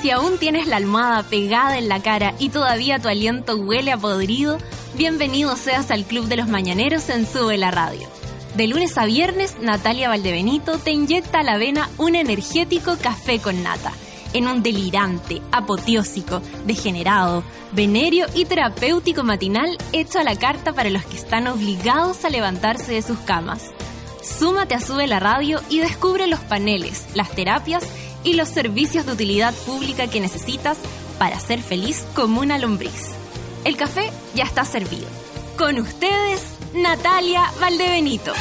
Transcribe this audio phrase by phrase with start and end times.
[0.00, 3.98] Si aún tienes la almohada pegada en la cara y todavía tu aliento huele a
[3.98, 4.58] podrido,
[4.94, 8.08] bienvenido seas al Club de los Mañaneros en Sube la Radio.
[8.54, 13.62] De lunes a viernes, Natalia Valdebenito te inyecta a la vena un energético café con
[13.62, 13.92] nata,
[14.32, 17.42] en un delirante, apoteósico, degenerado,
[17.72, 22.92] venerio y terapéutico matinal hecho a la carta para los que están obligados a levantarse
[22.92, 23.72] de sus camas.
[24.22, 27.84] Súmate a Sube la Radio y descubre los paneles, las terapias
[28.24, 30.78] y los servicios de utilidad pública que necesitas
[31.18, 33.10] para ser feliz como una lombriz.
[33.64, 35.06] El café ya está servido.
[35.56, 36.42] Con ustedes,
[36.74, 38.32] Natalia Valdebenito.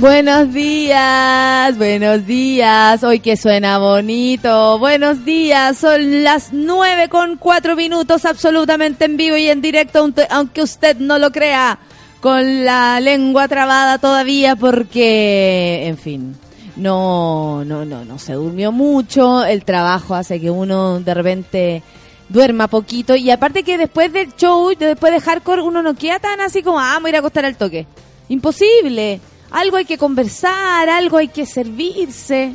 [0.00, 3.02] Buenos días, buenos días.
[3.02, 4.78] Hoy que suena bonito.
[4.78, 10.62] Buenos días, son las nueve con cuatro minutos, absolutamente en vivo y en directo, aunque
[10.62, 11.80] usted no lo crea
[12.20, 16.36] con la lengua trabada todavía porque, en fin,
[16.76, 21.82] no, no, no, no se durmió mucho, el trabajo hace que uno de repente
[22.28, 26.40] duerma poquito y aparte que después del show, después de hardcore, uno no queda tan
[26.40, 27.88] así como, ah, voy a ir a acostar al toque.
[28.28, 29.20] Imposible.
[29.50, 32.54] Algo hay que conversar, algo hay que servirse.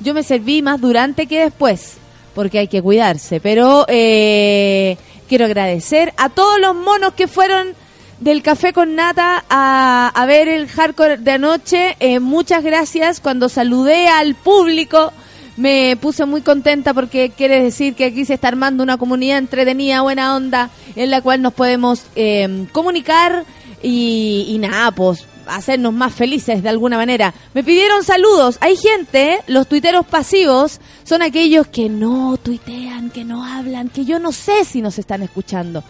[0.00, 1.94] Yo me serví más durante que después,
[2.34, 3.40] porque hay que cuidarse.
[3.40, 4.96] Pero eh,
[5.28, 7.74] quiero agradecer a todos los monos que fueron
[8.20, 11.96] del café con nata a, ver el hardcore de anoche.
[12.00, 13.20] Eh, muchas gracias.
[13.20, 15.12] Cuando saludé al público
[15.56, 20.02] me puse muy contenta porque quiere decir que aquí se está armando una comunidad entretenida,
[20.02, 23.44] buena onda, en la cual nos podemos eh, comunicar
[23.80, 27.34] y, y nada, pues hacernos más felices de alguna manera.
[27.54, 28.58] Me pidieron saludos.
[28.60, 34.18] Hay gente, los tuiteros pasivos, son aquellos que no tuitean, que no hablan, que yo
[34.18, 35.84] no sé si nos están escuchando.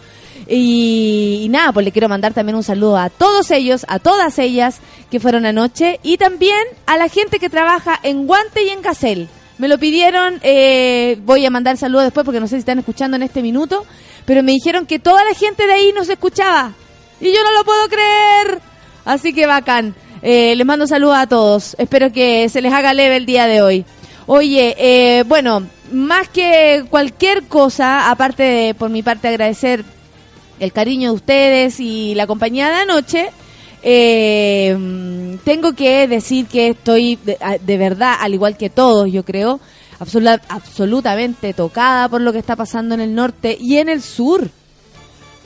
[0.47, 4.79] Y, nada, pues le quiero mandar también un saludo a todos ellos, a todas ellas
[5.09, 9.29] que fueron anoche y también a la gente que trabaja en Guante y en Casel.
[9.57, 13.15] Me lo pidieron, eh, voy a mandar saludos después porque no sé si están escuchando
[13.15, 13.85] en este minuto,
[14.25, 16.73] pero me dijeron que toda la gente de ahí nos escuchaba.
[17.21, 18.61] Y yo no lo puedo creer.
[19.05, 19.95] Así que bacán.
[20.21, 21.75] Eh, les mando saludos a todos.
[21.77, 23.85] Espero que se les haga leve el día de hoy.
[24.25, 29.85] Oye, eh, bueno, más que cualquier cosa, aparte de por mi parte agradecer
[30.59, 33.29] el cariño de ustedes y la compañía de anoche,
[33.83, 34.75] eh,
[35.43, 39.59] tengo que decir que estoy de, verdad, al igual que todos, yo creo,
[39.99, 44.49] absolutamente tocada por lo que está pasando en el norte y en el sur.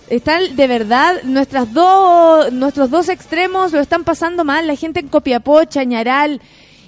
[0.09, 4.66] Están de verdad, nuestras dos, nuestros dos extremos lo están pasando mal.
[4.66, 6.42] La gente en Copiapó, Chañaral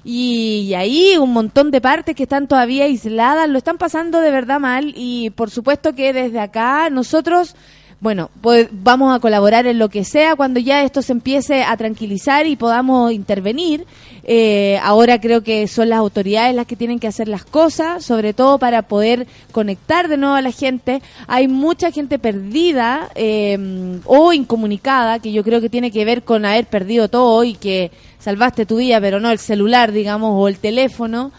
[0.04, 4.32] y, y, ahí un montón de partes que están todavía aisladas, lo están pasando de
[4.32, 4.94] verdad mal.
[4.96, 7.56] Y por supuesto que desde acá nosotros
[8.02, 11.78] bueno, pues vamos a colaborar en lo que sea cuando ya esto se empiece a
[11.78, 13.86] tranquilizar y podamos intervenir.
[14.24, 18.34] Eh, ahora creo que son las autoridades las que tienen que hacer las cosas, sobre
[18.34, 21.04] todo para poder conectar de nuevo a la gente.
[21.28, 26.44] Hay mucha gente perdida eh, o incomunicada, que yo creo que tiene que ver con
[26.44, 30.58] haber perdido todo y que salvaste tu día, pero no el celular, digamos, o el
[30.58, 31.32] teléfono,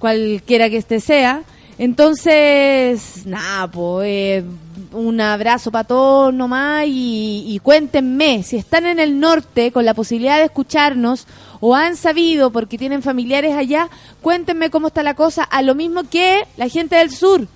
[0.00, 1.44] cualquiera que este sea.
[1.78, 4.44] Entonces, nada, pues
[4.92, 10.38] un abrazo para todos nomás y, cuéntenme si están en el norte con la posibilidad
[10.38, 11.26] de escucharnos
[11.60, 13.88] o han sabido porque tienen familiares allá,
[14.22, 17.46] cuéntenme cómo está la cosa, a lo mismo que la gente del sur.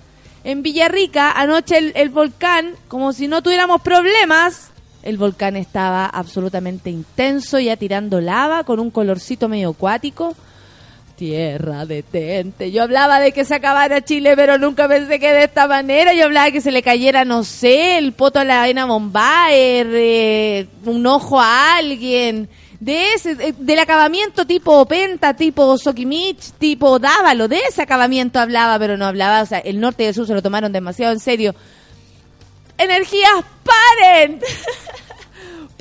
[0.45, 4.71] En Villarrica, anoche el volcán, como si no tuviéramos problemas,
[5.03, 10.35] el volcán estaba absolutamente intenso, ya tirando lava con un colorcito medio acuático
[11.15, 12.71] Tierra, detente.
[12.71, 16.13] Yo hablaba de que se acabara Chile, pero nunca pensé que de esta manera.
[16.13, 19.87] Yo hablaba de que se le cayera, no sé, el poto a la arena Bombaer,
[19.91, 22.49] eh, un ojo a alguien.
[22.79, 28.97] De ese, del acabamiento tipo Penta, tipo Sokimich, tipo Dávalo, de ese acabamiento hablaba, pero
[28.97, 31.55] no hablaba, o sea, el norte y el sur se lo tomaron demasiado en serio.
[32.77, 33.31] Energías,
[33.63, 34.41] paren.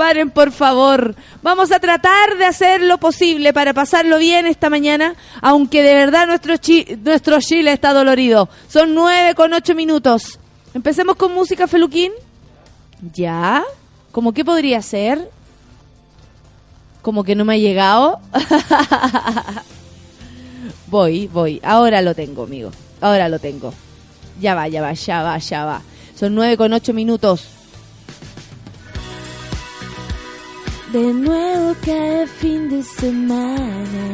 [0.03, 1.15] Paren, por favor.
[1.45, 6.27] Vamos a tratar de hacer lo posible para pasarlo bien esta mañana, aunque de verdad
[6.27, 6.57] nuestro,
[7.05, 8.49] nuestro Chile está dolorido.
[8.67, 10.41] Son nueve con ocho minutos.
[10.75, 12.11] Empecemos con música, Feluquín.
[13.15, 13.63] ¿Ya?
[14.11, 15.31] ¿Cómo qué podría ser?
[17.01, 18.19] Como que no me ha llegado.
[20.89, 21.61] voy, voy.
[21.63, 22.73] Ahora lo tengo, amigo.
[23.01, 23.73] Ahora lo tengo.
[24.41, 25.81] Ya va, ya va, ya va, ya va.
[26.17, 27.62] Son nueve con ocho minutos.
[30.93, 34.13] De nuevo cae fin de semana.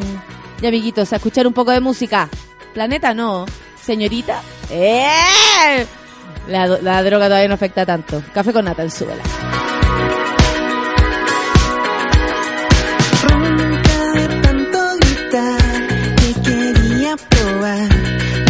[0.61, 2.29] Y amiguitos, a escuchar un poco de música.
[2.73, 3.45] Planeta no.
[3.81, 4.41] Señorita.
[4.69, 5.85] ¡Eh!
[6.47, 8.23] La, la droga todavía no afecta tanto.
[8.33, 9.23] Café con nata en suela.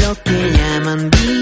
[0.01, 1.38] lo que llaman vida.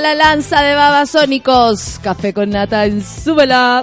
[0.00, 1.98] la lanza de babasónicos.
[2.02, 3.82] Café con nata en Súbela.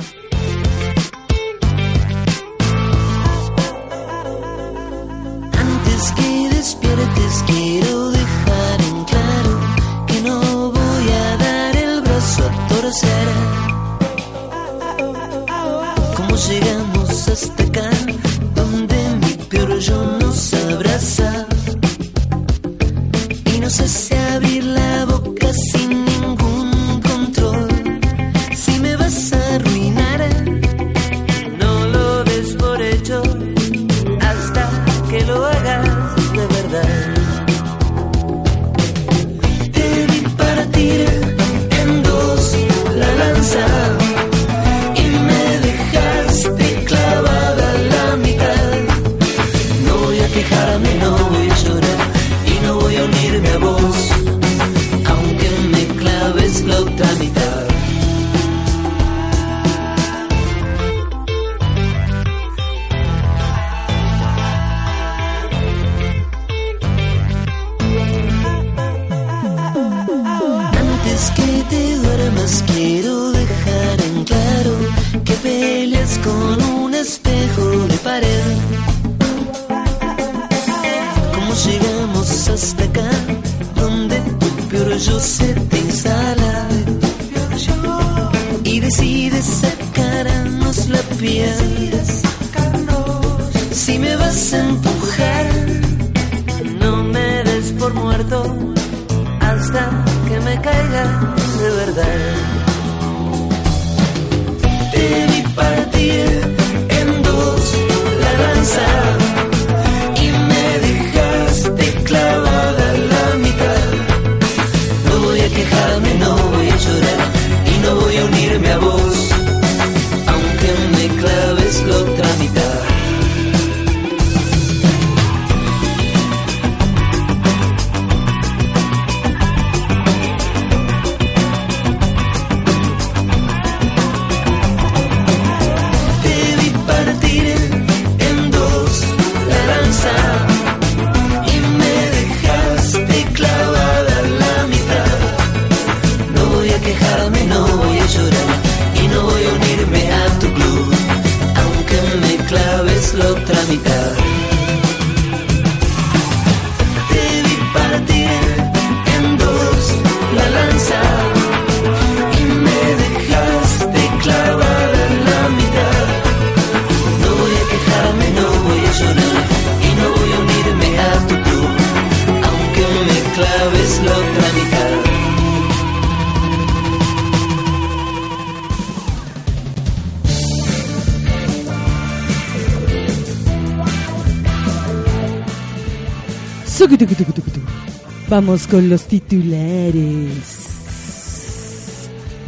[188.29, 190.55] Vamos con los titulares.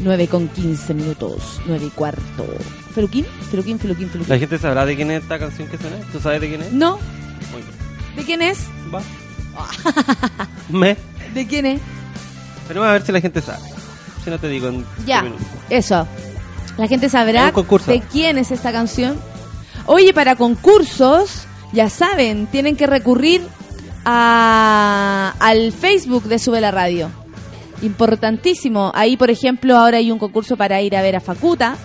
[0.03, 2.45] 9 con 15 minutos, 9 y cuarto.
[2.93, 3.25] ¿Feluquín?
[3.51, 4.39] ¿Feluquín, Feluquín, La Feluquín?
[4.39, 5.97] gente sabrá de quién es esta canción que suena.
[6.11, 6.71] ¿Tú sabes de quién es?
[6.73, 6.97] No,
[7.51, 8.15] Muy bien.
[8.15, 8.59] ¿de quién es?
[8.93, 9.01] Va.
[10.69, 10.97] Me.
[11.35, 11.81] ¿De quién es?
[12.67, 13.59] Pero a ver si la gente sabe.
[14.23, 15.23] Si no te digo en Ya,
[15.69, 16.07] eso.
[16.77, 19.17] La gente sabrá de quién es esta canción.
[19.85, 21.43] Oye, para concursos,
[21.73, 23.41] ya saben, tienen que recurrir
[24.05, 27.09] a, al Facebook de Sube la Radio.
[27.81, 28.91] Importantísimo.
[28.93, 31.75] Ahí, por ejemplo, ahora hay un concurso para ir a ver a Facuta.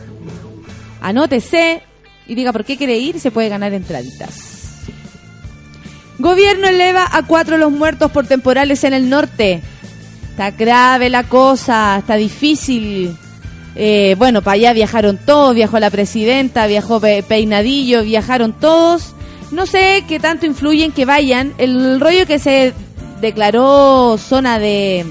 [1.01, 1.83] Anótese
[2.27, 4.53] y diga por qué quiere ir se puede ganar entraditas.
[6.19, 9.61] Gobierno eleva a cuatro los muertos por temporales en el norte.
[10.31, 13.17] Está grave la cosa, está difícil.
[13.75, 19.15] Eh, bueno, para allá viajaron todos, viajó la presidenta, viajó Pe- Peinadillo, viajaron todos.
[19.50, 21.55] No sé qué tanto influyen que vayan.
[21.59, 22.73] El rollo que se
[23.21, 25.07] declaró zona de,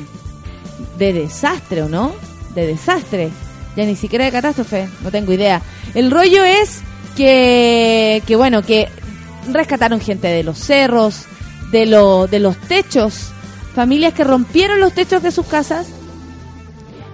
[0.98, 2.14] de desastre, ¿o no?
[2.54, 3.30] De desastre.
[3.76, 5.62] Ya ni siquiera de catástrofe, no tengo idea.
[5.94, 6.82] El rollo es
[7.16, 8.88] que, que bueno, que
[9.52, 11.26] rescataron gente de los cerros,
[11.72, 13.32] de, lo, de los techos,
[13.74, 15.88] familias que rompieron los techos de sus casas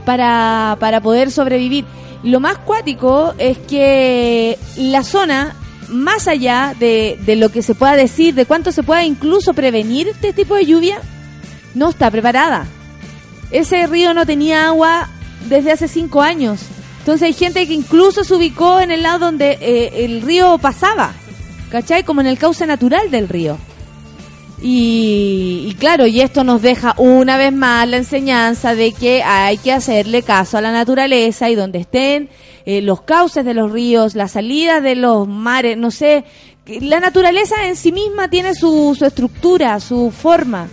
[0.05, 1.85] para, para poder sobrevivir.
[2.23, 5.55] Lo más cuático es que la zona,
[5.91, 10.07] más allá de, de lo que se pueda decir, de cuánto se pueda incluso prevenir
[10.07, 10.99] este tipo de lluvia,
[11.75, 12.65] no está preparada.
[13.51, 15.09] Ese río no tenía agua
[15.47, 16.61] desde hace cinco años.
[16.99, 21.13] Entonces hay gente que incluso se ubicó en el lado donde eh, el río pasaba,
[21.69, 22.03] ¿cachai?
[22.03, 23.57] Como en el cauce natural del río.
[24.61, 29.57] Y, y claro, y esto nos deja una vez más la enseñanza de que hay
[29.57, 32.29] que hacerle caso a la naturaleza y donde estén
[32.65, 36.23] eh, los cauces de los ríos, las salidas de los mares, no sé,
[36.65, 40.67] la naturaleza en sí misma tiene su, su estructura, su forma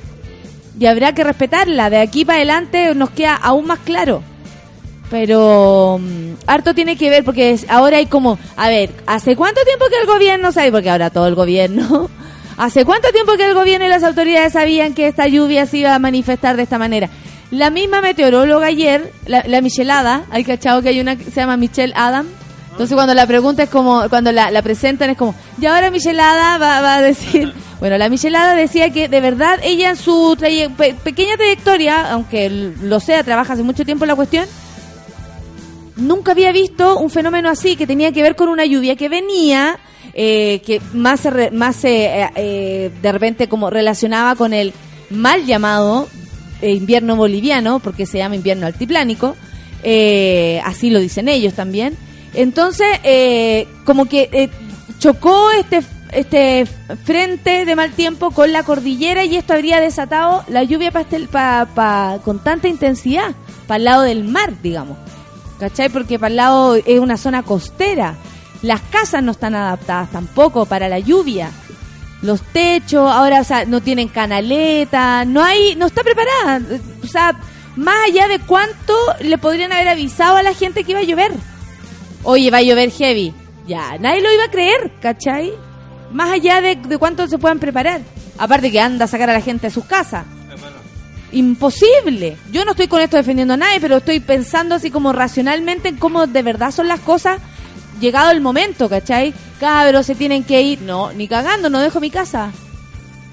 [0.79, 1.91] y habrá que respetarla.
[1.91, 4.23] De aquí para adelante nos queda aún más claro.
[5.11, 9.87] Pero mm, harto tiene que ver porque ahora hay como, a ver, ¿hace cuánto tiempo
[9.89, 10.71] que el gobierno sabe?
[10.71, 12.11] Porque ahora todo el gobierno.
[12.59, 15.95] ¿Hace cuánto tiempo que el gobierno y las autoridades sabían que esta lluvia se iba
[15.95, 17.09] a manifestar de esta manera?
[17.51, 21.57] La misma meteoróloga ayer, la, la Michelada, hay cachado que hay una que se llama
[21.57, 22.27] Michelle Adam.
[22.73, 26.59] Entonces cuando la pregunta es como, cuando la, la presentan es como, y ahora Michelada
[26.59, 30.37] va, va a decir, bueno, la Michelada decía que de verdad ella en su
[30.77, 34.47] pe- pequeña trayectoria, aunque lo sea, trabaja hace mucho tiempo en la cuestión,
[35.97, 39.79] nunca había visto un fenómeno así que tenía que ver con una lluvia que venía,
[40.15, 44.73] eh, que más, más eh, eh, de repente como relacionaba con el
[45.11, 46.09] mal llamado
[46.63, 49.37] eh, invierno boliviano, porque se llama invierno altiplánico,
[49.83, 51.97] eh, así lo dicen ellos también.
[52.35, 54.51] Entonces, eh, como que
[54.99, 56.67] chocó este este
[57.05, 61.69] frente de mal tiempo con la cordillera y esto habría desatado la lluvia pastel pa,
[61.75, 63.35] pa- con tanta intensidad
[63.67, 64.97] para el lado del mar, digamos.
[65.61, 65.91] ¿Cachai?
[65.91, 68.15] Porque para el lado es una zona costera.
[68.63, 71.51] Las casas no están adaptadas tampoco para la lluvia.
[72.23, 76.61] Los techos, ahora, o sea, no tienen canaleta, no hay, no está preparada.
[77.03, 77.39] O sea,
[77.77, 81.33] más allá de cuánto le podrían haber avisado a la gente que iba a llover.
[82.25, 83.33] Oye, va a llover heavy.
[83.69, 85.53] Ya, nadie lo iba a creer, ¿cachai?
[86.11, 88.01] Más allá de, de cuánto se puedan preparar.
[88.37, 90.25] Aparte que anda a sacar a la gente a sus casas.
[91.31, 92.37] Imposible.
[92.51, 95.97] Yo no estoy con esto defendiendo a nadie, pero estoy pensando así como racionalmente en
[95.97, 97.39] cómo de verdad son las cosas
[98.01, 99.35] llegado el momento, ¿cachai?
[99.61, 100.81] Cabros se tienen que ir.
[100.83, 102.51] No, ni cagando, no dejo mi casa.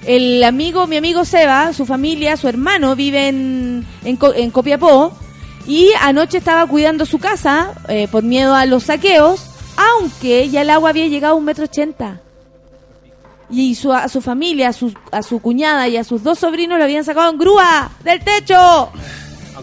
[0.04, 5.12] El amigo, mi amigo Seba, su familia, su hermano vive en, en, Co- en Copiapó
[5.66, 9.46] y anoche estaba cuidando su casa eh, por miedo a los saqueos,
[9.76, 12.20] aunque ya el agua había llegado a un metro ochenta.
[13.50, 16.78] Y su, a su familia, a su, a su cuñada y a sus dos sobrinos
[16.78, 18.90] lo habían sacado en grúa del techo.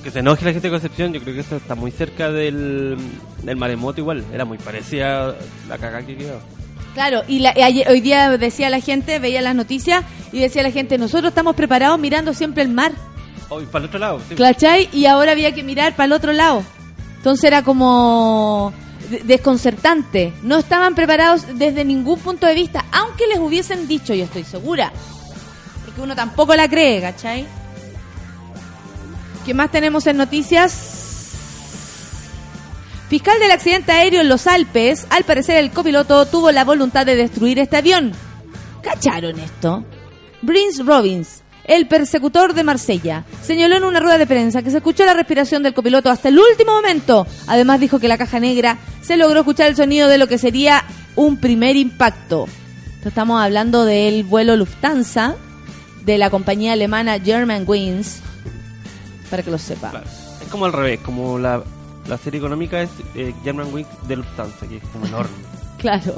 [0.03, 2.97] Aunque se enoje la gente de Concepción, yo creo que esto está muy cerca del,
[3.41, 4.25] del maremoto igual.
[4.33, 5.35] Era muy parecida a
[5.69, 6.41] la cagada que quedó.
[6.93, 10.61] Claro, y la- y ayer- hoy día decía la gente, veía las noticias y decía
[10.61, 12.91] la gente, nosotros estamos preparados mirando siempre el mar.
[13.47, 14.19] Hoy para el otro lado.
[14.27, 14.35] sí.
[14.35, 14.89] ¿Cachai?
[14.91, 16.63] Y ahora había que mirar para el otro lado.
[17.15, 18.73] Entonces era como...
[19.09, 20.33] de- desconcertante.
[20.43, 24.91] No estaban preparados desde ningún punto de vista, aunque les hubiesen dicho, yo estoy segura.
[25.85, 27.45] Porque uno tampoco la cree, ¿cachai?
[29.45, 31.01] ¿Qué más tenemos en noticias?
[33.09, 37.15] Fiscal del accidente aéreo en los Alpes, al parecer el copiloto tuvo la voluntad de
[37.15, 38.13] destruir este avión.
[38.81, 39.83] ¿Cacharon esto?
[40.45, 45.05] Prince Robbins, el persecutor de Marsella, señaló en una rueda de prensa que se escuchó
[45.05, 47.27] la respiración del copiloto hasta el último momento.
[47.47, 50.85] Además dijo que la caja negra se logró escuchar el sonido de lo que sería
[51.17, 52.47] un primer impacto.
[53.03, 55.35] Estamos hablando del vuelo Lufthansa
[56.05, 58.21] de la compañía alemana Germanwings,
[59.29, 59.89] para que lo sepa.
[59.89, 60.05] Claro.
[60.41, 61.63] Es como al revés, como la,
[62.07, 65.35] la serie económica es eh, Germanwings de Lufthansa, que es como enorme.
[65.79, 66.13] Claro.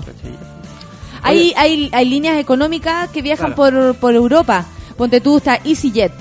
[1.23, 4.63] Hay, hay, hay líneas económicas que viajan por, por Europa.
[4.95, 6.13] Ponte tú, está EasyJet.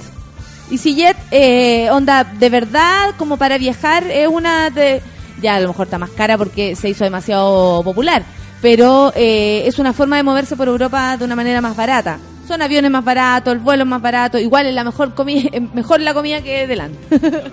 [0.70, 5.02] EasyJet, eh, onda, de verdad, como para viajar, es una de...
[5.42, 8.24] Ya a lo mejor está más cara porque se hizo demasiado popular.
[8.62, 12.18] Pero eh, es una forma de moverse por Europa de una manera más barata.
[12.46, 14.38] Son aviones más baratos, el vuelo más barato.
[14.38, 16.98] Igual es la mejor comida, mejor la comida que delante.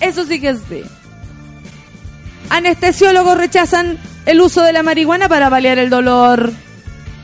[0.00, 0.82] Eso sí que sí.
[2.50, 6.52] Anestesiólogos rechazan el uso de la marihuana para paliar el dolor.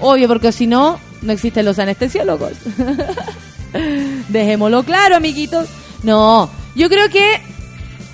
[0.01, 2.53] Obvio, porque si no, no existen los anestesiólogos.
[4.29, 5.69] Dejémoslo claro, amiguitos.
[6.03, 7.41] No, yo creo que,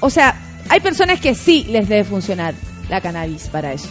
[0.01, 2.55] o sea, hay personas que sí les debe funcionar
[2.91, 3.89] la cannabis para eso.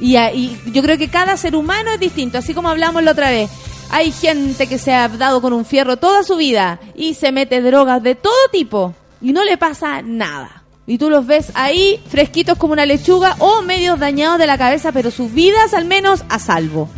[0.00, 3.30] Y, y yo creo que cada ser humano es distinto, así como hablamos la otra
[3.30, 3.50] vez.
[3.92, 7.60] Hay gente que se ha dado con un fierro toda su vida y se mete
[7.60, 10.62] drogas de todo tipo y no le pasa nada.
[10.86, 14.92] Y tú los ves ahí fresquitos como una lechuga o medios dañados de la cabeza,
[14.92, 16.88] pero sus vidas al menos a salvo.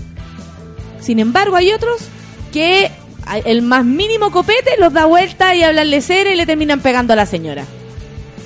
[1.01, 1.97] Sin embargo, hay otros
[2.53, 2.93] que
[3.45, 7.17] el más mínimo copete los da vuelta y hablan lecera y le terminan pegando a
[7.17, 7.65] la señora.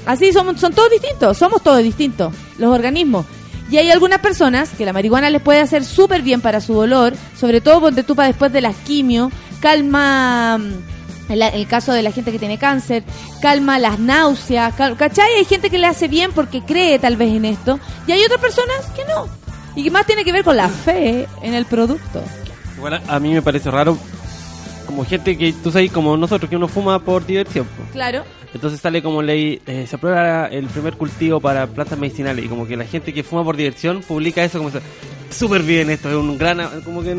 [0.07, 3.27] Así somos, son todos distintos, somos todos distintos, los organismos.
[3.70, 7.14] Y hay algunas personas que la marihuana les puede hacer súper bien para su dolor,
[7.38, 12.02] sobre todo ponte tú para después de las quimio, calma mm, el, el caso de
[12.02, 13.04] la gente que tiene cáncer,
[13.42, 15.31] calma las náuseas, cal- ¿cachai?
[15.35, 18.40] Hay gente que le hace bien porque cree tal vez en esto, y hay otras
[18.40, 19.28] personas que no.
[19.76, 22.22] Y que más tiene que ver con la fe en el producto.
[22.78, 23.98] Igual a, mí me parece raro,
[24.87, 27.66] como gente que tú sabes, como nosotros, que uno fuma por diversión.
[27.92, 28.24] Claro.
[28.55, 32.67] Entonces sale como ley, eh, se aprueba el primer cultivo para plantas medicinales y como
[32.67, 34.71] que la gente que fuma por diversión publica eso como
[35.31, 37.11] súper bien, esto es un gran, como que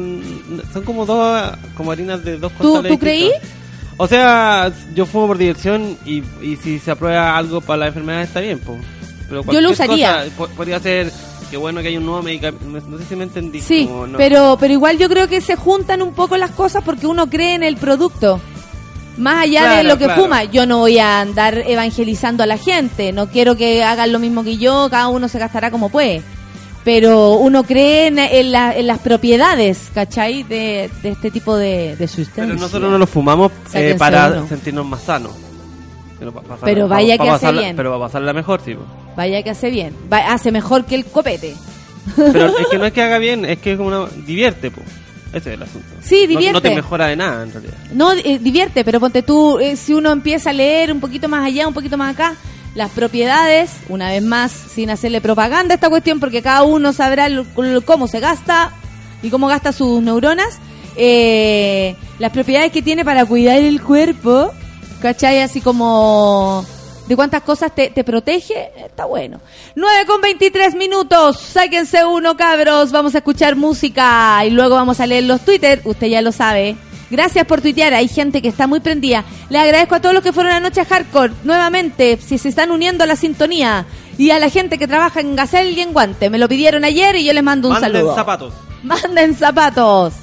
[0.74, 3.30] son como dos, como harinas de dos ¿Tú- tú creí?
[3.98, 8.22] O sea, yo fumo por diversión y, y si se aprueba algo para la enfermedad
[8.24, 8.80] está bien, pues.
[9.28, 10.26] Pero Yo lo usaría.
[10.36, 11.12] cosa podría ser
[11.52, 13.60] que bueno que hay un nuevo medicamento, no sé si me entendí.
[13.62, 17.06] Sí, no- pero, pero igual yo creo que se juntan un poco las cosas porque
[17.08, 18.40] uno cree en el producto.
[19.18, 20.24] Más allá de lo que claro.
[20.24, 24.20] fuma, yo no voy a andar evangelizando a la gente, no quiero que hagan lo
[24.20, 26.22] mismo que yo, cada uno se gastará como puede.
[26.86, 30.44] Pero uno cree en, en la- en las propiedades, ¿cachai?
[30.44, 32.48] De, de este tipo de, de sustancias.
[32.48, 34.48] Pero nosotros no lo fumamos eh, para uno.
[34.48, 35.34] sentirnos más sanos.
[36.64, 37.76] Pero, vaya pa que hace pasarla- bien.
[37.76, 38.74] Pero para pasarla mejor, sí.
[38.76, 38.82] po.
[39.16, 41.56] Vaya que hace bien, Va- hace mejor que el copete.
[42.16, 44.06] Pero es que no es que haga bien, es que es como una...
[44.26, 44.86] divierte, pues.
[45.34, 45.88] Ese es el asunto.
[46.02, 46.70] Sí, No- No, divierte.
[46.70, 47.74] te mejora de nada, en realidad.
[47.92, 51.46] No, eh, divierte, pero ponte tú, eh, si uno empieza a leer un poquito más
[51.46, 52.36] allá, un poquito más acá,
[52.76, 57.30] las propiedades, una vez más, sin hacerle propaganda a esta cuestión, porque cada uno sabrá
[57.30, 58.72] lo- lo- cómo se gasta
[59.22, 60.58] y cómo gasta sus neuronas,
[60.96, 64.52] eh, las propiedades que tiene para cuidar el cuerpo,
[65.02, 65.42] ¿cachai?
[65.42, 66.66] Así como
[67.10, 69.42] de cuántas cosas te, te protege, está bueno.
[69.76, 75.08] 9 con 23 minutos, sáquense uno, cabros, vamos a escuchar música y luego vamos a
[75.08, 76.76] leer los Twitter, usted ya lo sabe.
[77.10, 79.26] Gracias por tuitear, hay gente que está muy prendida.
[79.50, 83.04] Le agradezco a todos los que fueron anoche a Hardcore, nuevamente, si se están uniendo
[83.04, 83.88] a la sintonía.
[84.20, 87.16] Y a la gente que trabaja en Gacel y en Guante, me lo pidieron ayer
[87.16, 88.14] y yo les mando un Manden saludo.
[88.16, 88.54] zapatos.
[88.84, 90.14] Manden zapatos.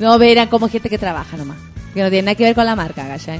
[0.00, 1.58] No, verán como gente que trabaja nomás.
[1.94, 3.38] Que no tiene nada que ver con la marca, ¿cachai?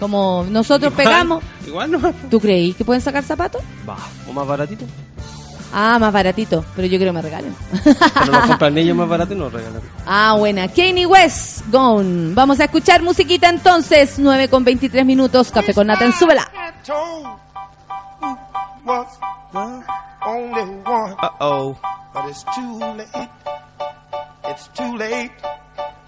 [0.00, 1.44] Como nosotros Igual- pegamos.
[1.66, 2.12] Igual no.
[2.30, 3.62] ¿Tú creí que pueden sacar zapatos?
[3.88, 3.96] Va,
[4.28, 4.84] o más baratito.
[5.72, 7.54] Ah, más baratito, pero yo creo que me regalen.
[7.84, 9.80] Pero los compran ellos más barato y nos regalan.
[10.04, 10.66] ah, buena.
[10.66, 12.34] Kanye West, Gone.
[12.34, 14.14] Vamos a escuchar musiquita entonces.
[14.18, 15.52] 9 con 23 minutos.
[15.52, 16.50] Café con Nata en súbela.
[21.22, 21.76] Uh oh.
[23.80, 24.30] It's too late.
[24.44, 25.30] It's too late.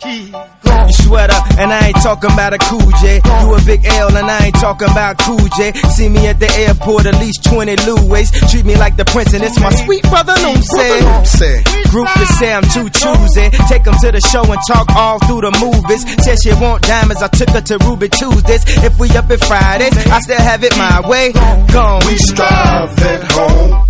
[0.03, 0.89] He's gone.
[0.89, 3.23] You sweater, and I ain't talking about a cool J.
[3.23, 5.73] You a big L, and I ain't talking about cool J.
[5.95, 8.31] See me at the airport, at least 20 Louis.
[8.51, 11.63] Treat me like the prince, and it's my sweet brother, no say.
[11.93, 13.51] Groupies say I'm too choosy.
[13.69, 16.03] Take 'em to the show and talk all through the movies.
[16.25, 18.65] Said she want diamonds, I took her to Ruby Tuesdays.
[18.83, 21.33] If we up at Fridays, I still have it my way.
[21.73, 22.03] Gone.
[22.07, 23.83] We strive at home.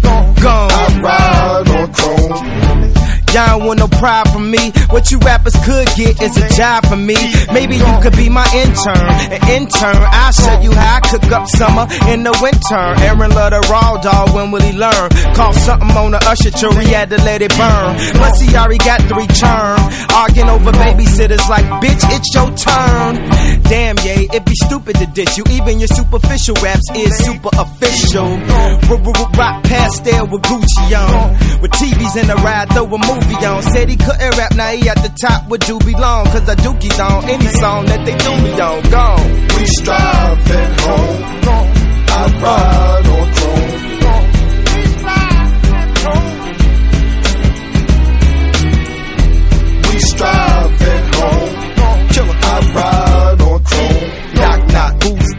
[3.32, 4.70] Y'all don't want no pride from me.
[4.90, 7.16] What you rappers could get is a job for me.
[7.52, 9.08] Maybe you could be my intern.
[9.32, 12.84] An intern, I'll show you how I cook up summer in the winter.
[13.08, 15.08] Aaron love the raw dog, when will he learn?
[15.34, 17.96] Call something on the usher till he had to let it burn.
[18.20, 19.80] Plus he already got three return.
[20.12, 23.16] Arguing over babysitters like, bitch, it's your turn.
[23.64, 25.44] Damn, yeah, it'd be stupid to ditch you.
[25.50, 28.28] Even your superficial raps is super official.
[29.32, 31.32] Rock pastel with Gucci on.
[31.62, 33.62] With TVs in the ride, throw a movie on.
[33.62, 36.26] Said he couldn't rap, now he at the top with Doobie Long.
[36.26, 38.82] Cause I dookie on any song that they do me on.
[38.90, 39.32] Gone.
[39.58, 41.22] We strive at home.
[42.08, 43.82] I ride on chrome.
[49.88, 51.62] We strive at home.
[52.44, 53.11] I ride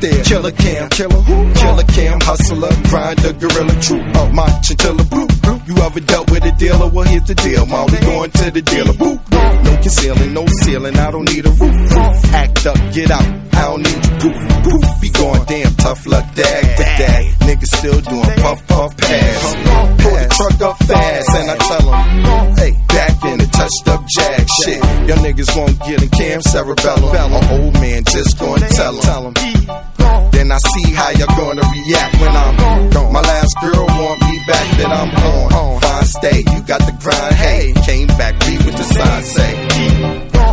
[0.03, 0.23] there?
[0.23, 1.53] Killer Cam, killer who?
[1.53, 5.27] Killer Cam, hustler, grinder, gorilla, true, up my chinchilla, blue.
[5.65, 6.87] You ever dealt with a dealer?
[6.89, 7.85] Well, here's the deal, ma.
[7.85, 9.15] We going to the dealer, boo.
[9.63, 11.75] No concealing, no ceiling, I don't need a roof.
[12.35, 15.01] Act up, get out, I don't need you, poof, poof.
[15.01, 17.23] Be going damn tough luck, dag for dag.
[17.47, 19.55] Niggas still doing puff, puff, pass.
[20.03, 24.03] Pull the truck up fast, and I tell them, hey, back in the touched up
[24.17, 24.83] jag shit.
[25.07, 27.13] Your niggas won't get in cam cerebellum.
[27.13, 29.33] My old man just gonna tell him.
[30.43, 33.13] Then I see how you're gonna react when I'm gone.
[33.13, 35.79] My last girl want me back, then I'm on.
[35.79, 37.71] Fine stay, you got the grind, hey.
[37.87, 39.51] Came back, read what the sign say.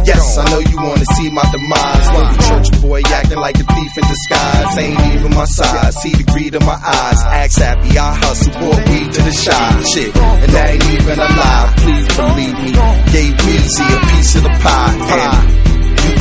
[0.07, 2.07] Yes, I know you wanna see my demise.
[2.15, 4.79] Little church boy acting like a thief in disguise.
[4.79, 5.97] Ain't even my size.
[6.03, 7.21] See the greed in my eyes.
[7.27, 9.83] Axe happy, I hustle, bought weed to the shy.
[9.91, 11.75] Shit, and that ain't even a lie.
[11.83, 12.71] Please believe me.
[13.11, 14.95] Gave Weezy a piece of the pie.
[15.19, 15.70] And you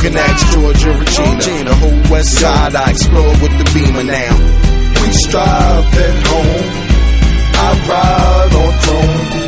[0.02, 1.64] can ask Georgia Regina.
[1.64, 4.34] The whole west side I explore with the beamer now.
[5.02, 6.70] We strive at home.
[7.52, 9.39] I ride on chrome.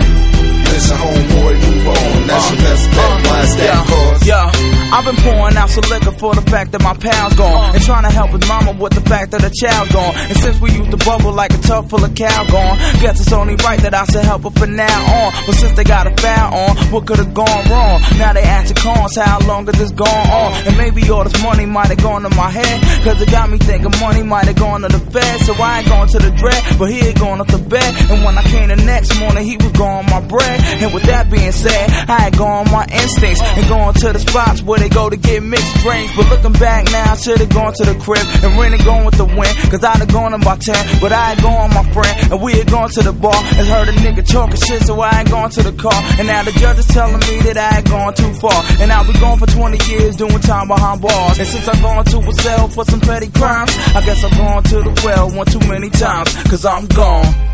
[0.73, 2.27] Homeboy, move on.
[2.27, 2.99] That's your best bet.
[2.99, 4.27] Uh, uh, is that cause?
[4.27, 7.53] Yeah, I've been pouring out some liquor for the fact that my pal's gone.
[7.53, 7.73] Uh.
[7.75, 10.15] And trying to help his mama with the fact that her child's gone.
[10.17, 13.33] And since we used to bubble like a tub full of cow gone, guess it's
[13.33, 15.33] only right that I should help her from now on.
[15.45, 18.01] But since they got a foul on, what could have gone wrong?
[18.17, 20.53] Now they asking cons, how long has this gone on?
[20.67, 22.81] And maybe all this money might have gone to my head.
[23.05, 25.41] Cause it got me thinking money might have gone to the Fed.
[25.45, 27.93] So I ain't going to the dread, but he ain't going off the bed.
[28.09, 30.62] And when I came the next morning, he was gone my bread.
[30.83, 34.63] And with that being said, I had gone my instincts and going to the spots
[34.63, 36.15] where they go to get mixed drinks.
[36.17, 39.25] But looking back now, I should've gone to the crib and really gone with the
[39.25, 39.53] win.
[39.71, 42.33] Cause I'd have gone about 10, but I ain't gone my friend.
[42.33, 45.21] And we had gone to the bar and heard a nigga talking shit, so I
[45.21, 45.99] ain't gone to the car.
[46.19, 48.59] And now the judge is telling me that I ain't gone too far.
[48.81, 51.39] And I'll be gone for 20 years doing time behind bars.
[51.39, 54.63] And since I've gone to a cell for some petty crimes, I guess I've gone
[54.65, 56.35] to the well one too many times.
[56.45, 57.52] Cause I'm gone.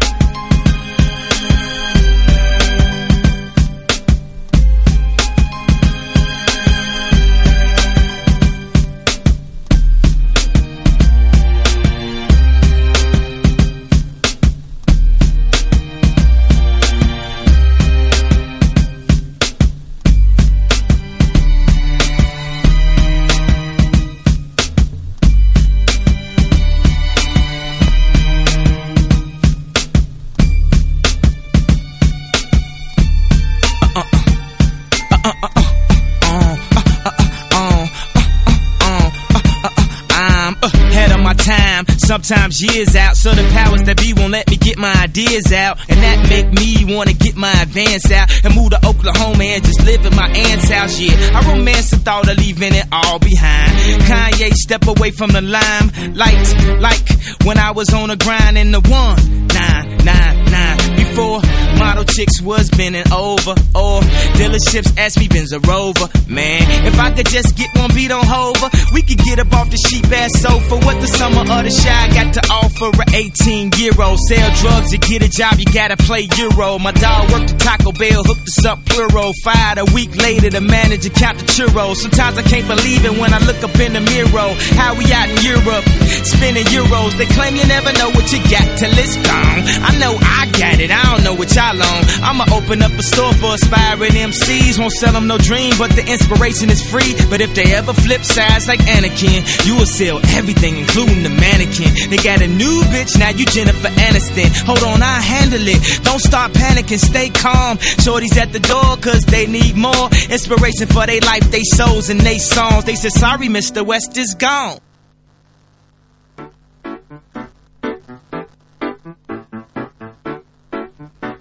[42.19, 43.17] Sometimes years out.
[43.17, 45.79] So the powers that be won't let me get my ideas out.
[45.89, 49.85] And that make me wanna get my advance out and move to Oklahoma and just
[49.85, 50.99] live in my aunt's house.
[50.99, 53.73] Yeah, I romance the thought of leaving it all behind.
[54.03, 57.09] Kanye step away from the limelight, like like
[57.45, 61.08] when I was on the grind in the one, nine, nine, nine.
[61.19, 61.43] Before
[61.83, 64.01] model chicks was bending over, or
[64.39, 66.07] dealerships asked me Benz a Rover.
[66.29, 69.69] Man, if I could just get one beat on Hover, we could get up off
[69.69, 70.77] the sheep ass sofa.
[70.87, 72.95] What the summer of the shy got to offer?
[72.95, 76.79] A 18 year old sell drugs to get a job, you gotta play Euro.
[76.79, 79.33] My dog worked at Taco Bell, hooked us up plural.
[79.43, 81.97] Fired a week later, the manager count the churros.
[81.97, 84.55] Sometimes I can't believe it when I look up in the mirror.
[84.79, 85.83] How we out in Europe,
[86.23, 87.19] spending euros.
[87.19, 89.67] They claim you never know what you got till it's gone.
[89.83, 92.03] I know I got it, I don't know what y'all on.
[92.23, 94.79] I'ma open up a store for aspiring MCs.
[94.79, 97.15] Won't sell them no dream, but the inspiration is free.
[97.31, 102.11] But if they ever flip sides like Anakin, you will sell everything, including the mannequin.
[102.11, 104.51] They got a new bitch, now you Jennifer Aniston.
[104.67, 106.05] Hold on, I handle it.
[106.05, 107.79] Don't start panicking, stay calm.
[107.79, 112.21] Shorty's at the door, cause they need more inspiration for their life, they souls, and
[112.21, 112.85] they songs.
[112.85, 113.85] They said, sorry, Mr.
[113.85, 114.79] West is gone.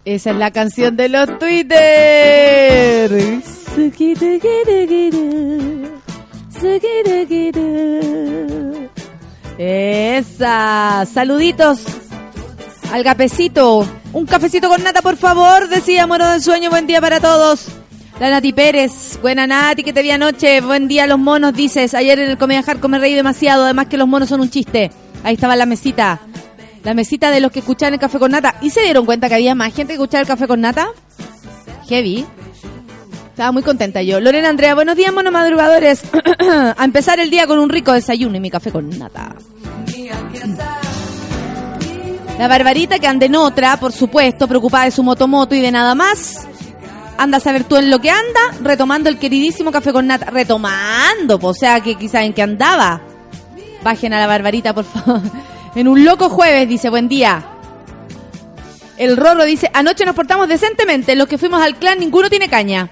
[0.08, 3.12] Esa es la canción de los Twitter.
[9.58, 11.06] Esa.
[11.14, 11.82] Saluditos
[12.90, 13.86] al gapecito.
[14.14, 15.68] Un cafecito con nata, por favor.
[15.68, 16.70] Decía Moro del Sueño.
[16.70, 17.68] Buen día para todos.
[18.22, 19.20] La Nati Pérez.
[19.22, 20.62] Buena Nati, que te vi anoche.
[20.62, 21.94] Buen día los monos, dices.
[21.94, 23.66] Ayer en el Comedia Hardcore me reí demasiado.
[23.66, 24.90] Además que los monos son un chiste.
[25.26, 26.22] Ahí estaba la mesita.
[26.88, 28.56] La mesita de los que escuchaban el café con nata.
[28.62, 30.88] ¿Y se dieron cuenta que había más gente que escuchaba el café con nata?
[31.90, 32.26] Heavy.
[33.32, 34.22] Estaba muy contenta yo.
[34.22, 36.04] Lorena Andrea, buenos días, monos madrugadores.
[36.78, 39.36] A empezar el día con un rico desayuno y mi café con nata.
[42.40, 45.94] La Barbarita que anda en otra, por supuesto, preocupada de su motomoto y de nada
[45.94, 46.48] más.
[47.18, 50.28] Anda a saber tú en lo que anda, retomando el queridísimo café con nata.
[50.28, 53.02] Retomando, po, o sea que quizá en qué andaba.
[53.84, 55.22] Bajen a la Barbarita, por favor.
[55.78, 57.46] En un loco jueves, dice, buen día.
[58.98, 62.90] El Rorro dice, anoche nos portamos decentemente, los que fuimos al clan ninguno tiene caña.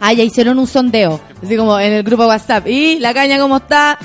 [0.00, 2.66] Ah, ya hicieron un sondeo, así como en el grupo WhatsApp.
[2.68, 3.98] ¿Y la caña cómo está?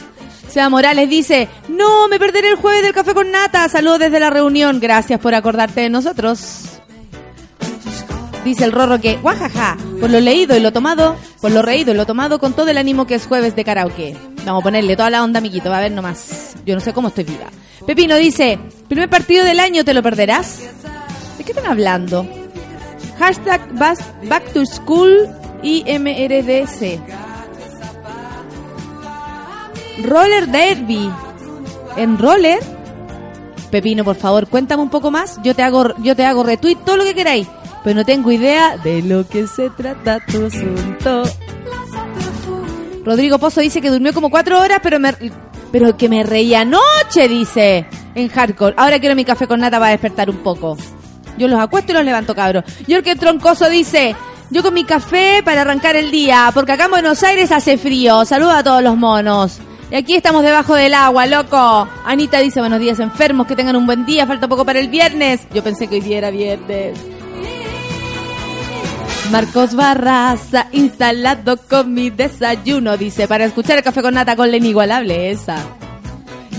[0.50, 3.70] Seba Morales dice, no, me perderé el jueves del café con nata.
[3.70, 6.64] Saludos desde la reunión, gracias por acordarte de nosotros.
[8.44, 11.96] Dice el Rorro que, guajaja, por lo leído y lo tomado, por lo reído y
[11.96, 14.18] lo tomado con todo el ánimo que es jueves de karaoke.
[14.46, 16.58] Vamos a ponerle toda la onda, amiguito, va a ver nomás.
[16.66, 17.46] Yo no sé cómo estoy viva.
[17.86, 20.60] Pepino dice, primer partido del año, ¿te lo perderás?
[21.38, 22.28] ¿De qué están hablando?
[23.20, 25.30] Hashtag Back to School
[25.62, 27.00] IMRDC.
[30.04, 31.10] Roller Derby.
[31.96, 32.60] ¿En roller?
[33.72, 35.40] Pepino, por favor, cuéntame un poco más.
[35.44, 37.48] Yo te hago, yo te hago retweet todo lo que queráis.
[37.84, 41.24] Pero no tengo idea de lo que se trata tu asunto.
[43.06, 45.14] Rodrigo Pozo dice que durmió como cuatro horas, pero me,
[45.78, 47.86] pero que me reía anoche, dice,
[48.16, 48.76] en hardcore.
[48.78, 50.78] Ahora quiero mi café con nata para despertar un poco.
[51.38, 52.64] Yo los acuesto y los levanto, cabros.
[52.88, 54.16] Jorge Troncoso dice,
[54.52, 58.24] yo con mi café para arrancar el día, porque acá en Buenos Aires hace frío.
[58.24, 59.60] Saluda a todos los monos.
[59.92, 61.90] Y aquí estamos debajo del agua, loco.
[62.06, 65.46] Anita dice, buenos días enfermos, que tengan un buen día, falta poco para el viernes.
[65.54, 66.98] Yo pensé que hoy día era viernes.
[69.32, 74.58] Marcos Barraza, instalado con mi desayuno, dice, para escuchar el café con nata con la
[74.58, 75.58] inigualable esa.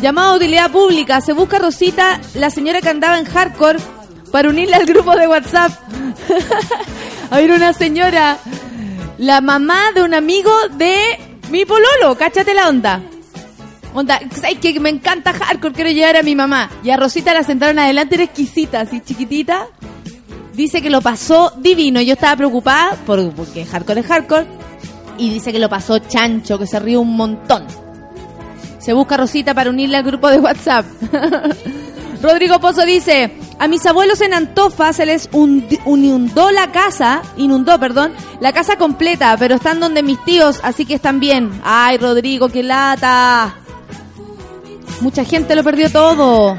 [0.03, 3.79] Llamado a utilidad pública, se busca Rosita, la señora que andaba en hardcore,
[4.31, 5.73] para unirla al grupo de WhatsApp.
[7.31, 8.39] ver, una señora,
[9.19, 10.99] la mamá de un amigo de
[11.51, 13.01] mi pololo, cáchate la onda.
[13.95, 15.73] Onda, ¿sabes que me encanta hardcore?
[15.73, 16.69] Quiero llevar a mi mamá.
[16.83, 19.69] Y a Rosita la sentaron adelante, era exquisita, así chiquitita.
[20.57, 22.01] Dice que lo pasó divino.
[22.01, 24.47] Yo estaba preocupada por, porque hardcore es hardcore.
[25.19, 27.67] Y dice que lo pasó chancho, que se rió un montón.
[28.79, 30.87] Se busca Rosita para unirle al grupo de WhatsApp.
[32.23, 38.13] Rodrigo Pozo dice, a mis abuelos en Antofa se les inundó la casa, inundó, perdón,
[38.41, 41.51] la casa completa, pero están donde mis tíos, así que están bien.
[41.65, 43.57] Ay, Rodrigo, qué lata.
[45.03, 46.57] Mucha gente lo perdió todo.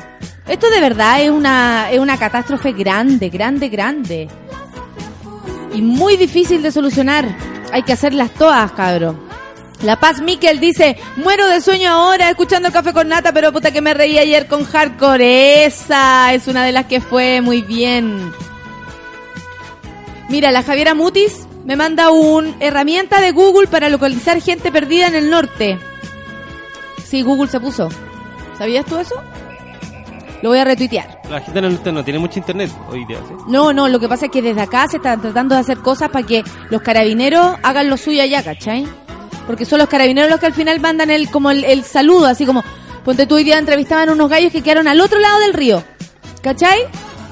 [0.47, 4.29] Esto de verdad es una, es una catástrofe grande, grande, grande.
[5.73, 7.27] Y muy difícil de solucionar.
[7.71, 9.27] Hay que hacerlas todas, cabrón.
[9.83, 13.81] La Paz Miquel dice, muero de sueño ahora escuchando café con nata, pero puta que
[13.81, 15.65] me reí ayer con hardcore.
[15.65, 18.31] Esa es una de las que fue muy bien.
[20.29, 25.15] Mira, la Javiera Mutis me manda un herramienta de Google para localizar gente perdida en
[25.15, 25.77] el norte.
[27.05, 27.89] Sí, Google se puso.
[28.57, 29.15] ¿Sabías tú eso?
[30.41, 31.21] Lo voy a retuitear.
[31.29, 33.33] La gente no, no tiene mucho internet hoy día, ¿sí?
[33.47, 36.09] No, no, lo que pasa es que desde acá se están tratando de hacer cosas
[36.09, 38.85] para que los carabineros hagan lo suyo allá, ¿cachai?
[39.47, 42.45] Porque son los carabineros los que al final mandan el como el, el saludo, así
[42.45, 42.63] como,
[43.03, 45.83] ponte tú hoy día entrevistaban unos gallos que quedaron al otro lado del río,
[46.41, 46.81] ¿cachai?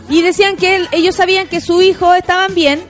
[0.10, 2.82] Y decían que él- ellos sabían que su hijo estaban bien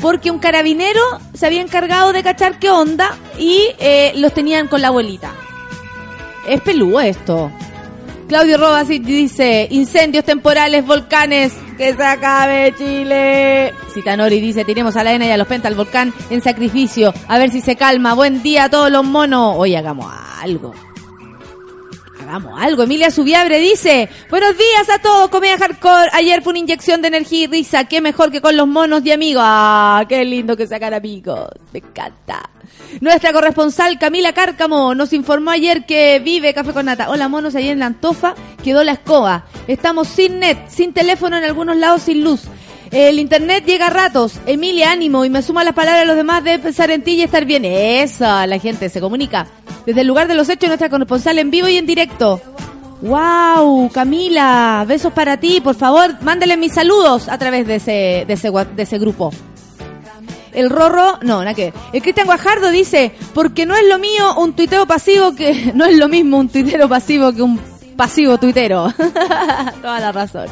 [0.00, 1.00] porque un carabinero
[1.34, 5.30] se había encargado de cachar qué onda y eh, los tenían con la abuelita.
[6.48, 7.52] Es peludo esto.
[8.32, 13.74] Claudio Robas dice, incendios temporales, volcanes, que se acabe Chile.
[13.92, 17.36] Citanori dice, tiremos a la N y a los Penta al volcán en sacrificio, a
[17.36, 18.14] ver si se calma.
[18.14, 19.56] Buen día a todos los monos.
[19.58, 20.72] Hoy hagamos algo.
[22.32, 22.84] Hagamos algo.
[22.84, 26.08] Emilia Subiabre dice, buenos días a todos, comedia hardcore.
[26.14, 27.84] Ayer fue una inyección de energía y risa.
[27.84, 29.42] Qué mejor que con los monos de amigos.
[29.44, 31.50] Ah, qué lindo que sacar amigos.
[31.74, 32.48] Me encanta.
[33.02, 37.10] Nuestra corresponsal Camila Cárcamo nos informó ayer que vive Café con Nata.
[37.10, 39.44] Hola monos, allí en la Antofa quedó la escoba.
[39.66, 42.44] Estamos sin net, sin teléfono en algunos lados, sin luz.
[42.92, 44.34] El internet llega a ratos.
[44.44, 47.22] Emilia, ánimo y me suma las palabras de los demás de pensar en ti y
[47.22, 47.64] estar bien.
[47.64, 49.46] Eso, la gente se comunica.
[49.86, 52.42] Desde el lugar de los hechos, nuestra corresponsal en vivo y en directo.
[53.00, 58.34] Wow, Camila, besos para ti, por favor, mándele mis saludos a través de ese, de
[58.34, 59.32] ese, de ese grupo.
[60.52, 61.72] El Rorro, no, nada que.
[61.94, 65.96] El Cristian Guajardo dice, porque no es lo mío un tuiteo pasivo que, no es
[65.96, 67.58] lo mismo un tuitero pasivo que un
[67.96, 68.92] pasivo tuitero.
[69.82, 70.46] Toda la razón.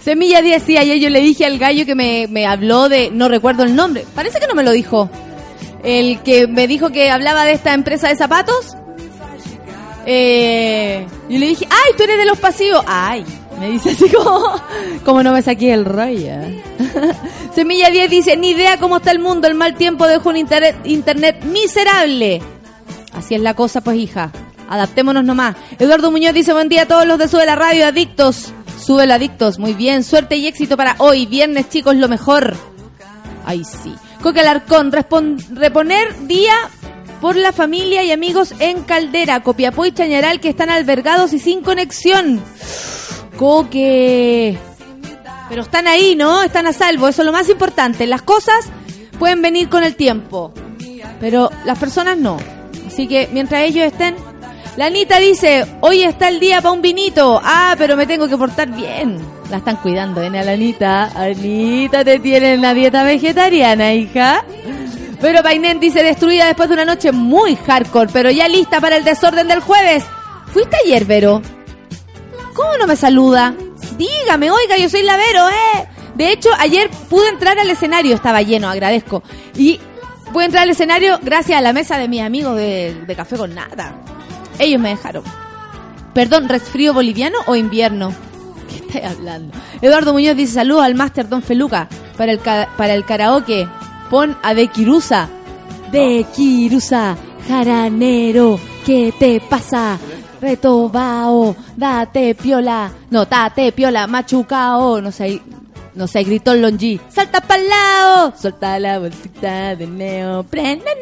[0.00, 3.28] Semilla 10, sí, ayer yo le dije al gallo que me, me habló de, no
[3.28, 5.10] recuerdo el nombre, parece que no me lo dijo.
[5.82, 8.76] El que me dijo que hablaba de esta empresa de zapatos.
[10.06, 12.84] Eh, y le dije, ay, tú eres de los pasivos.
[12.86, 13.24] Ay,
[13.58, 14.42] me dice así como,
[15.04, 16.32] como no me saqué el rollo.
[17.54, 20.76] Semilla 10 dice, ni idea cómo está el mundo, el mal tiempo dejó un internet,
[20.84, 22.40] internet miserable.
[23.12, 24.30] Así es la cosa, pues hija.
[24.68, 25.56] Adaptémonos nomás.
[25.78, 28.52] Eduardo Muñoz dice, buen día a todos los de Sube la Radio, adictos.
[28.78, 30.02] Sube la adictos, muy bien.
[30.02, 31.26] Suerte y éxito para hoy.
[31.26, 32.56] Viernes, chicos, lo mejor.
[33.44, 33.94] Ay, sí.
[34.22, 36.54] Coque Alarcón, reponer día
[37.20, 41.62] por la familia y amigos en Caldera, Copiapó y Chañaral que están albergados y sin
[41.62, 42.42] conexión.
[43.36, 44.58] Coque.
[45.48, 46.42] Pero están ahí, ¿no?
[46.42, 47.08] Están a salvo.
[47.08, 48.06] Eso es lo más importante.
[48.06, 48.66] Las cosas
[49.18, 50.52] pueden venir con el tiempo.
[51.20, 52.38] Pero las personas no.
[52.86, 54.16] Así que mientras ellos estén...
[54.76, 57.38] La dice, hoy está el día para un vinito.
[57.44, 59.18] Ah, pero me tengo que portar bien.
[59.50, 60.30] La están cuidando, ¿eh?
[60.30, 61.10] La Anita.
[61.14, 64.42] Anita, te tienen la dieta vegetariana, hija.
[65.20, 69.04] Pero Painen dice, destruida después de una noche muy hardcore, pero ya lista para el
[69.04, 70.04] desorden del jueves.
[70.52, 71.42] ¿Fuiste ayer, Vero?
[72.54, 73.54] ¿Cómo no me saluda?
[73.98, 75.86] Dígame, oiga, yo soy la Vero, ¿eh?
[76.14, 79.22] De hecho, ayer pude entrar al escenario, estaba lleno, agradezco.
[79.54, 79.78] Y
[80.32, 83.94] pude entrar al escenario gracias a la mesa de mis amigos de Café con Nada.
[84.58, 85.24] Ellos me dejaron.
[86.14, 88.12] Perdón, ¿resfrío boliviano o invierno?
[88.68, 89.56] ¿Qué estoy hablando?
[89.80, 93.68] Eduardo Muñoz dice saludos al máster Don Feluca para el, para el karaoke.
[94.10, 95.28] Pon a De Kirusa.
[95.90, 97.16] De Kirusa,
[97.48, 99.98] jaranero, ¿qué te pasa?
[100.40, 102.90] Retobao, date piola.
[103.10, 105.00] No, date piola, machucao.
[105.00, 105.40] No sé,
[105.94, 107.00] no sé, gritó el Longi.
[107.08, 110.82] Salta pa'l lado, suelta la bolsita de neopren.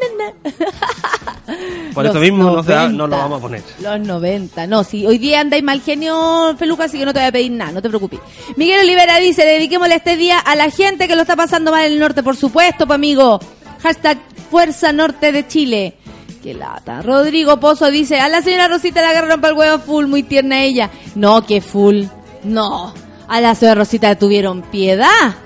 [1.94, 3.06] Por eso mismo no, se no 90.
[3.06, 3.62] lo vamos a poner.
[3.80, 4.66] Los 90.
[4.66, 7.52] No, si hoy día andáis mal genio, Feluca, así que no te voy a pedir
[7.52, 8.20] nada, no te preocupes.
[8.56, 11.92] Miguel Olivera dice, dediquémosle este día a la gente que lo está pasando mal en
[11.92, 13.40] el norte, por supuesto, pa' amigo.
[13.82, 14.18] Hashtag
[14.50, 15.94] Fuerza Norte de Chile.
[16.42, 17.02] Qué lata.
[17.02, 20.62] Rodrigo Pozo dice, a la señora Rosita la agarraron para el huevo full, muy tierna
[20.62, 20.90] ella.
[21.14, 22.04] No, que full.
[22.44, 22.94] No.
[23.30, 25.36] A la señora Rosita tuvieron piedad.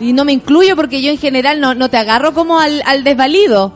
[0.00, 3.04] Y no me incluyo porque yo en general no, no te agarro como al, al
[3.04, 3.74] desvalido.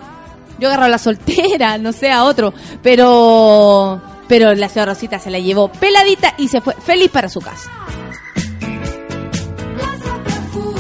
[0.59, 2.54] Yo agarro a la soltera, no sé, a otro.
[2.83, 7.40] Pero pero la señora Rosita se la llevó peladita y se fue feliz para su
[7.40, 7.70] casa.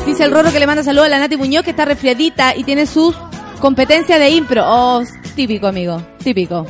[0.06, 2.64] Dice el Roro que le manda saludos a la Nati Muñoz que está resfriadita y
[2.64, 3.14] tiene sus
[3.60, 4.64] competencias de impro.
[4.66, 5.02] Oh,
[5.36, 6.66] típico, amigo, típico.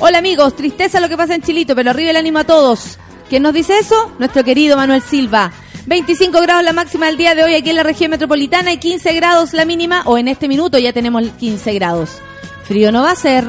[0.00, 2.98] Hola amigos, tristeza lo que pasa en Chilito, pero arriba el ánimo a todos.
[3.28, 4.12] ¿Quién nos dice eso?
[4.18, 5.52] Nuestro querido Manuel Silva.
[5.86, 9.14] 25 grados la máxima del día de hoy aquí en la región metropolitana y 15
[9.14, 12.18] grados la mínima, o en este minuto ya tenemos 15 grados.
[12.64, 13.44] Frío no va a ser.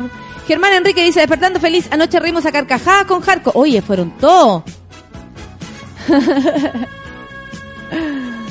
[0.48, 3.52] Germán Enrique dice, despertando feliz, anoche rimos a carcajadas con Jarco.
[3.54, 4.64] Oye, fueron todos.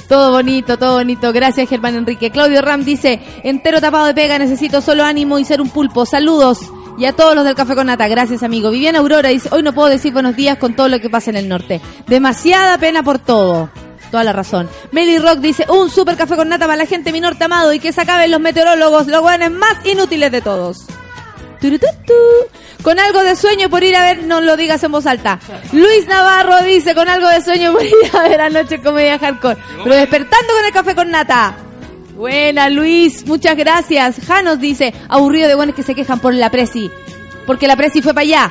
[0.08, 1.32] Todo bonito, todo bonito.
[1.32, 2.30] Gracias, Germán Enrique.
[2.30, 6.06] Claudio Ram dice, entero tapado de pega, necesito solo ánimo y ser un pulpo.
[6.06, 6.60] Saludos.
[6.98, 8.70] Y a todos los del Café con Nata, gracias amigo.
[8.70, 11.36] Viviana Aurora dice, hoy no puedo decir buenos días con todo lo que pasa en
[11.36, 11.80] el norte.
[12.06, 13.68] Demasiada pena por todo.
[14.10, 14.68] Toda la razón.
[14.92, 17.80] Meli Rock dice, un super café con nata para la gente mi norte amado y
[17.80, 20.86] que se acaben los meteorólogos, los guanes más inútiles de todos.
[22.82, 25.38] Con algo de sueño por ir a ver, no lo digas en voz alta.
[25.72, 29.58] Luis Navarro dice, con algo de sueño por ir a ver anoche comedia hardcore.
[29.82, 31.56] Pero despertando con el café con nata.
[32.16, 34.20] Buena Luis, muchas gracias.
[34.26, 36.90] Janos dice, aburrido de buenos que se quejan por la presi.
[37.46, 38.50] Porque la presi fue para allá.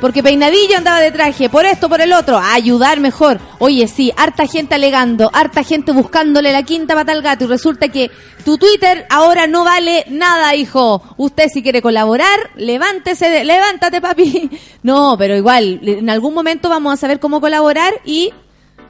[0.00, 3.38] Porque Peinadillo andaba de traje, por esto, por el otro, a ayudar mejor.
[3.58, 7.88] Oye, sí, harta gente alegando, harta gente buscándole la quinta pata al gato y resulta
[7.88, 8.10] que
[8.44, 11.02] tu Twitter ahora no vale nada, hijo.
[11.18, 14.50] Usted si quiere colaborar, levántese, de- levántate, papi.
[14.82, 18.32] No, pero igual, en algún momento vamos a saber cómo colaborar y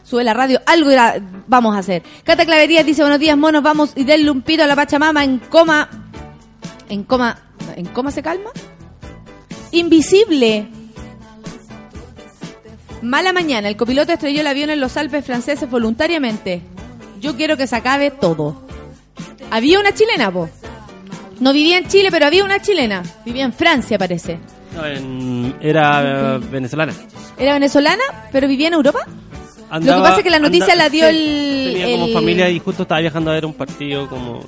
[0.03, 2.03] sube la radio, algo irá- vamos a hacer.
[2.24, 5.38] Cata Clavería dice, buenos días, monos, vamos y denle un pito a la Pachamama en
[5.38, 5.88] coma.
[6.88, 7.38] En coma.
[7.76, 8.51] ¿En coma se calma?
[9.72, 10.68] Invisible.
[13.03, 16.62] Mala mañana, el copiloto estrelló el avión en los Alpes franceses voluntariamente.
[17.20, 18.62] Yo quiero que se acabe todo.
[19.51, 20.48] Había una chilena, po.
[21.40, 23.03] No vivía en Chile, pero había una chilena.
[23.24, 24.38] Vivía en Francia, parece.
[24.74, 26.92] No, en- era eh, venezolana.
[27.38, 29.01] Era venezolana, pero vivía en Europa.
[29.71, 32.12] Andaba- Lo que pasa es que la noticia la dio sí, el- Tenía como el-
[32.12, 34.41] familia y justo estaba viajando a ver un partido como.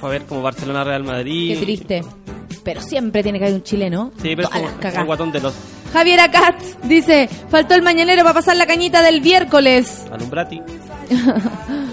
[0.00, 1.54] Fue a ver como Barcelona Real Madrid.
[1.58, 2.04] Qué triste.
[2.64, 4.10] Pero siempre tiene que haber un chileno.
[4.20, 5.54] Sí, pero es como guatón de los
[5.92, 10.04] Javiera Katz dice, faltó el mañanero para pasar la cañita del miércoles.
[10.12, 10.60] Alumbrati.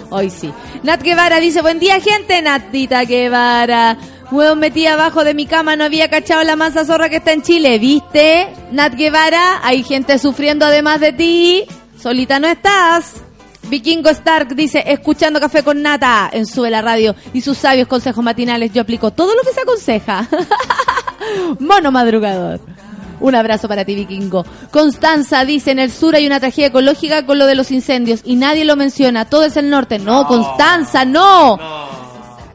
[0.10, 0.52] Hoy sí.
[0.84, 3.98] Nat Guevara dice, buen día gente, Natita Guevara.
[4.32, 7.44] Huevo metí abajo de mi cama, no había cachado la masa zorra que está en
[7.44, 7.78] Chile.
[7.78, 8.48] ¿Viste?
[8.72, 11.64] Nat Guevara, hay gente sufriendo además de ti.
[12.04, 13.14] Solita no estás.
[13.70, 18.22] Vikingo Stark dice, escuchando café con nata en Sube la Radio y sus sabios consejos
[18.22, 20.28] matinales, yo aplico todo lo que se aconseja.
[21.60, 22.60] Mono madrugador.
[23.22, 24.46] Un abrazo para ti, Vikingo.
[24.70, 28.36] Constanza dice, en el sur hay una tragedia ecológica con lo de los incendios y
[28.36, 29.24] nadie lo menciona.
[29.24, 29.98] Todo es el norte.
[29.98, 31.58] No, Constanza, no.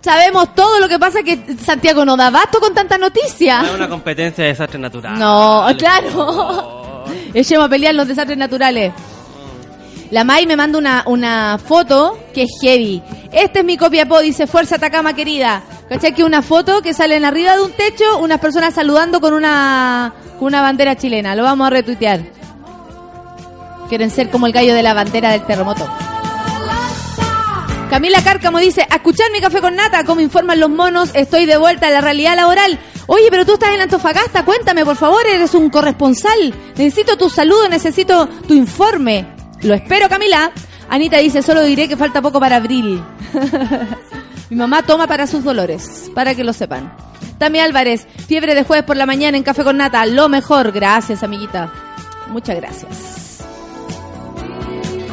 [0.02, 3.62] Sabemos todo lo que pasa que Santiago no da abasto con tanta noticia.
[3.62, 5.18] No es una competencia de desastre natural.
[5.18, 7.04] No, claro.
[7.32, 8.92] Echemos a pelear los desastres naturales.
[10.10, 13.02] La Mai me manda una, una foto que es heavy.
[13.30, 15.62] Esta es mi copiapó, dice Fuerza Atacama querida.
[15.88, 16.14] ¿Cachai?
[16.14, 20.48] Que una foto que salen arriba de un techo, unas personas saludando con una, con
[20.48, 21.34] una bandera chilena.
[21.34, 22.20] Lo vamos a retuitear.
[23.88, 25.86] Quieren ser como el gallo de la bandera del terremoto.
[27.90, 31.56] Camila Cárcamo dice, a escuchar mi café con nata, como informan los monos, estoy de
[31.56, 32.78] vuelta a la realidad laboral.
[33.06, 36.54] Oye, pero tú estás en Antofagasta, cuéntame, por favor, eres un corresponsal.
[36.76, 39.37] Necesito tu saludo, necesito tu informe.
[39.62, 40.52] Lo espero, Camila.
[40.88, 43.02] Anita dice, solo diré que falta poco para abril.
[44.50, 46.92] mi mamá toma para sus dolores, para que lo sepan.
[47.38, 50.72] Tami Álvarez, fiebre de jueves por la mañana en Café con Nata, lo mejor.
[50.72, 51.72] Gracias, amiguita.
[52.30, 53.44] Muchas gracias.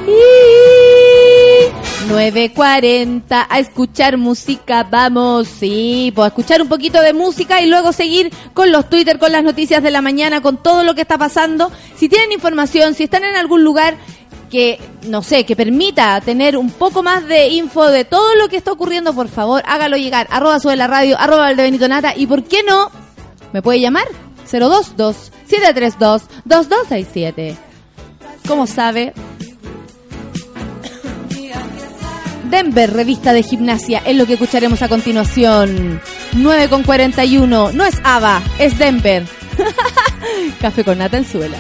[0.08, 0.86] Y
[2.08, 7.92] 9.40 a escuchar música, vamos, sí, pues a escuchar un poquito de música y luego
[7.94, 11.18] seguir con los Twitter, con las noticias de la mañana, con todo lo que está
[11.18, 11.72] pasando.
[11.96, 13.98] Si tienen información, si están en algún lugar
[14.56, 14.80] que,
[15.10, 18.72] no sé, que permita tener un poco más de info de todo lo que está
[18.72, 20.28] ocurriendo, por favor, hágalo llegar.
[20.32, 22.90] Arroba sube radio, arroba Valdebenito Nata y por qué no,
[23.52, 24.06] me puede llamar
[24.50, 27.58] 022 732 2267.
[28.48, 29.14] Como sabe,
[32.50, 36.00] Denver, revista de gimnasia, es lo que escucharemos a continuación.
[36.32, 37.74] 9 con 41.
[37.74, 39.26] No es Ava, es Denver.
[40.62, 41.58] Café con nata en suela.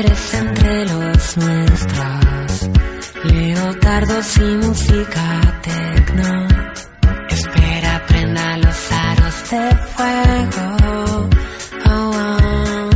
[0.00, 2.70] Cadáveres entre los nuestros,
[3.24, 6.48] leotardos y música tecno.
[7.28, 10.76] Espera, prenda los aros de fuego.
[11.86, 12.90] Oh, oh.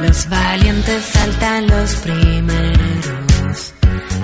[0.00, 3.74] Los valientes saltan los primeros,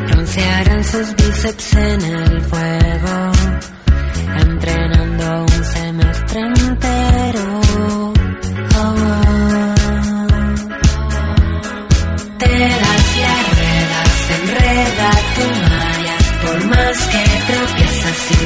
[0.08, 3.32] broncearán sus bíceps en el fuego,
[4.40, 4.79] entrenando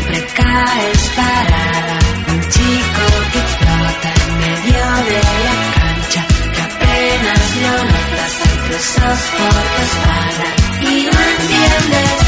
[0.04, 1.98] siempre caes parada.
[2.28, 8.32] Un chico que explota en medio de la cancha, que apenas lo notas,
[8.66, 10.48] cruzos por tu espalda
[10.80, 12.18] y no entiendes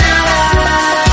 [0.00, 1.09] nada.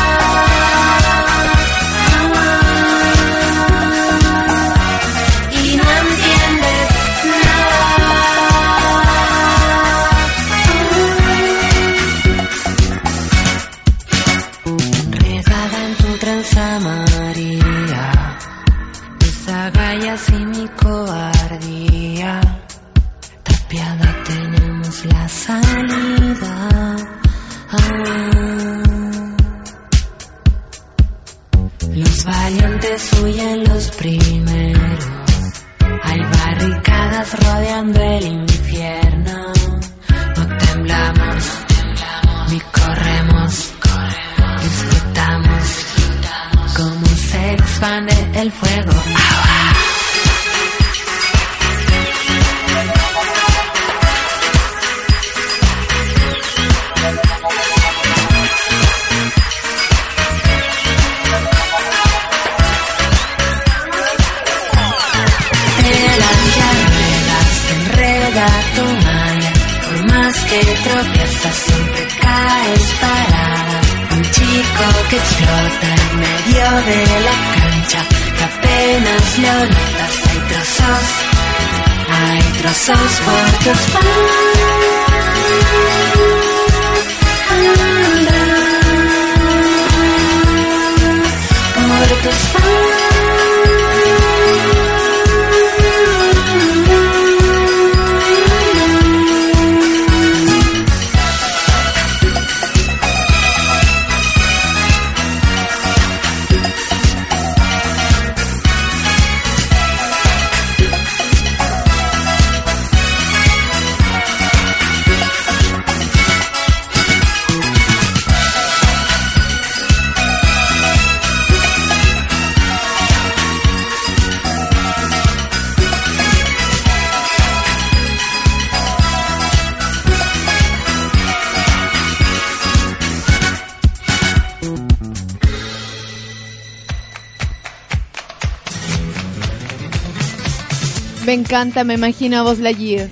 [141.48, 143.08] Encanta, me imagino a Buzz Lightyear.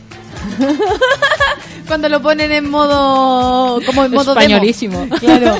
[1.88, 3.82] Cuando lo ponen en modo.
[3.86, 4.42] como en modo demo.
[4.42, 5.08] Españolísimo.
[5.20, 5.58] Claro.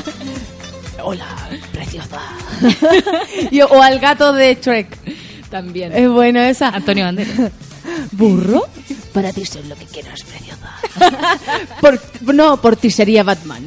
[1.03, 1.26] Hola,
[1.71, 2.19] preciosa.
[3.51, 4.97] Y- o al gato de Shrek.
[5.49, 5.93] También.
[5.93, 6.67] Es bueno esa.
[6.69, 7.51] Antonio Banderas.
[8.11, 8.65] ¿Burro?
[9.13, 11.76] Para ti soy lo que quieras, preciosa.
[11.80, 12.01] Por-
[12.36, 13.63] no, por ti sería Batman.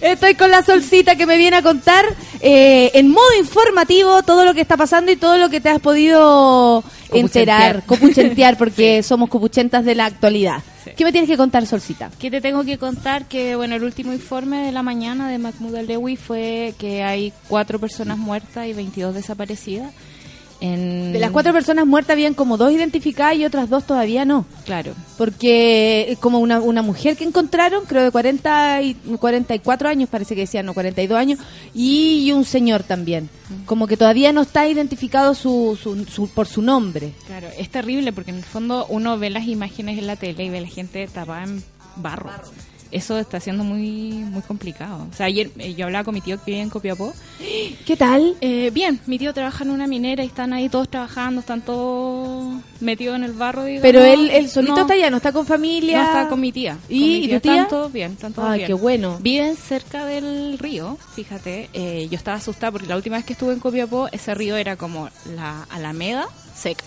[0.00, 2.04] Estoy con la solcita que me viene a contar
[2.40, 5.80] eh, en modo informativo todo lo que está pasando y todo lo que te has
[5.80, 10.62] podido enterar, copuchentear, porque somos copuchentas de la actualidad.
[10.96, 12.10] ¿Qué me tienes que contar, solcita?
[12.18, 13.26] ¿Qué te tengo que contar?
[13.26, 17.78] Que bueno, el último informe de la mañana de Mahmoud Alewi fue que hay cuatro
[17.78, 19.92] personas muertas y 22 desaparecidas.
[20.60, 21.12] En...
[21.12, 24.44] De las cuatro personas muertas habían como dos identificadas y otras dos todavía no.
[24.64, 24.92] Claro.
[25.16, 30.34] Porque eh, como una, una mujer que encontraron, creo de 40 y 44 años, parece
[30.34, 31.38] que decían, no, 42 años,
[31.74, 33.28] y, y un señor también.
[33.66, 37.12] Como que todavía no está identificado su, su, su- por su nombre.
[37.26, 40.50] Claro, es terrible porque en el fondo uno ve las imágenes en la tele y
[40.50, 41.62] ve a la gente tapada en
[41.96, 42.30] barro.
[42.90, 45.06] Eso está siendo muy muy complicado.
[45.10, 47.12] O sea, ayer eh, yo hablaba con mi tío que vive en Copiapó.
[47.86, 48.34] ¿Qué tal?
[48.40, 52.54] Eh, bien, mi tío trabaja en una minera y están ahí todos trabajando, están todos
[52.80, 53.64] metidos en el barro.
[53.64, 53.82] digamos.
[53.82, 55.98] Pero él, él solito No, está allá, no está con familia.
[55.98, 56.78] No, está con mi tía.
[56.88, 57.52] ¿Y- Con mi y tu tía?
[57.54, 58.66] Están todos bien, están todos Ay, bien.
[58.68, 59.18] qué bueno.
[59.20, 61.68] Viven cerca del río, fíjate.
[61.74, 64.76] eh, yo estaba asustada porque la última vez que estuve en Copiapó, ese río era
[64.76, 66.84] como la Alameda seca.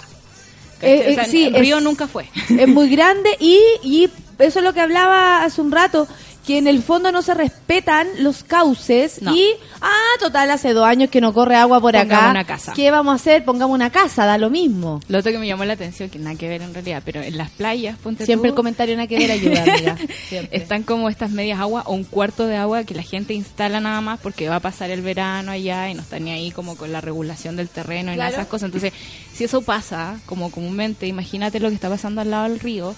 [0.82, 2.26] Eh, eh, O sea, sí, río es- nunca fue.
[2.50, 4.10] Es muy grande y, y
[4.40, 6.08] eso es lo que hablaba hace un rato,
[6.46, 9.36] que en el fondo no se respetan los cauces No.
[9.36, 9.46] y,
[9.80, 9.90] ah,
[10.20, 12.32] total, hace dos años que no corre agua por Pongamos acá.
[12.32, 12.74] una casa.
[12.74, 13.46] ¿Qué vamos a hacer?
[13.46, 15.00] Pongamos una casa, da lo mismo.
[15.08, 17.38] Lo otro que me llamó la atención, que nada que ver en realidad, pero en
[17.38, 19.98] las playas, ponte Siempre tú, el comentario nada que ver ayuda, amiga.
[20.30, 20.58] Siempre.
[20.58, 24.02] Están como estas medias agua o un cuarto de agua que la gente instala nada
[24.02, 26.92] más porque va a pasar el verano allá y no están ni ahí como con
[26.92, 28.34] la regulación del terreno y Claro.
[28.34, 28.66] esas cosas.
[28.68, 28.94] Entonces,
[29.32, 32.96] si eso pasa, como comúnmente, imagínate lo que está pasando al lado del río,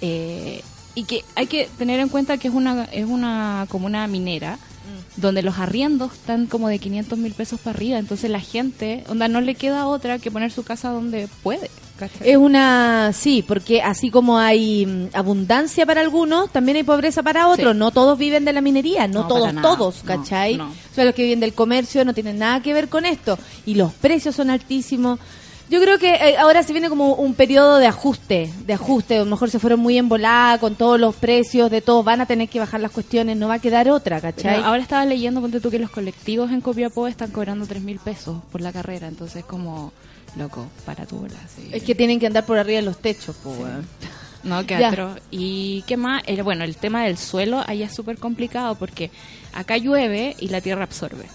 [0.00, 0.62] eh,
[0.96, 4.58] y que hay que tener en cuenta que es una, es una comuna minera,
[5.16, 9.28] donde los arriendos están como de 500 mil pesos para arriba, entonces la gente, onda,
[9.28, 11.70] no le queda otra que poner su casa donde puede.
[11.98, 12.30] ¿cachai?
[12.30, 17.48] Es una, sí, porque así como hay mm, abundancia para algunos, también hay pobreza para
[17.48, 17.72] otros.
[17.72, 17.78] Sí.
[17.78, 20.56] No todos viven de la minería, no, No, todos, todos, No, ¿cachai?
[20.56, 20.68] no.
[20.68, 23.38] O sea, los que viven del comercio no tienen nada que ver con esto.
[23.64, 25.18] Y los precios son altísimos.
[25.68, 29.16] Yo creo que eh, ahora se viene como un periodo de ajuste, de ajuste.
[29.16, 32.04] A lo mejor se fueron muy en volada con todos los precios de todos.
[32.04, 34.56] Van a tener que bajar las cuestiones, no va a quedar otra, ¿cachai?
[34.56, 37.98] Pero ahora estaba leyendo, ponte tú, que los colectivos en Copiapó están cobrando 3 mil
[37.98, 39.08] pesos por la carrera.
[39.08, 39.92] Entonces, como,
[40.36, 41.34] loco, para tu bola.
[41.54, 41.68] sí.
[41.72, 43.56] Es que tienen que andar por arriba de los techos, pues.
[44.44, 45.16] No, qué atro.
[45.32, 46.22] ¿Y qué más?
[46.26, 49.10] El, bueno, el tema del suelo allá es súper complicado porque
[49.52, 51.26] acá llueve y la tierra absorbe.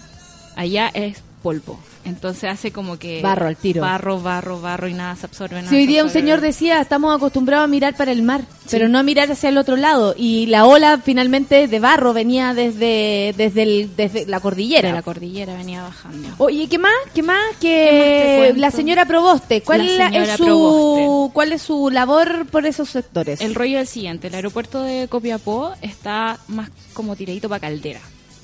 [0.56, 1.78] Allá es polvo.
[2.04, 3.20] Entonces hace como que...
[3.22, 3.82] Barro al tiro.
[3.82, 5.56] Barro, barro, barro y nada se absorbe.
[5.56, 8.88] Nada Si hoy día un señor decía, estamos acostumbrados a mirar para el mar, pero
[8.88, 10.14] no a mirar hacia el otro lado.
[10.16, 14.88] Y la ola finalmente de barro venía desde, desde, el- desde la cordillera.
[14.88, 16.28] De la cordillera venía bajando.
[16.38, 16.92] Oye, ¿qué más?
[17.14, 17.38] ¿Qué más?
[17.60, 18.60] ¿Qué Que cuento?
[18.60, 21.34] la señora Proboste, ¿cuál, la- señora es su, Proboste.
[21.34, 23.40] ¿cuál es su labor por esos sectores?
[23.40, 28.00] El rollo es el siguiente, el aeropuerto de Copiapó está más como tiradito para Caldera.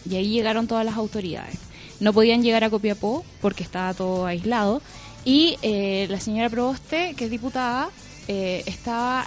[0.08, 1.56] Y ahí llegaron todas las autoridades.
[2.00, 4.82] No podían llegar a Copiapó porque estaba todo aislado.
[5.24, 7.90] Y eh, la señora Proboste, que es diputada,
[8.28, 9.26] eh, estaba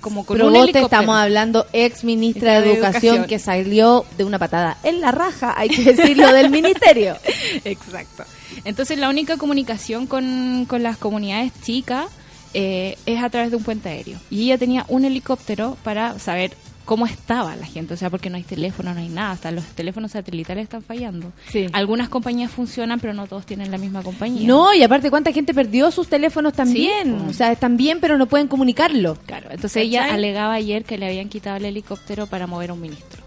[0.00, 0.86] como con un Proboste, helicóptero.
[0.86, 3.28] estamos hablando ex ministra de, Ministra de Educación, Educación.
[3.28, 7.16] que salió de una patada en la raja, hay que decirlo, del ministerio.
[7.64, 8.24] Exacto.
[8.64, 12.06] Entonces la única comunicación con, con las comunidades chicas
[12.54, 14.18] eh, es a través de un puente aéreo.
[14.30, 16.52] Y ella tenía un helicóptero para saber
[16.84, 19.64] cómo estaba la gente, o sea, porque no hay teléfono, no hay nada, hasta los
[19.64, 21.32] teléfonos satelitales están fallando.
[21.48, 21.66] Sí.
[21.72, 24.46] Algunas compañías funcionan, pero no todos tienen la misma compañía.
[24.46, 27.20] No, y aparte cuánta gente perdió sus teléfonos también.
[27.20, 29.16] Sí, o sea, están bien, pero no pueden comunicarlo.
[29.26, 32.80] Claro, entonces ella alegaba ayer que le habían quitado el helicóptero para mover a un
[32.80, 33.22] ministro.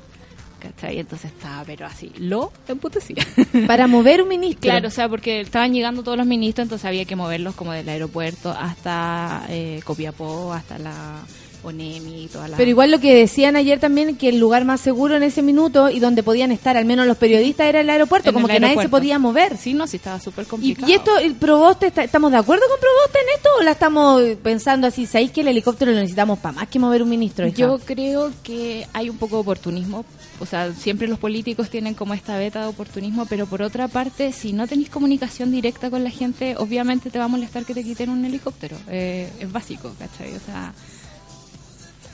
[0.60, 1.00] ¿Cachai?
[1.00, 3.24] Entonces estaba, pero así, lo emputecía.
[3.68, 4.62] Para mover un ministro.
[4.62, 7.88] Claro, o sea, porque estaban llegando todos los ministros, entonces había que moverlos como del
[7.88, 11.20] aeropuerto hasta eh, Copiapó, hasta la
[11.66, 12.58] ONEMI y toda la...
[12.58, 15.90] Pero igual lo que decían ayer también, que el lugar más seguro en ese minuto
[15.90, 18.60] y donde podían estar al menos los periodistas era el aeropuerto, En como el que
[18.60, 19.58] nadie se podía mover.
[19.58, 20.88] Sí, no, sí estaba súper Y, complicado.
[20.92, 24.22] y esto, el Proboste, está- ¿estamos de acuerdo con Proboste en esto o la estamos
[24.44, 25.06] pensando así?
[25.06, 27.48] ¿Sabéis que el helicóptero lo necesitamos para más que mover un ministro?
[27.48, 27.58] hija?
[27.58, 30.06] Yo creo que hay un poco de oportunismo.
[30.40, 34.34] O sea, siempre los políticos tienen como esta beta de oportunismo, pero por otra parte,
[34.34, 37.84] si no tenéis comunicación directa con la gente, obviamente te va a molestar que te
[37.86, 38.76] quiten un helicóptero.
[38.90, 40.36] Eh, es básico, ¿cachai?
[40.36, 40.74] O sea,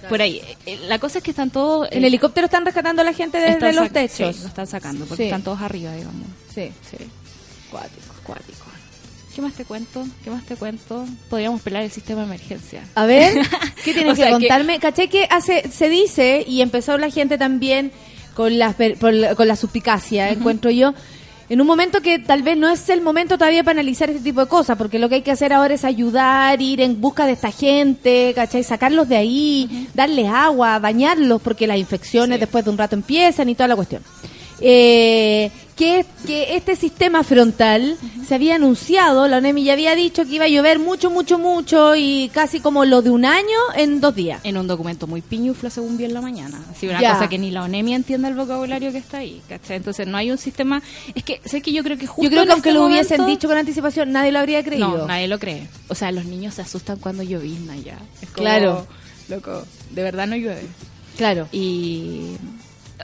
[0.09, 0.41] por ahí.
[0.65, 1.87] Eh, La cosa es que están todos...
[1.91, 4.35] El eh, helicóptero están rescatando a la gente desde los techos.
[4.35, 5.27] sí, lo están sacando, porque Sí.
[5.29, 6.27] están todos arriba, digamos.
[6.53, 6.71] Sí.
[6.89, 6.97] Sí.
[7.69, 8.65] Cuático, cuático.
[9.35, 10.05] ¿Qué más te cuento?
[10.23, 11.05] ¿Qué más te cuento?
[11.29, 12.83] Podríamos pelar el sistema de emergencia.
[12.95, 13.33] A ver,
[13.85, 14.79] ¿qué tienes que que- contarme?
[14.79, 17.93] Caché que hace, se dice, y empezó la gente también
[18.35, 20.93] con la- con la suspicacia, encuentro yo,
[21.51, 24.39] en un momento que tal vez no es el momento todavía para analizar este tipo
[24.39, 27.33] de cosas, porque lo que hay que hacer ahora es ayudar, ir en busca de
[27.33, 28.63] esta gente, ¿cachai?
[28.63, 32.39] Sacarlos de ahí, darles agua, bañarlos, porque las infecciones Sí.
[32.39, 34.01] después de un rato empiezan y toda la cuestión.
[34.61, 35.51] Eh,
[35.81, 40.45] que, que este sistema frontal se había anunciado, la ONEMI ya había dicho que iba
[40.45, 44.41] a llover mucho, mucho, mucho y casi como lo de un año en dos días.
[44.43, 46.61] En un documento muy piñuflo, según vi en la mañana.
[46.69, 47.13] Así, una Ya.
[47.15, 49.77] cosa que ni la ONEMI entiende el vocabulario que está ahí, ¿cachai?
[49.77, 50.83] Entonces no hay un sistema...
[51.15, 53.25] Es que, sé que yo creo que justo Yo creo que aunque este lo hubiesen
[53.25, 54.87] dicho con anticipación, nadie lo habría creído.
[54.99, 55.67] No, nadie lo cree.
[55.87, 57.97] O sea, los niños se asustan cuando llovizna ya.
[58.21, 58.85] Es como, Claro.
[59.29, 60.61] Loco, de verdad no llueve.
[61.17, 61.47] Claro.
[61.51, 62.35] Y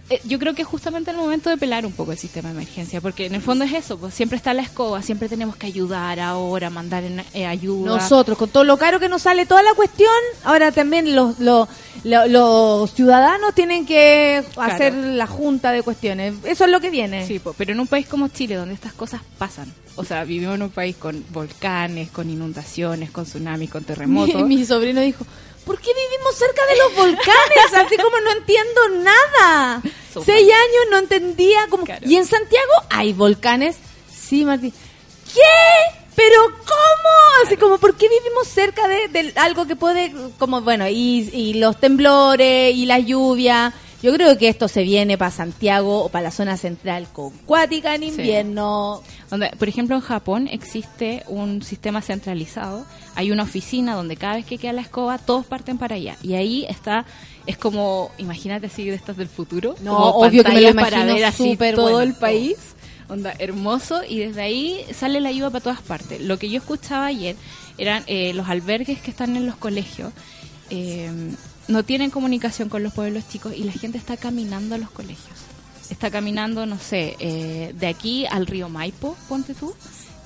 [0.10, 2.56] eh, yo creo que es justamente el momento de pelar un poco el sistema de
[2.56, 5.68] emergencia, porque en el fondo es eso, pues siempre está la escoba, siempre tenemos que
[5.68, 7.86] ayudar ahora, mandar en- eh, ayuda.
[7.98, 10.10] Nosotros, con todo lo caro que nos sale toda la cuestión,
[10.46, 11.68] ahora también los, los,
[12.04, 16.36] lo- los ciudadanos tienen que hacer la junta de cuestiones.
[16.46, 17.28] Eso es lo que viene.
[17.28, 20.56] Sí, po, pero en un país como Chile, donde estas cosas pasan, o sea, vivimos
[20.56, 24.44] en un país con volcanes, con inundaciones, con tsunamis, con terremotos.
[24.48, 25.26] Mi, mi sobrino dijo,
[25.68, 27.74] ¿por qué vivimos cerca de los volcanes?
[27.76, 29.82] Así como no entiendo nada.
[30.26, 31.68] Seis años no entendía.
[31.70, 31.84] Como...
[31.84, 32.02] Claro.
[32.08, 33.78] ¿Y en Santiago hay volcanes?
[34.12, 34.74] Sí, Martín.
[35.32, 36.00] ¿Qué?
[36.16, 37.46] ¿Pero cómo?
[37.46, 41.54] Así como, ¿por qué vivimos cerca de, de algo que puede, como, bueno, y, y
[41.56, 43.74] los temblores y la lluvia?
[44.04, 47.96] Yo creo que esto se viene para Santiago o para la zona central con cuática
[47.96, 49.02] en invierno.
[49.30, 52.86] Donde, por ejemplo, en Japón existe un sistema centralizado.
[53.16, 56.16] Hay una oficina donde cada vez que queda la escoba, todos parten para allá.
[56.22, 57.06] Y ahí está,
[57.48, 59.76] es como, imagínate así de estas del futuro.
[59.82, 62.02] No, obvio que me lo pantallas para imagino ver así todo bueno.
[62.02, 62.56] el país.
[63.10, 64.02] Onda, hermoso.
[64.08, 66.22] Y desde ahí sale la ayuda para todas partes.
[66.22, 67.36] Lo que yo escuchaba ayer
[67.80, 70.14] eran eh, los albergues que están en los colegios.
[70.70, 71.10] eh,
[71.68, 75.38] no tienen comunicación con los pueblos chicos y la gente está caminando a los colegios.
[75.90, 79.74] Está caminando, no sé, eh, de aquí al río Maipo, ponte tú,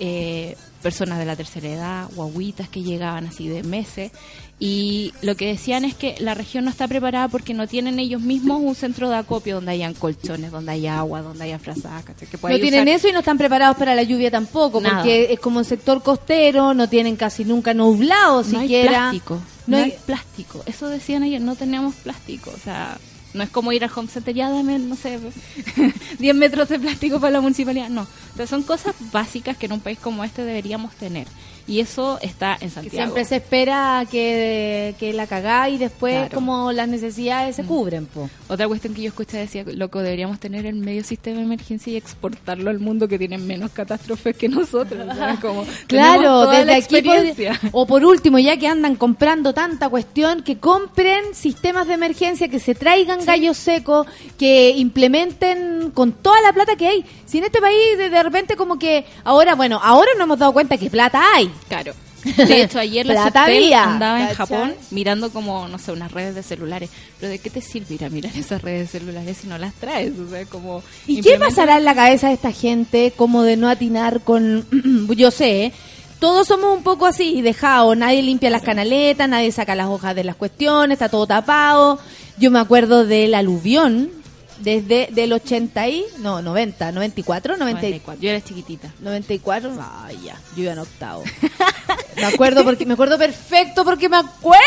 [0.04, 4.12] eh, personas de la tercera edad, guaguitas que llegaban así de meses.
[4.60, 8.22] Y lo que decían es que la región no está preparada porque no tienen ellos
[8.22, 12.28] mismos un centro de acopio donde hayan colchones, donde haya agua, donde haya frazadas, ¿cachai?
[12.28, 12.88] que No tienen usar.
[12.90, 14.98] eso y no están preparados para la lluvia tampoco, Nada.
[14.98, 19.36] porque es como un sector costero, no tienen casi nunca nublado no hay plástico.
[19.68, 20.64] No No, hay- hay plástico.
[20.66, 22.52] Eso decían ayer, no tenemos plástico.
[22.56, 22.98] O sea,
[23.34, 25.20] no es como ir al home center, ya dame, no sé,
[26.20, 27.90] 10 metros de plástico para la municipalidad.
[27.90, 28.08] No.
[28.36, 31.28] Sea, son cosas básicas que en un país como este deberíamos tener.
[31.68, 32.96] Y eso está en Que Santiago.
[32.98, 36.36] siempre se espera que, que la cagá y después Claro.
[36.36, 37.68] como las necesidades se Mm.
[37.68, 38.06] cubren.
[38.08, 38.30] Po.
[38.50, 41.98] Otra cuestión que yo escuché decía, loco, deberíamos tener el medio sistema de emergencia y
[41.98, 45.06] exportarlo al mundo que tiene menos catástrofes que nosotros.
[45.88, 47.60] Claro, desde la aquí experiencia.
[47.72, 52.60] o por último, ya que andan comprando tanta cuestión, que compren sistemas de emergencia, que
[52.60, 54.08] se traigan gallos secos,
[54.38, 57.06] que implementen con toda la plata que hay.
[57.26, 60.54] Si en este país de, de repente como que ahora, bueno, ahora nos hemos dado
[60.54, 61.51] cuenta que plata hay.
[61.68, 61.94] Claro.
[62.38, 64.36] De hecho, ayer la había, andaba en ¿cachai?
[64.36, 66.90] Japón mirando como, no sé, unas redes de celulares.
[67.20, 69.74] Pero ¿de qué te sirve ir a mirar esas redes de celulares si no las
[69.74, 70.14] traes?
[70.20, 70.84] O sea, como...
[71.08, 74.66] ¿Y qué pasará en la cabeza de esta gente como de no atinar con...
[75.16, 75.74] yo sé, ¿eh?
[76.20, 80.24] todos somos un poco así, dejados, nadie limpia las canaletas, nadie saca las hojas de
[80.24, 82.00] las cuestiones, está todo tapado.
[82.38, 84.21] Yo me acuerdo del aluvión
[84.62, 86.06] desde del 80 y...
[86.20, 88.22] no, 90, 94, 90, 94.
[88.22, 88.92] Yo era chiquitita.
[89.00, 89.72] 94,
[90.06, 91.24] ay ya, yo iba en octavo.
[92.16, 94.62] Me acuerdo porque me acuerdo perfecto porque me acuerdo,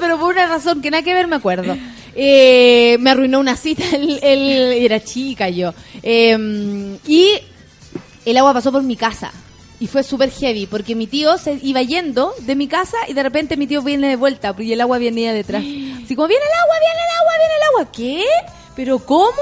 [0.00, 1.76] pero por una razón que nada que ver me acuerdo.
[2.14, 5.74] Eh, me arruinó una cita, el, el- era chica yo.
[6.02, 7.30] Eh, y
[8.24, 9.32] el agua pasó por mi casa.
[9.80, 13.22] Y fue súper heavy, porque mi tío se iba yendo de mi casa y de
[13.22, 15.62] repente mi tío viene de vuelta, y el agua venía detrás.
[16.04, 17.92] Así como, viene el agua, viene el agua, viene el agua.
[17.92, 18.24] ¿Qué?
[18.78, 19.32] ¿Pero cómo?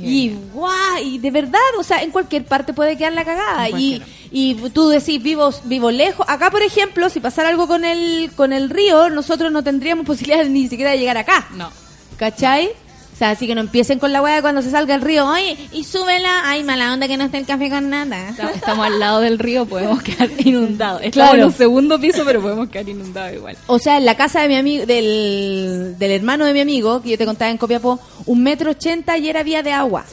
[0.00, 3.68] Y guau, y de verdad, o sea, en cualquier parte puede quedar la cagada.
[3.68, 4.00] Y,
[4.30, 6.24] y tú decís, vivo, vivo lejos.
[6.28, 10.44] Acá, por ejemplo, si pasara algo con el, con el río, nosotros no tendríamos posibilidad
[10.44, 11.48] ni siquiera de llegar acá.
[11.56, 11.68] No.
[12.16, 12.70] ¿Cachai?
[13.20, 15.26] Sea, así que no empiecen con la weá cuando se salga el río.
[15.28, 16.42] Oye, y súbela.
[16.44, 18.30] Ay, mala onda que no esté el café con nada.
[18.30, 21.02] Estamos- Estamos al lado del río, podemos quedar inundados.
[21.02, 21.38] Estamos Claro.
[21.42, 23.56] en un segundo piso, pero podemos quedar inundados igual.
[23.66, 27.10] O sea, en la casa de mi amigo, del, del hermano de mi amigo, que
[27.10, 30.04] yo te contaba en Copiapó, un metro ochenta y era vía de agua.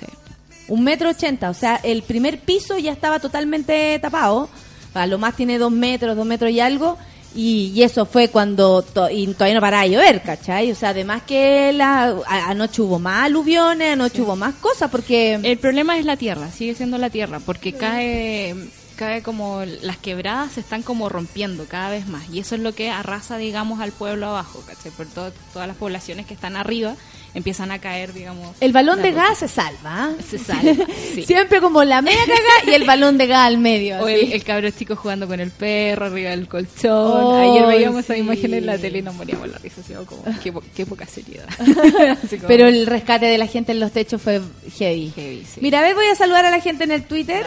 [0.68, 4.50] Un metro ochenta, o sea, el primer piso ya estaba totalmente tapado.
[4.94, 6.98] A lo más tiene dos metros, dos metros y algo.
[7.38, 10.72] Y, y eso fue cuando to- y todavía no paraba de llover, ¿cachai?
[10.72, 15.36] O sea, además que la, anoche hubo más aluviones, anoche hubo más cosas, porque...
[15.44, 18.56] El problema es la tierra, sigue siendo la tierra, porque cae
[18.96, 22.74] cae como las quebradas se están como rompiendo cada vez más y eso es lo
[22.74, 24.90] que arrasa digamos al pueblo abajo ¿cachai?
[24.92, 26.96] por todo- todas las poblaciones que están arriba
[27.38, 29.78] empiezan a caer digamos El balón de gas se salva.
[29.86, 30.12] ¿ah?
[30.28, 31.24] se salva sí.
[31.28, 34.00] Siempre como la media caga y el balón de gas al medio.
[34.00, 38.04] o el, el cabro chico jugando con el perro arriba del colchón Ay, ayer veíamos
[38.04, 38.20] esa sí.
[38.20, 41.48] imagen en la tele y nos moríamos la risa así como qué, qué poca seriedad
[41.58, 44.42] como- Pero el rescate de la gente en los techos fue
[44.78, 45.12] heavy.
[45.16, 45.60] Heavy, sí.
[45.62, 47.46] Mira, a ver, voy a saludar a la gente en el Twitter.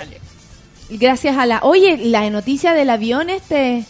[0.88, 1.60] Gracias a la...
[1.62, 3.84] Oye, la noticia del avión este...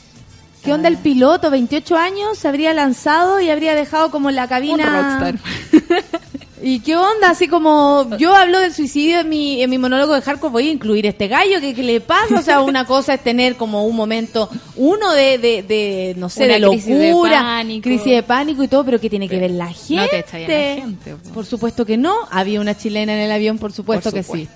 [0.64, 1.50] ¿Qué onda el piloto?
[1.50, 5.18] 28 años, se habría lanzado y habría dejado como la un cabina...
[5.20, 5.38] rockstar
[6.62, 7.30] ¿Y qué onda?
[7.30, 10.72] Así como yo hablo del suicidio en mi, en mi monólogo de Hardcore, voy a
[10.72, 12.38] incluir este gallo, ¿qué, qué le pasa?
[12.38, 16.44] O sea, una cosa es tener como un momento, uno de, de, de, no sé,
[16.44, 17.84] Una de crisis de locura, pánico.
[17.84, 19.96] crisis de pánico y todo, pero ¿qué tiene que ver la gente?
[19.96, 21.30] No te estallan la gente, po.
[21.30, 22.14] Por supuesto que no.
[22.30, 24.46] Había una chilena en el avión, por supuesto, Por que sí.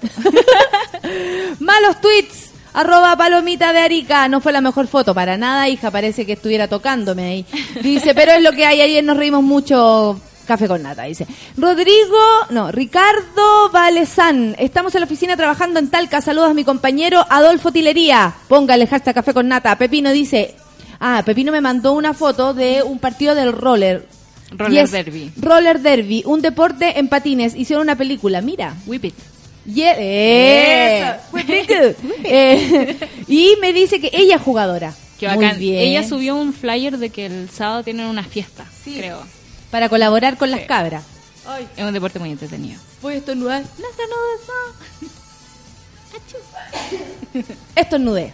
[1.58, 2.43] Malos tweets.
[2.74, 4.28] Arroba palomita de Arica.
[4.28, 5.92] No fue la mejor foto para nada, hija.
[5.92, 7.46] Parece que estuviera tocándome ahí.
[7.80, 8.80] Dice, pero es lo que hay.
[8.80, 10.20] Ayer nos reímos mucho.
[10.44, 11.26] Café con nata, dice.
[11.56, 12.18] Rodrigo,
[12.50, 14.56] no, Ricardo Valezán.
[14.58, 16.20] Estamos en la oficina trabajando en Talca.
[16.20, 18.34] Saludos a mi compañero Adolfo Tilería.
[18.48, 19.78] Póngale hashtag café con nata.
[19.78, 20.56] Pepino dice,
[20.98, 24.06] ah, Pepino me mandó una foto de un partido del roller.
[24.50, 25.32] Roller derby.
[25.40, 27.54] Roller derby, un deporte en patines.
[27.54, 28.74] Hicieron una película, mira.
[28.86, 29.14] whip it
[29.66, 31.16] Y, eh,
[32.24, 34.94] eh, y me dice que ella es jugadora.
[35.18, 35.58] Qué Muy bacán.
[35.58, 35.78] bien.
[35.78, 39.22] Ella subió un flyer de que el sábado tienen una fiesta, creo.
[39.70, 41.04] Para colaborar con las cabras.
[41.76, 42.80] Es un deporte muy entretenido.
[43.02, 43.62] Voy a estornudar.
[43.62, 44.54] No estornudes, no.
[47.76, 48.32] Estornudé.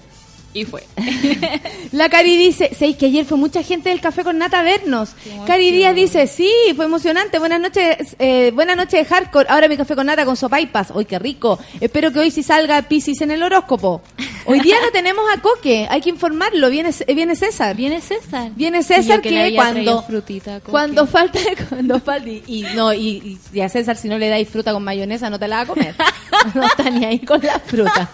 [0.52, 0.82] Y fue.
[1.92, 5.10] La Cari dice, ¿sabéis que ayer fue mucha gente del café con nata a vernos?
[5.46, 7.38] Cari Díaz dice, sí, fue emocionante.
[7.38, 9.46] Buenas noches, eh, buenas noches de hardcore.
[9.48, 10.90] Ahora mi café con nata con sopaipas.
[10.94, 11.58] ¡Uy, qué rico!
[11.80, 14.02] Espero que hoy sí salga Piscis en el horóscopo.
[14.46, 16.68] Hoy día no tenemos a Coque, hay que informarlo.
[16.70, 17.76] Viene, viene César.
[17.76, 18.50] Viene César.
[18.56, 21.38] Viene César que que, cuando frutita, cuando falta
[21.68, 24.72] cuando falta y, y no y, y- y a César si no le dais fruta
[24.72, 25.94] con mayonesa no te la va a comer
[26.54, 28.10] no está ni ahí con la fruta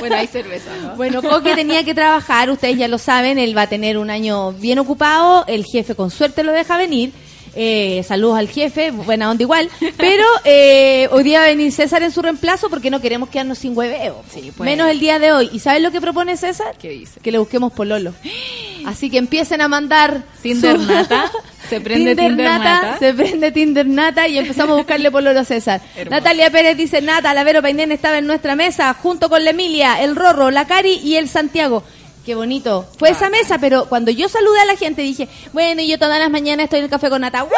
[0.00, 0.96] Bueno, hay cerveza, ¿no?
[0.96, 4.52] bueno Coque tenía que trabajar ustedes ya lo saben él va a tener un año
[4.52, 7.12] bien ocupado el jefe con suerte lo deja venir
[7.56, 9.68] eh, saludos al jefe, buena onda igual.
[9.96, 13.58] Pero eh, hoy día va a venir César en su reemplazo porque no queremos quedarnos
[13.58, 14.22] sin hueveo.
[14.32, 14.64] Sí, pues.
[14.68, 15.50] Menos el día de hoy.
[15.52, 16.76] ¿Y sabes lo que propone César?
[16.78, 17.18] ¿Qué dice?
[17.20, 18.12] Que le busquemos pololo.
[18.84, 21.30] Así que empiecen a mandar Tinder su- nata.
[21.68, 22.96] Se prende Tinder, nata.
[23.00, 25.80] Se prende Tinder Nata y empezamos a buscarle pololo a César.
[26.10, 30.00] Natalia Pérez dice, Nata, la Vero Painén estaba en nuestra mesa junto con la Emilia,
[30.00, 31.82] el Rorro, la Cari y el Santiago.
[32.26, 32.84] Qué bonito.
[32.98, 36.18] Fue esa mesa, pero cuando yo saludé a la gente dije, bueno, y yo todas
[36.18, 37.44] las mañanas estoy en el café con Nata.
[37.44, 37.50] ¡Uy!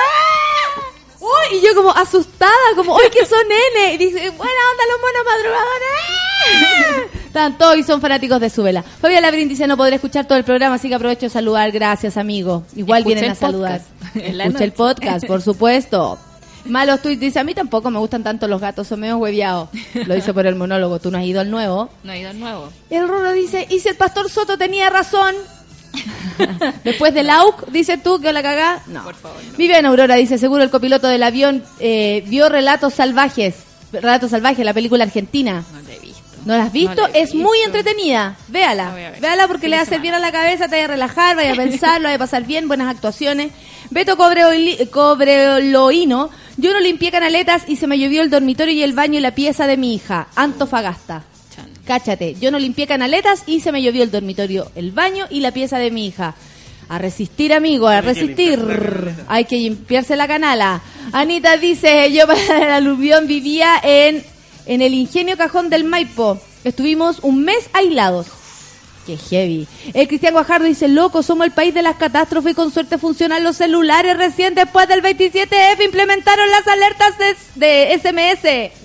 [1.57, 3.95] Y yo como asustada, como, ¡uy, que son nene!
[3.95, 7.09] Y dice, buena onda los monos madrugadores.
[7.25, 8.83] Están todos y son fanáticos de su vela.
[8.83, 11.73] Fabiola Labrín dice, no podré escuchar todo el programa, así que aprovecho de saludar.
[11.73, 12.65] Gracias, amigo.
[12.77, 13.81] Igual Escucha vienen a saludar.
[14.15, 16.19] Escucha el podcast, por supuesto.
[16.69, 19.69] Malos tweets dice, a mí tampoco me gustan tanto los gatos, son medio hueviados.
[20.07, 21.89] Lo dice por el monólogo, tú no has ido al nuevo.
[22.05, 22.71] No ha ido al nuevo.
[22.91, 25.35] El Roro dice, y si el pastor Soto tenía razón.
[26.85, 28.83] Después del AUC, dice tú que la cagá.
[28.87, 29.03] No.
[29.05, 29.57] Por favor, no.
[29.57, 33.57] Vivian Aurora dice, seguro el copiloto del avión eh, vio Relatos Salvajes.
[33.93, 35.65] Relatos Salvajes, la película argentina.
[35.73, 36.23] No la he visto.
[36.45, 36.95] ¿No la has visto?
[36.95, 38.37] No la he es muy entretenida.
[38.49, 38.95] Véala.
[39.21, 40.03] Véala porque le hace semana.
[40.03, 42.45] bien a la cabeza, te vaya a relajar, vaya a pensar, lo vaya a pasar
[42.45, 43.53] bien, buenas actuaciones.
[43.91, 48.93] Beto Cobreoli- Cobreloino, yo no limpié canaletas y se me llovió el dormitorio y el
[48.93, 51.23] baño y la pieza de mi hija, Antofagasta.
[51.55, 51.67] Chan.
[51.87, 55.53] Cáchate, yo no limpié canaletas y se me llovió el dormitorio, el baño y la
[55.53, 56.35] pieza de mi hija.
[56.91, 58.59] A resistir, amigo, a resistir.
[59.29, 60.81] Hay que limpiarse la canala.
[61.13, 64.25] Anita dice, yo para el aluvión vivía en,
[64.69, 66.39] en el ingenio cajón del Maipo.
[66.63, 68.29] Estuvimos un mes aislados.
[69.07, 69.67] Qué heavy.
[69.95, 73.43] El Cristian Guajardo dice, loco, somos el país de las catástrofes y con suerte funcionan
[73.43, 74.19] los celulares.
[74.19, 78.78] Recién después del 27F implementaron las alertas de, de SMS.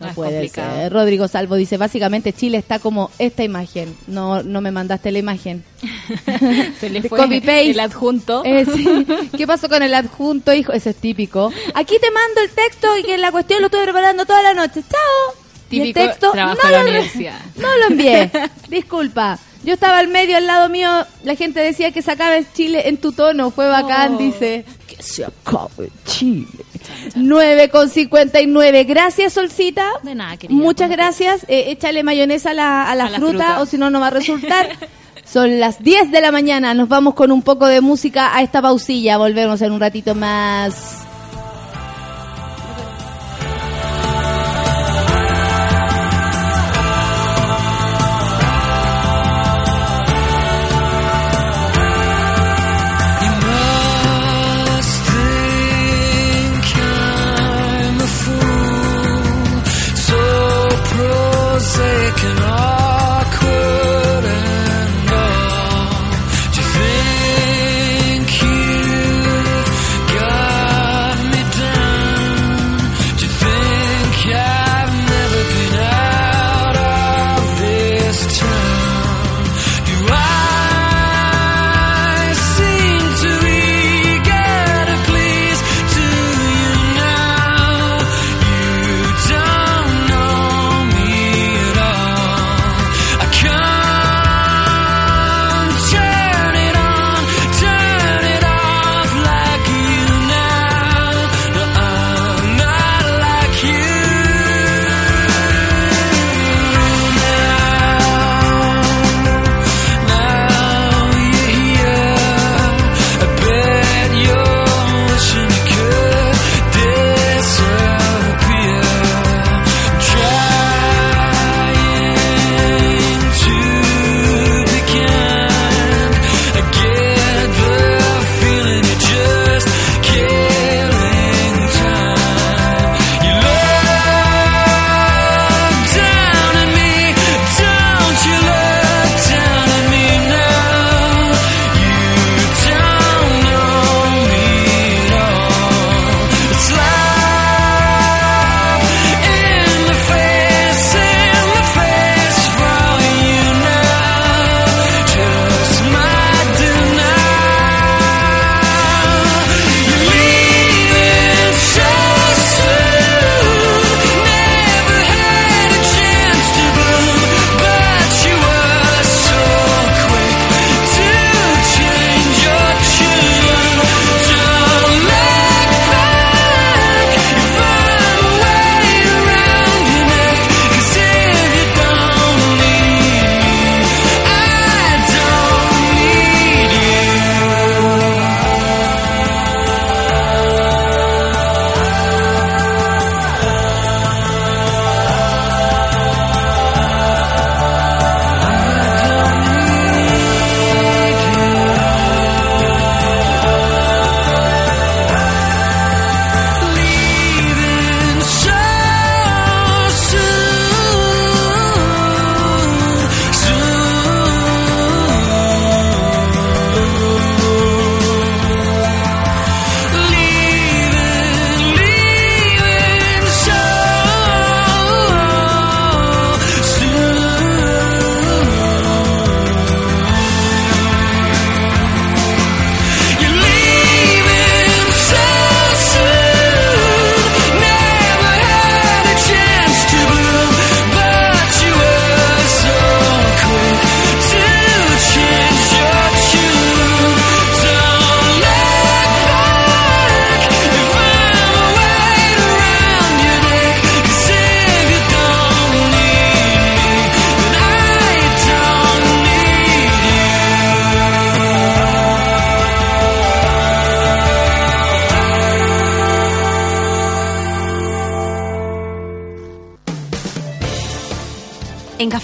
[0.00, 0.92] No puede ser.
[0.92, 3.96] Rodrigo Salvo dice, básicamente Chile está como esta imagen.
[4.06, 5.64] No, no me mandaste la imagen.
[6.80, 7.70] Se le fue copy paste.
[7.70, 8.42] el adjunto.
[8.44, 9.06] Eh, sí.
[9.36, 10.72] ¿Qué pasó con el adjunto, hijo?
[10.72, 11.52] Ese es típico.
[11.74, 14.82] Aquí te mando el texto y que la cuestión lo estuve preparando toda la noche.
[14.88, 15.34] ¡Chao!
[15.70, 17.38] Y el Típico texto no lo, universidad.
[17.56, 18.30] no lo envié.
[18.70, 19.38] Disculpa.
[19.64, 20.88] Yo estaba al medio, al lado mío.
[21.24, 23.50] La gente decía que sacabas Chile en tu tono.
[23.50, 24.18] Fue bacán, Oh.
[24.18, 24.64] dice.
[24.86, 26.46] Que se acabe Chile.
[27.14, 28.84] 9 con 59.
[28.84, 29.88] Gracias, Solcita.
[30.02, 30.58] De nada, querida.
[30.58, 31.44] Muchas gracias.
[31.48, 33.60] Eh, échale mayonesa a la, a la A la fruta, fruta.
[33.62, 34.68] o si no, no va a resultar.
[35.24, 36.72] Son las 10 de la mañana.
[36.74, 39.18] Nos vamos con un poco de música a esta pausilla.
[39.18, 41.07] Volvemos en un ratito más.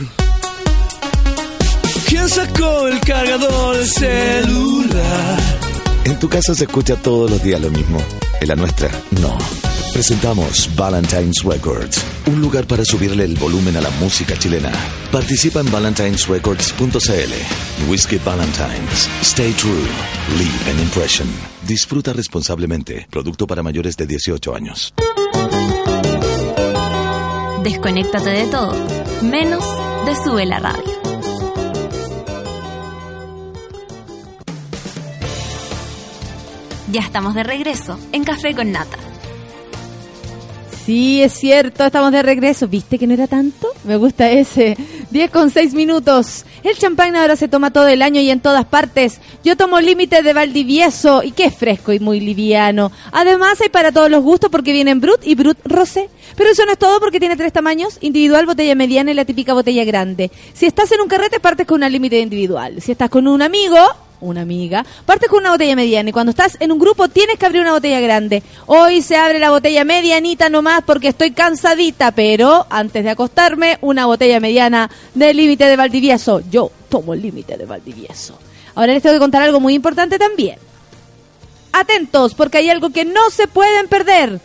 [2.11, 5.39] ¿Quién sacó el cargador del celular?
[6.03, 8.03] En tu casa se escucha todos los días lo mismo.
[8.41, 8.91] En la nuestra,
[9.23, 9.39] no.
[9.93, 14.73] Presentamos Valentine's Records, un lugar para subirle el volumen a la música chilena.
[15.13, 17.89] Participa en valentinesrecords.cl.
[17.89, 19.09] Whiskey Valentines.
[19.23, 19.87] Stay true.
[20.37, 21.29] Leave an impression.
[21.65, 23.07] Disfruta responsablemente.
[23.09, 24.93] Producto para mayores de 18 años.
[27.63, 28.75] Desconéctate de todo,
[29.23, 29.63] menos
[30.07, 31.00] de Sube la Radio.
[36.93, 38.99] Ya estamos de regreso en Café con Nata.
[40.85, 42.67] Sí, es cierto, estamos de regreso.
[42.67, 43.69] ¿Viste que no era tanto?
[43.85, 44.77] Me gusta ese.
[45.11, 46.45] 10 con 6 minutos.
[46.65, 49.21] El champán ahora se toma todo el año y en todas partes.
[49.45, 52.91] Yo tomo límite de Valdivieso y que es fresco y muy liviano.
[53.13, 56.09] Además hay para todos los gustos porque vienen Brut y Brut Rosé.
[56.35, 59.55] Pero eso no es todo porque tiene tres tamaños, individual, botella mediana y la típica
[59.55, 60.33] botella grande.
[60.55, 62.81] Si estás en un carrete partes con una límite individual.
[62.81, 63.79] Si estás con un amigo,
[64.21, 67.47] una amiga, partes con una botella mediana y cuando estás en un grupo tienes que
[67.47, 68.43] abrir una botella grande.
[68.67, 74.07] Hoy se abre la botella medianita nomás porque estoy cansadita, pero antes de acostarme, una
[74.07, 76.41] botella mediana de límite de Valdivieso.
[76.51, 78.39] Yo tomo el límite de Valdivieso.
[78.75, 80.59] Ahora les tengo que contar algo muy importante también.
[81.73, 84.41] Atentos, porque hay algo que no se pueden perder.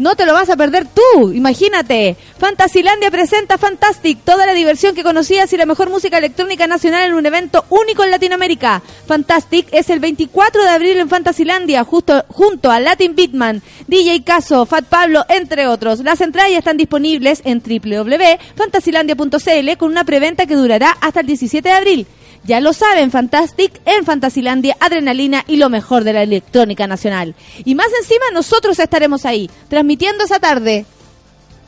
[0.00, 2.16] No te lo vas a perder tú, imagínate.
[2.38, 7.12] Fantasilandia presenta Fantastic, toda la diversión que conocías y la mejor música electrónica nacional en
[7.12, 8.80] un evento único en Latinoamérica.
[9.06, 14.64] Fantastic es el 24 de abril en Fantasilandia, justo junto a Latin Beatman, DJ Caso,
[14.64, 16.00] Fat Pablo, entre otros.
[16.00, 21.68] Las entradas ya están disponibles en www.fantasilandia.cl con una preventa que durará hasta el 17
[21.68, 22.06] de abril.
[22.44, 27.34] Ya lo saben, Fantastic en Fantasilandia, Adrenalina y lo mejor de la electrónica nacional.
[27.64, 30.86] Y más encima nosotros estaremos ahí, transmitiendo esa tarde.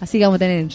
[0.01, 0.67] Así que vamos a tener.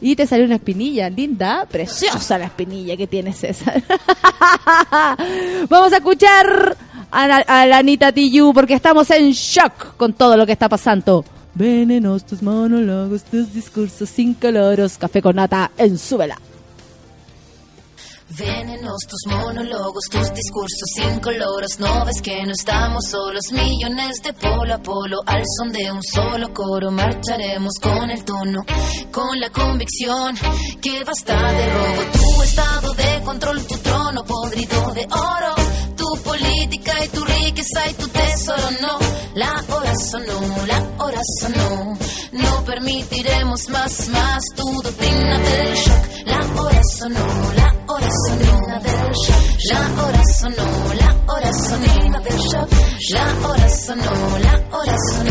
[0.00, 3.82] Y te salió una espinilla, linda, preciosa la espinilla que tiene César.
[5.68, 6.76] vamos a escuchar
[7.10, 11.24] a la, Anita Tijoux porque estamos en shock con todo lo que está pasando.
[11.54, 14.96] Venenos tus monólogos, tus discursos sin coloros.
[14.96, 16.38] Café con nata en Súbela.
[18.32, 21.80] Venenos tus monólogos, tus discursos sin coloros.
[21.80, 25.18] No ves que no estamos solos, millones de polo a polo.
[25.26, 28.64] Al son de un solo coro, marcharemos con el tono,
[29.10, 30.36] con la convicción
[30.80, 32.02] que basta de robo.
[32.12, 35.54] Tu estado de control, tu trono podrido de oro.
[35.96, 38.98] Tu política y tu riqueza y tu tesoro, no.
[39.34, 41.98] La hora sonó, la hora sonó.
[42.32, 46.26] No permitiremos más, más tu doctrina del shock.
[46.26, 48.60] La hora sonó, la hora sonó.
[49.68, 51.86] La hora sonó, la hora sonó.
[53.10, 55.30] La hora sonó, la hora sonó.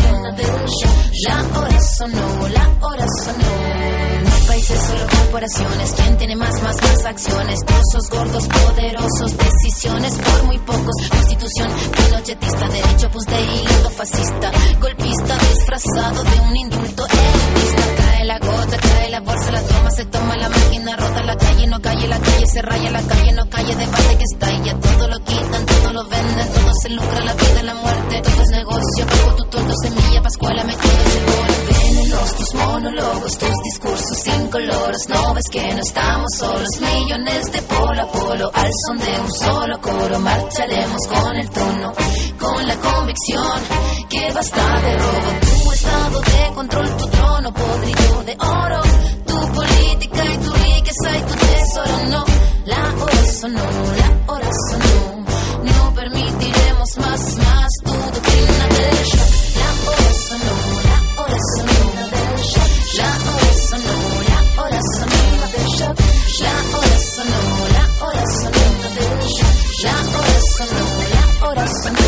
[1.22, 4.46] La hora sonó, la hora sonó.
[4.46, 5.92] Países, solo corporaciones.
[5.96, 7.60] ¿Quién tiene más, más, más acciones?
[7.66, 10.94] Trozos gordos, poderosos, decisiones por muy pocos.
[11.08, 14.52] Constitución pinochetista, derecho, pues de hilo fascista.
[14.80, 18.09] Golpista disfrazado de un indulto elitista.
[18.30, 21.82] La gota, cae la bolsa, la toma, se toma la máquina, rota la calle, no
[21.82, 24.24] calle, la calle se raya, la calle no calle, debate que
[24.64, 28.42] ya todo lo quitan, todo lo venden, todo se lucra, la vida, la muerte, todo
[28.42, 31.50] es negocio, pago tu todo, semilla, pascuala, me gol.
[31.70, 37.62] Venenos tus monólogos, tus discursos sin colores, no ves que no estamos solos, millones de
[37.62, 41.92] polo a polo, al son de un solo coro, marcharemos con el tono,
[42.38, 43.60] con la convicción
[44.08, 48.82] que basta de robo, estado de control, tu trono podrido de oro,
[49.26, 52.24] tu política y tu riqueza y tu tesoro, no,
[52.66, 53.64] la hora sonó,
[54.00, 55.24] la hora sonó,
[55.64, 60.54] no permitiremos más, más tu doctrina del shock, la hora sonó,
[60.90, 62.32] la hora sonó, la hora
[63.68, 63.92] sonó,
[64.28, 65.20] la hora sonó.
[66.40, 67.42] La hora sonó,
[67.76, 68.58] la hora sonó.
[68.94, 70.82] Del shock, la hora sonó,
[71.14, 72.04] la hora sonó.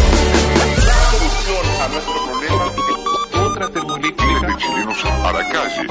[1.13, 2.72] solución a nuestro problema
[5.25, 5.87] a la calle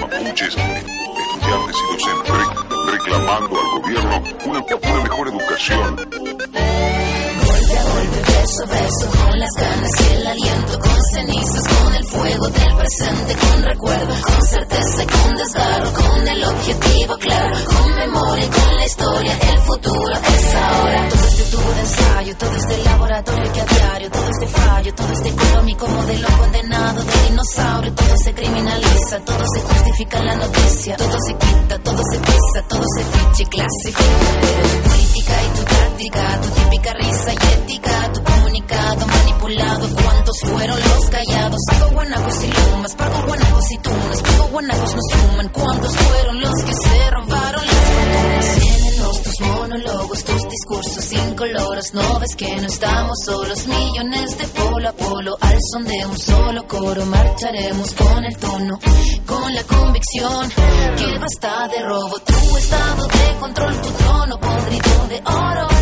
[0.00, 5.96] mapuches estudiantes y docentes re- reclamando al gobierno una, una mejor educación
[8.46, 13.34] a beso, con las ganas y el aliento, con cenizas, con el fuego del presente,
[13.34, 18.76] con recuerdo, con certeza y con desgarro, con el objetivo claro, con memoria y con
[18.76, 21.08] la historia, el futuro es ahora.
[21.08, 25.12] Todo este tubo de ensayo, todo este laboratorio que a diario, todo este fallo, todo
[25.12, 30.96] este económico modelo condenado de dinosaurio, todo se criminaliza, todo se justifica en la noticia,
[30.96, 36.48] todo se quita, todo se pisa, todo se ficha tu política y tu táctica, tu
[36.48, 41.60] típica risa y ética, tu comunicado manipulado, ¿cuántos fueron los callados?
[41.70, 46.62] Pago guanacos y lumas, pago guanacos y tunas, pago guanacos nos suman, ¿cuántos fueron los
[46.62, 48.54] que se robaron las fortunas?
[48.56, 54.46] Tienen los tus monólogos, tus discursos incoloros, no ves que no estamos solos, millones de
[54.48, 58.78] polo a polo, al son de un solo coro, marcharemos con el tono,
[59.26, 60.50] con la convicción
[60.96, 65.75] que basta de robo, tu estado de control, tu trono podrido de oro,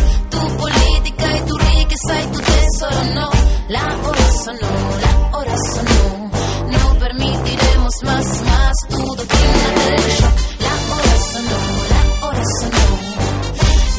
[2.79, 3.29] solo no,
[3.69, 6.31] la hora sonó, la hora sonó.
[6.71, 10.35] No permitiremos más, más tu doctrina de shock.
[10.59, 11.59] La hora sonó,
[11.93, 12.85] la hora sonó.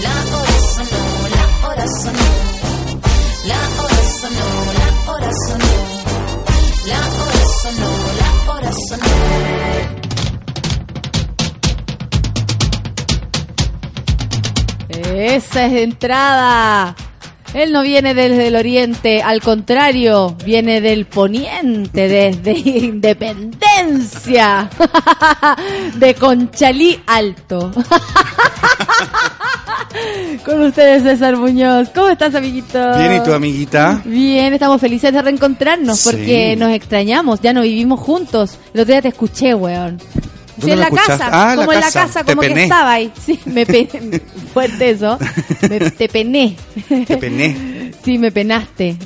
[0.06, 1.02] La hora sonó,
[1.36, 2.28] la hora sonó.
[3.50, 4.48] La hora sonó,
[4.80, 5.74] la hora sonó.
[6.86, 9.12] La hora sonó, la hora sonó.
[14.88, 16.94] Esa es entrada.
[17.54, 24.68] Él no viene desde el oriente, al contrario, viene del poniente, desde Independencia,
[25.94, 27.70] de Conchalí Alto.
[30.44, 31.88] Con ustedes, César Muñoz.
[31.94, 32.78] ¿Cómo estás, amiguito?
[32.98, 34.02] Bien, ¿y tu amiguita?
[34.04, 36.10] Bien, estamos felices de reencontrarnos Sí.
[36.10, 38.58] porque nos extrañamos, ya no vivimos juntos.
[38.74, 39.98] El otro día te escuché, weón.
[40.56, 41.12] Sí, ¿Dónde en la escuchaste?
[41.24, 42.24] casa, Ah, la como en la casa.
[42.24, 43.12] Te como que estaba ahí.
[43.24, 43.88] Sí, me pené.
[44.54, 45.18] Fuerte eso.
[45.68, 46.56] Me- te pené.
[47.06, 47.76] Te pené.
[48.04, 48.96] Sí, me penaste.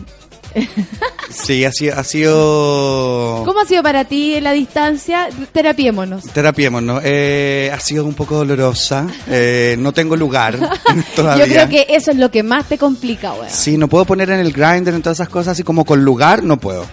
[1.30, 1.96] Sí, ha sido...
[1.96, 3.42] Ha sido...
[3.44, 5.28] ¿Cómo ha sido para ti en la distancia?
[5.52, 6.24] Terapiémonos.
[6.24, 7.02] Terapiémonos.
[7.04, 9.06] Eh, ha sido un poco dolorosa.
[9.28, 10.58] Eh, no tengo lugar
[11.16, 11.46] todavía.
[11.46, 13.50] Yo creo que eso es lo que más te complica, weón.
[13.50, 16.42] Sí, no puedo poner en el grinder, en todas esas cosas, así como con lugar,
[16.42, 16.86] no puedo.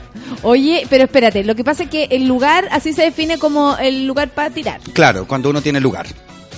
[0.43, 4.05] Oye, pero espérate, lo que pasa es que el lugar así se define como el
[4.05, 4.79] lugar para tirar.
[4.93, 6.05] Claro, cuando uno tiene lugar.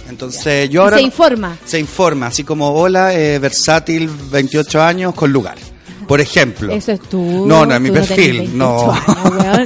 [0.10, 0.98] Entonces yo ahora...
[0.98, 1.58] se informa.
[1.66, 5.58] Se informa, así como, hola, eh, versátil, 28 años, con lugar.
[6.10, 6.74] Por ejemplo.
[6.74, 7.46] Eso es tú.
[7.48, 8.92] No, no es mi tú perfil, 28 no.
[8.92, 9.08] años,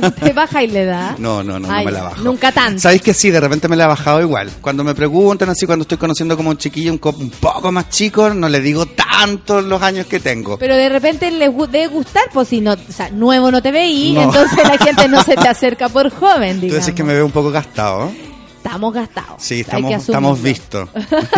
[0.01, 0.11] weón.
[0.21, 1.15] Te baja y le da.
[1.17, 2.21] No, no, no, me la bajo.
[2.21, 2.79] Nunca tanto.
[2.81, 3.31] ¿Sabéis que sí?
[3.31, 4.51] De repente me la he bajado igual.
[4.61, 7.89] Cuando me preguntan así, cuando estoy conociendo como un chiquillo un, co- un poco más
[7.89, 10.57] chico, no le digo tanto los años que tengo.
[10.59, 14.11] Pero de repente les debe gustar, pues si no, o sea, nuevo no te veí,
[14.11, 14.23] No.
[14.23, 16.85] entonces la gente no se te acerca por joven, Tú digamos.
[16.85, 18.11] decís que me veo un poco gastado.
[18.63, 19.35] Estamos gastados.
[19.43, 20.87] Sí, estamos, estamos vistos.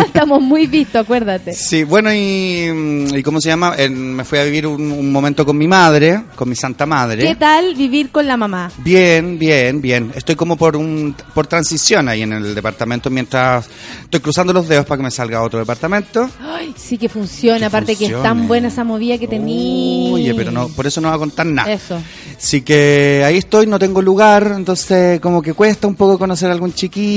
[0.06, 1.52] estamos muy vistos, acuérdate.
[1.54, 3.74] Sí, bueno, y, y ¿cómo se llama?
[3.76, 7.24] En- me fui a vivir un, un momento con mi madre, con mi santa madre.
[7.26, 8.70] ¿Qué tal vivir con la mamá?
[8.78, 10.12] Bien, bien, bien.
[10.14, 13.68] Estoy como por un por transición ahí en el departamento mientras
[14.04, 16.30] estoy cruzando los dedos para que me salga otro departamento.
[16.40, 20.12] Ay, sí que funciona, aparte que es tan buena esa movida que tení.
[20.14, 21.72] Oye, pero no, por eso no va a contar nada.
[21.72, 21.98] Eso.
[22.36, 26.52] Así que ahí estoy, no tengo lugar, entonces como que cuesta un poco conocer a
[26.52, 27.15] algún chiquillo,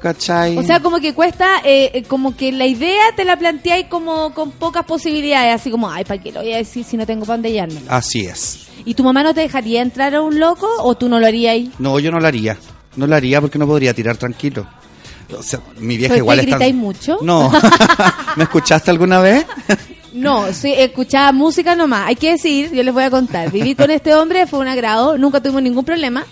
[0.00, 0.56] ¿cachai?
[0.56, 4.32] O sea, como que cuesta, eh, eh, como que la idea te la planteáis como
[4.34, 7.24] con pocas posibilidades, así como, ay, ¿para qué lo voy a decir si no tengo
[7.24, 7.86] pan de llármelo?
[7.88, 8.66] Así es.
[8.84, 11.52] ¿Y tu mamá no te dejaría entrar a un loco o tú no lo harías
[11.52, 11.70] ahí?
[11.78, 12.56] No, yo no lo haría.
[12.96, 14.66] No lo haría porque no podría tirar tranquilo.
[15.38, 16.56] O sea, mi vieja ¿Pero igual está...
[16.56, 17.18] gritáis mucho?
[17.22, 17.50] No.
[18.36, 19.46] ¿Me escuchaste alguna vez?
[20.12, 22.08] No, sí, escuchaba música nomás.
[22.08, 23.50] Hay que decir, yo les voy a contar.
[23.50, 26.26] Viví con este hombre, fue un agrado, nunca tuvimos ningún problema.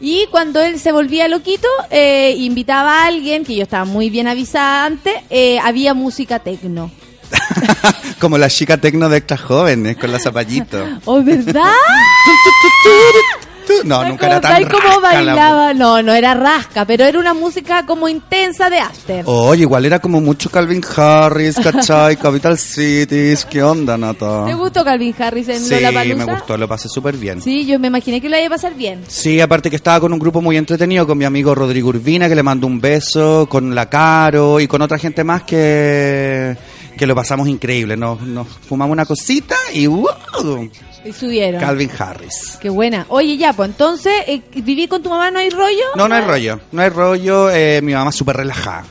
[0.00, 4.28] Y cuando él se volvía loquito, eh, invitaba a alguien, que yo estaba muy bien
[4.28, 6.90] avisada antes, eh, había música tecno.
[8.20, 10.84] Como la chica tecno de extras jóvenes con la zapallito.
[11.04, 11.72] ¿Oh, verdad?
[13.84, 15.74] No, nunca era tan ¿Sabes cómo rasca la bailaba?
[15.74, 19.24] No, no era rasca, pero era una música como intensa de after.
[19.26, 22.16] Oye, igual era como mucho Calvin Harris, ¿cachai?
[22.24, 24.44] Capital Cities, ¿qué onda, Nata?
[24.46, 25.74] ¿Te gustó Calvin Harris en Sí,
[26.14, 27.40] me gustó, lo pasé súper bien.
[27.40, 29.02] Sí, yo me imaginé que lo iba a pasar bien.
[29.06, 32.34] Sí, aparte que estaba con un grupo muy entretenido, con mi amigo Rodrigo Urbina, que
[32.34, 36.56] le mando un beso, con la Caro y con otra gente más que,
[36.96, 37.96] que lo pasamos increíble.
[37.96, 40.70] Nos, nos fumamos una cosita y ¡wow!
[41.04, 41.60] Y subieron.
[41.60, 42.58] Calvin Harris.
[42.60, 43.06] Qué buena.
[43.08, 45.84] Oye, ya, pues entonces, eh, ¿viví con tu mamá no hay rollo?
[45.96, 47.50] No, no hay rollo, no hay rollo.
[47.50, 48.84] eh, mi mamá súper relajada.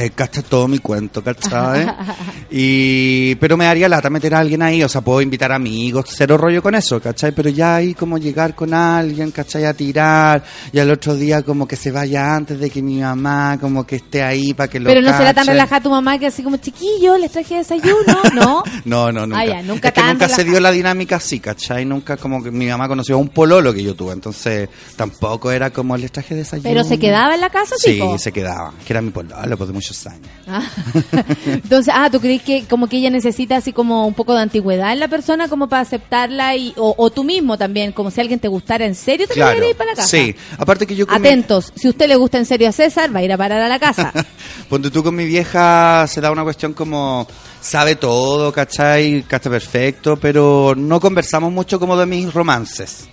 [0.00, 1.86] Eh, cacha todo mi cuento, ¿cachai?
[2.50, 6.38] y Pero me daría lata meter a alguien ahí, o sea, puedo invitar amigos, cero
[6.38, 7.32] rollo con eso, ¿cachai?
[7.32, 9.66] Pero ya ahí como llegar con alguien, ¿cachai?
[9.66, 13.58] A tirar, y al otro día como que se vaya antes de que mi mamá
[13.60, 16.28] como que esté ahí para que lo Pero no será tan relajada tu mamá que
[16.28, 18.62] así como, chiquillo, les traje desayuno, ¿no?
[18.86, 19.42] No, no, nunca.
[19.42, 21.84] Ah, ya, nunca es que tan nunca se dio la dinámica así, ¿cachai?
[21.84, 24.66] Nunca como que mi mamá conoció a un pololo que yo tuve, entonces
[24.96, 26.70] tampoco era como les traje desayuno.
[26.70, 28.16] Pero se quedaba en la casa, Sí, tipo?
[28.16, 30.28] se quedaba, que era mi pololo pues, de muchos años.
[30.46, 30.62] Ah.
[31.46, 34.92] Entonces, ah, ¿tú crees que como que ella necesita así como un poco de antigüedad
[34.92, 38.38] en la persona como para aceptarla y o, o tú mismo también, como si alguien
[38.40, 40.08] te gustara en serio, te Claro, ir para la casa?
[40.08, 40.34] sí.
[40.58, 43.20] Aparte que yo con mi- Atentos, si usted le gusta en serio a César, va
[43.20, 44.12] a ir a parar a la casa.
[44.68, 47.26] Ponte tú con mi vieja, se da una cuestión como
[47.60, 49.22] sabe todo, ¿cachai?
[49.26, 53.08] Cacha perfecto, pero no conversamos mucho como de mis romances.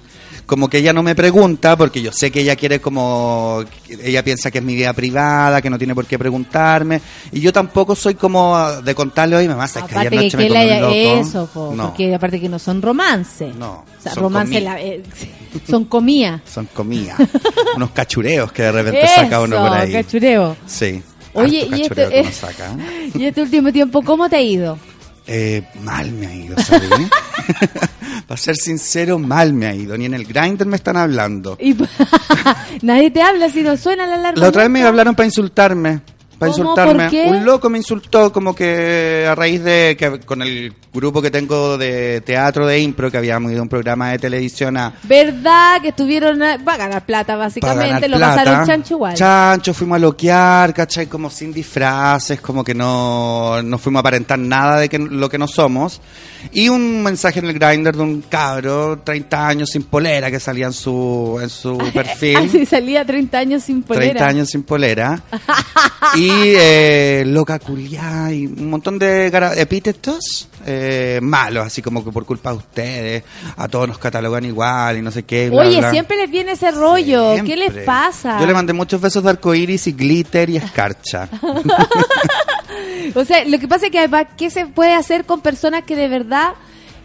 [0.48, 3.64] Como que ella no me pregunta, porque yo sé que ella quiere como...
[3.90, 7.02] Ella piensa que es mi vida privada, que no tiene por qué preguntarme.
[7.34, 10.38] Y yo tampoco soy como de contarle, oye, mamá, sabes que ayer aparte que, noche
[10.38, 11.22] me comí le un haya loco".
[11.28, 13.53] eso, po, No, porque aparte que no son romances.
[13.56, 13.84] no.
[13.99, 15.03] O sea, son romance la- eh,
[15.69, 16.41] son comía.
[16.49, 17.18] Son comidas.
[17.76, 19.91] Unos cachureos que de repente saca uno por Eso, ahí.
[19.91, 20.56] cachureo.
[20.65, 21.03] Sí.
[21.34, 22.72] Oye, y este- saca.
[23.14, 24.80] Y este último tiempo, ¿cómo te ha ido?
[25.28, 26.90] Eh, mal me ha ido, ¿sabes?
[28.28, 29.98] Para ser sincero, mal me ha ido.
[29.98, 31.58] Ni en el grinder me están hablando.
[31.60, 31.76] Y
[32.82, 34.41] nadie te habla si no suena la alarma.
[34.41, 36.02] La otra vez me hablaron para insultarme.
[36.38, 37.10] Para insultarme.
[37.28, 41.78] Un loco me insultó como que a raíz de que con el grupo que tengo
[41.78, 45.90] de teatro de impro que habíamos ido a un programa de televisión a ¿Verdad que
[45.90, 48.08] estuvieron a, va a ganar plata básicamente?
[48.08, 48.36] ganar Lo plata.
[48.36, 49.14] pasaron chancho igual.
[49.16, 51.08] Chancho, fuimos a loquear, ¿cachai?
[51.08, 55.38] Como sin disfraces, como que no, no fuimos a aparentar nada de que, lo que
[55.38, 56.02] no somos.
[56.52, 60.68] Y un mensaje en el grinder de un cabro, 30 años sin polera, que salía
[60.68, 62.38] en su, en su perfil.
[62.38, 64.14] Así salía 30 años sin polera.
[64.14, 65.22] 30 años sin polera.
[66.16, 69.28] y eh, loca culiá y un montón de
[69.58, 73.24] epítetos eh, malos, así como que por culpa de ustedes,
[73.56, 75.49] a todos nos catalogan igual y no sé qué.
[75.49, 75.91] bla, Oye, bla.
[75.91, 77.36] siempre les viene ese rollo.
[77.45, 78.40] ¿Qué les pasa?
[78.40, 81.30] Yo le mandé muchos besos de arcoíris y glitter y escarcha.
[83.16, 85.95] O sea, lo que pasa es que además, ¿qué se puede hacer con personas que
[85.95, 86.54] de verdad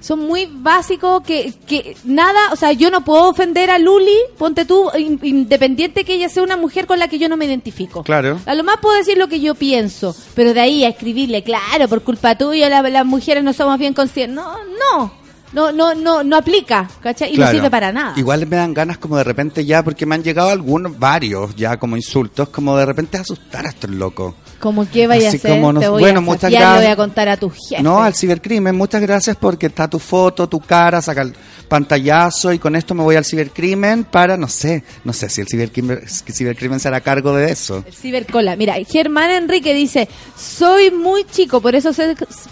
[0.02, 4.64] son muy básicos, que, que nada, o sea, yo no puedo ofender a Luli, ponte
[4.64, 8.02] tú, in- independiente que ella sea una mujer con la que yo no me identifico.
[8.02, 8.38] Claro.
[8.46, 11.88] A lo más puedo decir lo que yo pienso, pero de ahí a escribirle, claro,
[11.88, 14.34] por culpa tuya la- las mujeres no somos bien conscientes.
[14.34, 15.12] No, no,
[15.52, 17.32] no, no, no, no aplica, ¿cachai?
[17.32, 17.52] Y Claro.
[17.52, 18.14] no sirve para nada.
[18.16, 21.76] Igual me dan ganas como de repente ya, porque me han llegado algunos, varios ya
[21.78, 24.34] como insultos, como de repente asustar a estos locos.
[24.60, 26.66] Como que vaya Así a hacer, como no- te voy bueno, a muchas sapear, le
[26.66, 26.92] voy gracias.
[26.92, 27.82] a contar a tu jefe.
[27.82, 31.34] No, al cibercrimen, muchas gracias porque está tu foto, tu cara, saca el
[31.68, 35.48] pantallazo y con esto me voy al cibercrimen para, no sé, no sé si el
[35.48, 37.82] cibercrimen, el cibercrimen se hará cargo de eso.
[37.90, 38.54] Cibercola.
[38.56, 41.90] Mira, Germán Enrique dice, soy muy chico, por eso,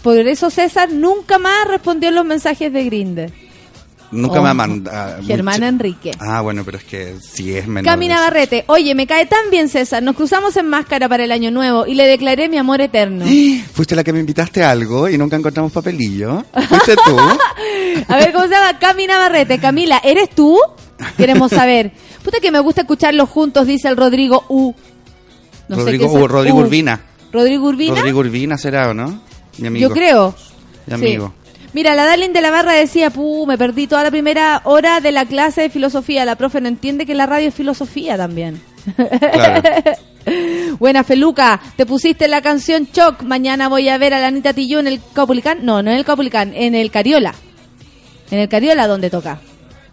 [0.03, 3.31] por eso César nunca más respondió los mensajes de Grindr.
[4.13, 5.23] Nunca Oh, me ha mandado.
[5.23, 6.11] Germán Enrique.
[6.19, 7.85] Ah, bueno, pero es que sí es menor.
[7.93, 8.21] Camina de.
[8.23, 11.87] Barrete, oye, me cae tan bien César, nos cruzamos en máscara para el año nuevo
[11.87, 13.25] y le declaré mi amor eterno.
[13.73, 16.45] Fuiste la que me invitaste a algo y nunca encontramos papelillo.
[16.69, 17.17] Fuiste tú.
[18.09, 18.79] A ver, ¿cómo se llama?
[18.81, 19.61] Camina Barrete.
[19.61, 20.59] Camila, ¿eres tú?
[21.17, 21.93] Queremos saber.
[22.25, 24.75] Puta que me gusta escucharlos juntos, dice el Rodrigo U.
[25.69, 26.61] No sé Rodrigo, qué uh, Rodrigo U.
[26.63, 27.01] Urbina.
[27.33, 27.95] ¿Rodrigo Urbina?
[27.95, 29.23] Rodrigo Urbina será, ¿o no?
[29.59, 29.89] Mi amigo.
[29.89, 30.35] Yo creo.
[30.89, 31.19] Mi Sí.
[31.73, 35.13] Mira, la Darlene de la Barra decía, puh, me perdí toda la primera hora de
[35.13, 36.25] la clase de filosofía.
[36.25, 38.61] La profe no entiende que la radio es filosofía también.
[40.79, 43.23] Buena, Feluca, te pusiste la canción Choc.
[43.23, 45.65] Mañana voy a ver a la Anita Tillú en el Caupolicán.
[45.65, 47.35] No, no en el Caupolicán, en el Cariola.
[48.31, 49.41] En el Cariola donde toca.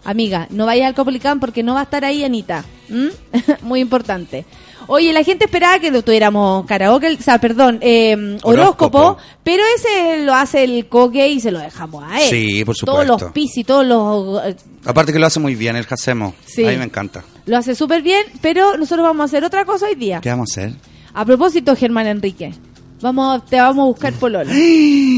[0.04, 2.64] Amiga, no vayas al Caupolicán porque no va a estar ahí Anita.
[2.88, 3.08] ¿Mm?
[3.62, 4.44] Muy importante.
[4.88, 9.18] Oye, la gente esperaba que lo tuviéramos karaoke, o sea, perdón, eh, horóscopo, Horóscopo.
[9.44, 12.28] pero ese lo hace el coque y se lo dejamos a él.
[12.30, 13.24] Sí, por Todos supuesto.
[13.26, 14.42] los pis y todos los...
[14.46, 14.56] eh,
[14.86, 16.34] Aparte que lo hace muy bien el Jacemo.
[16.46, 16.64] Sí.
[16.64, 17.22] A mí me encanta.
[17.46, 20.20] lo hace súper bien, pero nosotros vamos a hacer otra cosa hoy día.
[20.22, 20.74] ¿Qué vamos a hacer?
[21.14, 22.54] A propósito, Germán Enrique,
[23.02, 24.50] vamos, te vamos a buscar pololo.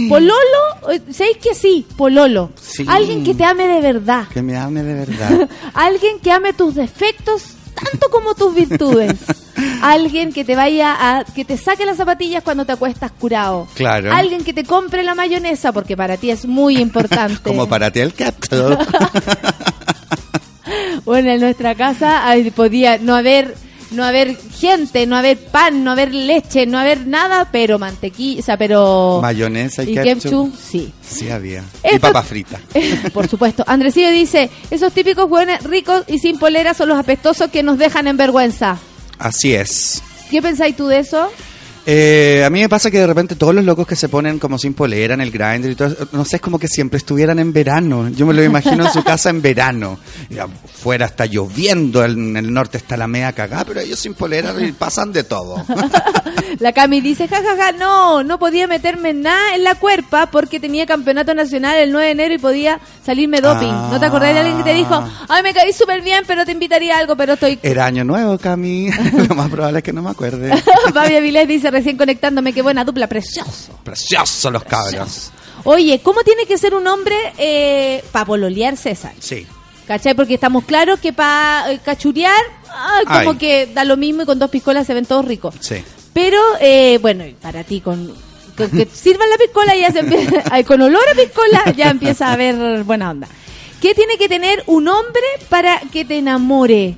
[0.09, 1.87] Pololo, eh, ¿sabéis que sí?
[1.97, 2.51] Pololo.
[2.61, 2.85] Sí.
[2.89, 4.25] Alguien que te ame de verdad.
[4.33, 5.49] Que me ame de verdad.
[5.75, 7.43] Alguien que ame tus defectos
[7.85, 9.15] tanto como tus virtudes.
[9.82, 13.66] Alguien que te vaya a que te saque las zapatillas cuando te acuestas curado.
[13.74, 14.12] Claro.
[14.12, 17.43] Alguien que te compre la mayonesa porque para ti es muy importante.
[17.43, 18.78] Como para ti el ketchup.
[21.05, 22.23] Bueno, en nuestra casa
[22.55, 23.57] podía no haber
[23.91, 28.45] no haber gente, no haber pan, no haber leche, no haber nada, pero mantequilla, o
[28.45, 30.23] sea, pero Mayonesa y, y ketchup.
[30.23, 30.93] ketchup, sí.
[31.09, 31.65] Sí había.
[31.85, 32.61] Y Esto- papa frita.
[33.12, 33.65] Por supuesto.
[33.67, 38.07] Andresillo dice, esos típicos hueones ricos y sin polera son los apestosos que nos dejan
[38.07, 38.79] en vergüenza.
[39.19, 40.03] Así es.
[40.31, 41.31] ¿Qué pensáis tú de eso?
[41.86, 44.59] Eh, a mí me pasa que de repente todos los locos que se ponen como
[44.59, 47.52] sin polera en el grinder y todo, no sé, es como que siempre estuvieran en
[47.52, 48.09] verano.
[48.11, 49.98] Yo me lo imagino en su casa en verano.
[50.28, 54.55] Y afuera está lloviendo, en el norte está la media cagada, pero ellos sin polera
[54.61, 55.65] y pasan de todo.
[56.59, 61.35] La Cami dice, jajaja, no, no podía meterme nada en la cuerpa porque tenía campeonato
[61.35, 63.69] nacional el 9 de enero y podía salirme doping.
[63.69, 66.52] ¿No te acordás de alguien que te dijo, ay, me caí súper bien, pero te
[66.52, 67.59] invitaría a algo, pero estoy...
[67.62, 68.90] Era año nuevo, Cami.
[69.28, 70.52] lo más probable es que no me acuerde.
[70.93, 73.79] Fabi Avilés dice, recién conectándome, qué buena dupla, precioso.
[73.83, 75.31] Preciosos los cabros.
[75.65, 79.13] Oye, ¿cómo tiene que ser un hombre eh, para pololear César?
[79.19, 79.47] Sí.
[79.87, 80.15] ¿Cachai?
[80.15, 82.41] Porque estamos claros que para cachurear,
[82.73, 83.37] ay, como Ay.
[83.39, 85.55] que da lo mismo y con dos piscolas se ven todos ricos.
[85.61, 85.83] Sí.
[86.13, 88.15] Pero, eh, bueno, para ti, con,
[88.57, 92.29] con que sirvan la piscola, ya se empieza, ay, con olor a piscola, ya empieza
[92.29, 93.29] a haber buena onda.
[93.81, 96.97] ¿Qué tiene que tener un hombre para que te enamore?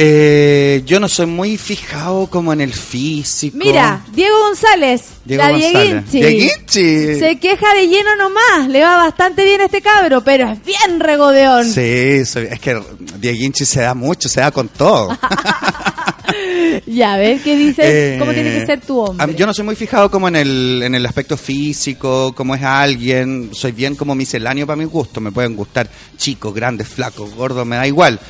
[0.00, 3.56] Eh, yo no soy muy fijado como en el físico.
[3.58, 6.10] Mira, Diego González, Diego la González.
[6.12, 6.80] Dieguinchi.
[6.82, 7.18] Dieguinchi.
[7.18, 11.00] Se queja de lleno nomás, le va bastante bien a este cabro, pero es bien
[11.00, 11.64] regodeón.
[11.64, 12.80] Sí, soy- es que
[13.18, 15.18] Dieguinchi se da mucho, se da con todo.
[16.86, 17.84] Ya, a ver, ¿qué dices?
[17.86, 19.34] Eh, ¿Cómo tiene que ser tu hombre?
[19.34, 23.50] Yo no soy muy fijado como en el, en el aspecto físico, cómo es alguien.
[23.52, 25.20] Soy bien como misceláneo para mi gusto.
[25.20, 28.20] Me pueden gustar chicos, grandes, flacos, gordos, me da igual.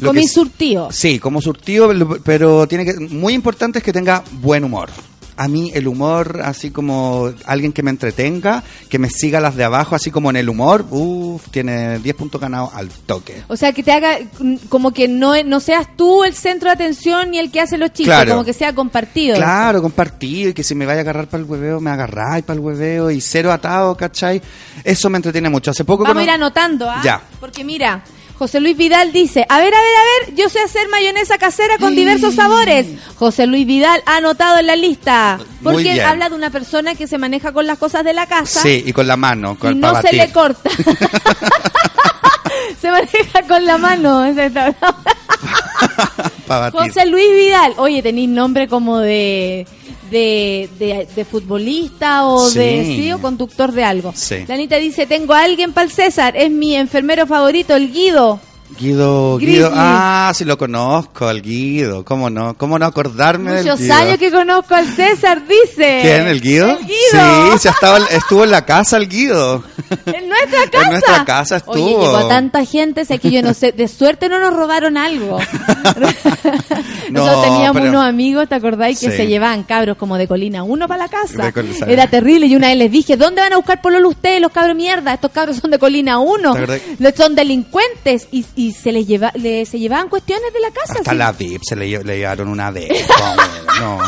[0.00, 0.90] Lo Comí que- surtido.
[0.92, 1.90] Sí, como surtido,
[2.24, 4.90] pero- tiene que muy importante es que tenga buen humor.
[5.34, 9.64] A mí el humor, así como alguien que me entretenga, que me siga las de
[9.64, 13.42] abajo, así como en el humor, uff, tiene 10 puntos ganados al toque.
[13.48, 16.74] O sea, que te haga mm, como que no, no seas tú el centro de
[16.74, 18.32] atención ni el que hace los chistes, Claro.
[18.32, 19.36] como que sea compartido.
[19.36, 22.58] Claro, compartido y que si me vaya a agarrar para el hueveo, me agarráis para
[22.58, 24.40] el hueveo y cero atado, ¿cachai?
[24.84, 25.70] Eso me entretiene mucho.
[25.70, 27.00] Hace poco Vamos a ir anotando, ¿ah?
[27.02, 27.22] Ya.
[27.40, 28.04] Porque mira,
[28.42, 31.78] José Luis Vidal dice, a ver, a ver, a ver, yo sé hacer mayonesa casera
[31.78, 32.88] con diversos sabores.
[33.14, 35.38] José Luis Vidal ha anotado en la lista.
[35.62, 38.82] Porque habla de una persona que se maneja con las cosas de la casa Sí,
[38.84, 40.14] y con la mano, con y no se batir.
[40.14, 40.70] le corta.
[42.80, 44.34] se maneja con la mano.
[46.72, 47.74] José Luis Vidal.
[47.76, 49.68] Oye, tenéis nombre como de,
[50.12, 52.58] de, de, de futbolista o Sí.
[52.58, 54.12] de sí, o conductor de algo.
[54.14, 54.44] Sí.
[54.46, 56.36] La Anita dice, tengo a alguien para el César.
[56.36, 58.38] Es mi enfermero favorito, el Guido.
[58.78, 59.56] Guido, Grizzly.
[59.56, 62.56] Guido, ah, sí lo conozco, al Guido, ¿cómo no?
[62.56, 63.94] ¿Cómo no acordarme del Muchos Guido?
[63.94, 65.98] años que conozco al César, dice.
[66.02, 66.70] ¿Quién, el Guido?
[66.78, 67.52] El Guido.
[67.52, 69.62] Sí, sí, estaba, estuvo en la casa el Guido.
[70.06, 70.84] En nuestra casa.
[70.84, 71.74] En nuestra casa estuvo.
[71.74, 74.96] Oye, llegó a tanta gente, sé que yo no sé, de suerte no nos robaron
[74.96, 75.38] algo.
[77.10, 78.98] Nosotros teníamos pero- unos amigos, ¿te acordáis?
[79.00, 79.16] Que Sí.
[79.16, 81.44] se llevaban cabros como de Colina uno para la casa.
[81.46, 82.46] De Colina- Era terrible.
[82.46, 85.14] Y una vez les dije, ¿dónde van a buscar pololo ustedes, los cabros mierda?
[85.14, 86.52] Estos cabros son de Colina 1.
[86.52, 86.80] ¿Te acordás?
[87.16, 88.28] Son delincuentes.
[88.30, 90.94] Y, y se les lleva, le- se llevaban cuestiones de la casa.
[90.98, 91.16] Hasta ¿sí?
[91.16, 92.92] la VIP se le, le llevaron una VIP.
[93.80, 93.98] no.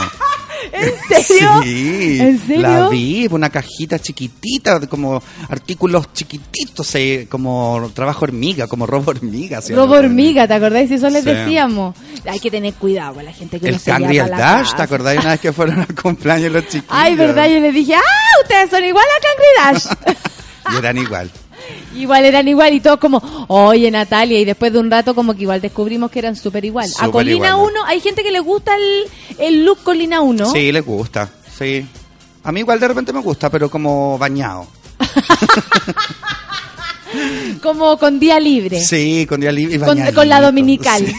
[0.73, 1.51] ¿En serio?
[1.63, 2.63] Sí, ¿En serio?
[2.63, 9.61] la VIP, una cajita chiquitita, como artículos chiquititos, eh, como trabajo hormiga, como robo hormiga.
[9.61, 9.75] ¿sí?
[9.75, 10.91] Robo hormiga, ¿te acordáis?
[10.91, 11.31] Eso les Sí.
[11.31, 11.97] decíamos.
[12.29, 14.63] Hay que tener cuidado con la gente que El no se y lleva el Dash,
[14.65, 14.77] casa.
[14.77, 16.87] ¿te acordás una vez que fueron al cumpleaños los chiquillos?
[16.91, 18.01] Ay, verdad, yo les dije, ¡ah!
[18.43, 20.17] Ustedes son igual a Cangri Dash.
[20.73, 21.31] Y eran igual.
[21.97, 25.43] Igual eran igual y todos como, oye Natalia, y después de un rato como que
[25.43, 26.91] igual descubrimos que eran súper igual.
[26.99, 27.71] a Colina iguales.
[27.75, 29.05] 1, hay gente que le gusta el,
[29.39, 30.51] el look Colina 1.
[30.53, 31.87] Sí, les gusta, sí.
[32.43, 34.67] A mí igual de repente me gusta, pero como bañado.
[37.63, 38.81] Como con día libre.
[38.81, 41.07] Sí, con día libre y Con, la dominical.
[41.07, 41.15] Sí.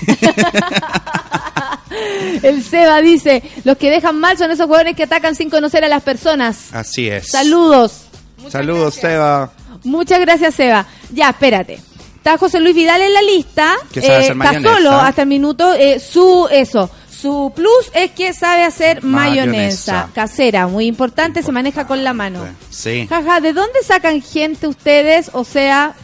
[2.43, 5.87] el Seba dice, los que dejan mal son esos jugadores que atacan sin conocer a
[5.87, 6.73] las personas.
[6.73, 7.29] Así es.
[7.29, 8.01] Saludos.
[8.49, 9.51] Saludos, Seba.
[9.85, 10.85] Muchas gracias, Seba.
[11.13, 11.79] Ya, espérate.
[12.17, 13.75] Está José Luis Vidal en la lista.
[13.91, 15.73] Que sabe hacer está solo hasta el minuto.
[15.73, 16.89] Eh, su, eso.
[17.09, 20.09] Su plus es que sabe hacer mayonesa, Mayonesa.
[20.13, 22.43] casera, muy importante, se maneja con la mano.
[22.69, 23.07] Sí.
[23.07, 25.29] Jaja, ¿de dónde sacan gente ustedes?
[25.33, 25.95] O sea,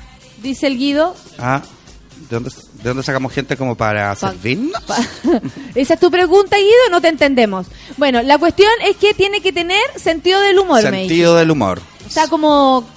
[0.41, 1.15] dice el Guido.
[1.37, 1.61] Ah,
[2.29, 4.81] ¿de dónde, de dónde sacamos gente como para servirnos?
[5.75, 7.67] Esa es tu pregunta, Guido, no te entendemos.
[7.97, 11.81] Bueno, la cuestión es que tiene que tener sentido del humor, me Sentido del humor.
[12.07, 12.87] está como...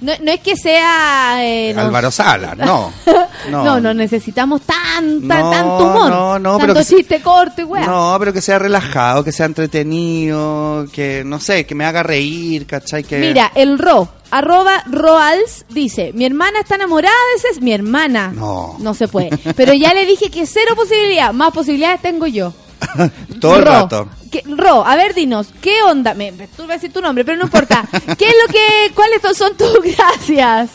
[0.00, 1.38] No, no es que sea...
[1.44, 2.92] eh, no Álvaro Sala, no.
[3.50, 3.64] No.
[3.64, 3.80] No.
[3.80, 6.10] no, necesitamos tanta, No, tanto humor.
[6.10, 7.86] no, no, tanto pero que se- chiste corto y weá.
[7.86, 12.66] No, pero que sea relajado, que sea entretenido, que no sé, que me haga reír,
[12.66, 13.04] ¿cachai?
[13.04, 13.18] Que...
[13.18, 17.60] Mira, el Ro, arroba Roals, dice, mi hermana está enamorada de ese...
[17.60, 18.32] Mi hermana.
[18.34, 18.76] No.
[18.78, 19.30] No se puede.
[19.56, 21.32] Pero ya le dije que cero posibilidad.
[21.32, 22.52] Más posibilidades tengo yo.
[23.40, 24.08] Todo el Ro, rato.
[24.30, 26.14] que- Ro, a ver, dinos, ¿qué onda?
[26.14, 27.86] Me, tú vas a decir tu nombre, pero no importa.
[27.90, 30.70] ¿Qué es lo que, cuáles son tus gracias?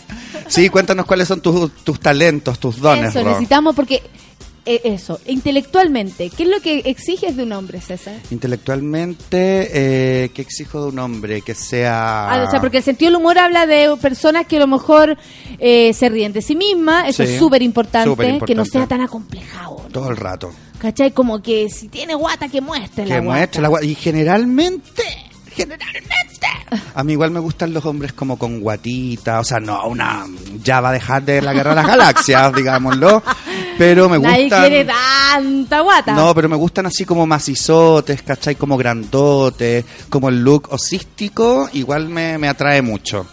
[0.47, 3.29] Sí, cuéntanos cuáles son tus, tus talentos, tus dones, eso, Ro.
[3.29, 4.01] necesitamos porque,
[4.65, 8.15] eso, intelectualmente, ¿qué es lo que exiges de un hombre, César?
[8.31, 9.69] Intelectualmente,
[10.25, 11.41] eh, ¿qué exijo de un hombre?
[11.41, 12.29] Que sea...
[12.31, 15.17] Ah, o sea, porque el sentido del humor habla de personas que a lo mejor
[15.59, 19.01] eh, se ríen de sí mismas, eso Sí, es súper importante, que no sea tan
[19.01, 19.77] acomplejado.
[19.91, 20.51] Todo el rato.
[20.79, 21.11] ¿Cachai?
[21.11, 23.37] Como que si tiene guata, que muestre la que guata.
[23.39, 25.03] muestre la gua- Y generalmente,
[25.55, 26.47] generalmente,
[26.95, 30.25] a mí igual me gustan los hombres como con guatita, o sea, no, una,
[30.63, 33.23] ya va a dejar de la guerra de las galaxias, digámoslo,
[33.77, 34.61] pero me Nadie gustan...
[34.61, 36.13] quiere tanta guata.
[36.13, 38.55] No, pero me gustan así como macizotes, ¿cachai?
[38.55, 43.25] Como grandotes, como el look osístico, igual me, me atrae mucho.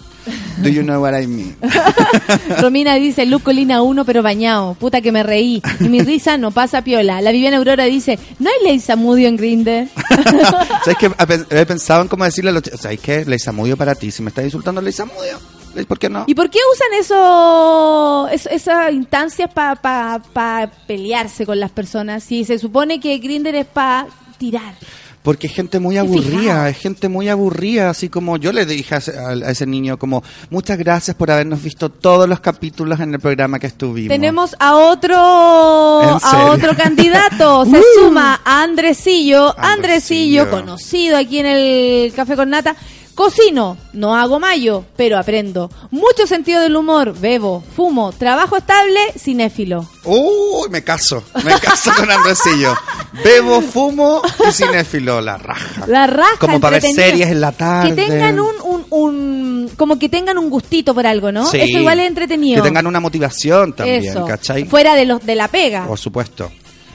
[0.62, 1.56] Do you know what I mean?
[2.60, 4.74] Romina dice, Luz Colina 1 pero bañado.
[4.74, 5.62] Puta que me reí.
[5.80, 7.20] Y mi risa no pasa piola.
[7.20, 9.88] La Viviana Aurora dice, ¿no hay Leisa Mudio en Grindr?
[10.84, 11.10] ¿Sabes qué?
[11.50, 13.24] He pensado en cómo decirle a los chicos, ¿sabes qué?
[13.24, 14.10] Leisa Mudio para ti.
[14.10, 15.38] Si me estás insultando, Leisa Mudio.
[15.86, 16.24] ¿Por qué no?
[16.26, 22.24] ¿Y por qué usan eso, eso- esas instancias para pelearse con las personas?
[22.24, 24.74] Si se supone que Grindr es para tirar.
[25.22, 28.98] Porque es gente muy aburrida, es gente muy aburrida, así como yo le dije a
[28.98, 33.12] ese, a- a ese niño como muchas gracias por habernos visto todos los capítulos en
[33.12, 34.08] el programa que estuvimos.
[34.08, 37.66] Tenemos a otro ¿En a otro candidato.
[37.70, 40.50] Se suma a Andresillo, Andresillo, Andresillo.
[40.50, 42.74] conocido aquí en el Café con Nata.
[43.20, 45.70] Cocino, no hago mayo, pero aprendo.
[45.90, 49.86] Mucho sentido del humor, bebo, fumo, trabajo estable, cinéfilo.
[50.04, 52.74] Uy, me caso, me caso con Andresillo.
[53.22, 55.84] Bebo, fumo y cinéfilo, la raja.
[55.86, 56.38] La raja.
[56.38, 57.90] Como para ver series en la tarde.
[57.94, 61.44] Que tengan un, un, un- como que tengan un gustito por algo, ¿no?
[61.44, 61.58] Sí.
[61.60, 62.62] Eso igual es entretenido.
[62.62, 64.24] Que tengan una motivación también, Eso.
[64.24, 64.64] ¿cachai?
[64.64, 65.86] Fuera de los de la pega.
[65.86, 66.50] Por supuesto.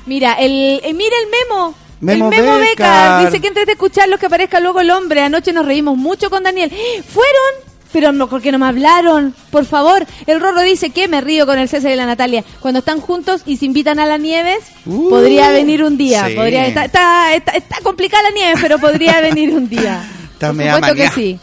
[0.07, 1.75] Mira, el, eh, mira el memo.
[2.05, 2.69] Memo el Memo Becar.
[2.69, 3.25] Becar.
[3.25, 5.21] Dice que antes de escucharlos que aparezca luego el hombre.
[5.21, 6.69] Anoche nos reímos mucho con Daniel.
[7.07, 7.75] ¿Fueron?
[7.91, 9.33] Pero no, porque no me hablaron.
[9.51, 10.05] Por favor.
[10.27, 12.43] El Rorro dice que me río con el César y la Natalia.
[12.59, 16.27] Cuando están juntos y se invitan a la Nieves, Uh, podría venir un día.
[16.27, 16.35] sí.
[16.35, 20.03] Podría, está, está, está, está complicada la Nieves, pero podría venir un día.
[20.39, 21.39] Por supuesto que sí.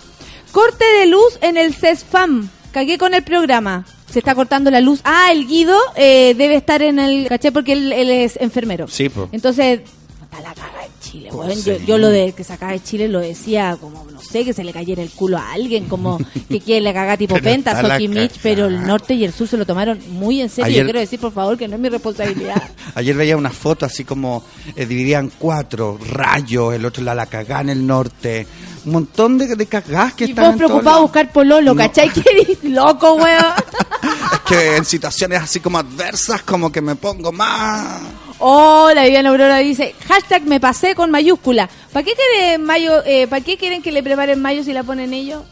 [0.52, 2.50] Corte de luz en el CESFAM.
[2.72, 3.86] Cagué con el programa.
[4.10, 5.00] Se está cortando la luz.
[5.04, 8.86] Ah, el Guido eh, debe estar en el caché porque él, él es enfermero.
[8.88, 9.30] Sí, po.
[9.32, 9.80] Entonces,
[10.32, 11.28] está la caga en Chile.
[11.30, 11.86] Pues weón.
[11.86, 14.64] yo, lo de que se acaba de Chile lo decía como, no sé, que se
[14.64, 16.18] le cayera el culo a alguien, como
[16.48, 19.56] que quiere le caga tipo Penta, la Mitch, pero el norte y el sur se
[19.56, 20.66] lo tomaron muy en serio.
[20.66, 22.62] Ayer- Yo quiero decir, por favor, que no es mi responsabilidad.
[22.94, 24.42] Ayer veía una foto así como
[24.74, 28.46] eh, dividida en cuatro, rayos, el otro la, la cagá en el norte,
[28.86, 31.74] un montón de, de cagás que y están vos en todos preocupado a buscar pololo,
[31.76, 32.10] ¿cachai?
[32.12, 33.44] Que loco, weón.
[34.32, 38.00] Es que en situaciones así como adversas como que me pongo más...
[38.38, 41.68] Oh, la Viviana Aurora dice, hashtag me pasé con mayúscula.
[41.92, 45.12] ¿Para qué quieren mayo, eh, ¿para qué quieren que le preparen mayo si la ponen
[45.12, 45.42] ellos?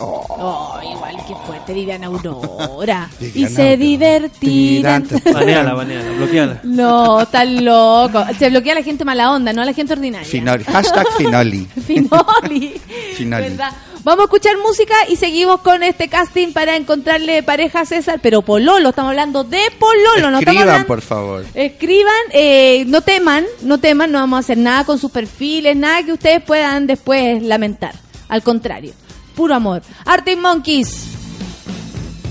[0.00, 3.10] Oh, igual que fuerte Viviana Aurora.
[3.20, 5.08] y se divertirán.
[5.32, 6.60] Baneala, baneala, bloqueala.
[6.64, 8.24] No, tan loco.
[8.38, 10.26] Se bloquea a la gente mala onda, no a la gente ordinaria.
[10.28, 11.66] Finoli, hashtag Finoli.
[11.86, 12.80] Finoli.
[13.16, 13.48] Finoli.
[13.48, 13.72] ¿Verdad?
[14.04, 18.42] Vamos a escuchar música y seguimos con este casting para encontrarle pareja a César, pero
[18.42, 20.86] Pololo, estamos hablando de Pololo, no estamos Escriban, hablando...
[20.86, 21.44] por favor.
[21.54, 26.02] Escriban, eh, no teman, no teman, no vamos a hacer nada con sus perfiles, nada
[26.04, 27.94] que ustedes puedan después lamentar.
[28.28, 28.92] Al contrario,
[29.34, 29.82] puro amor.
[30.04, 31.04] Arctic Monkeys.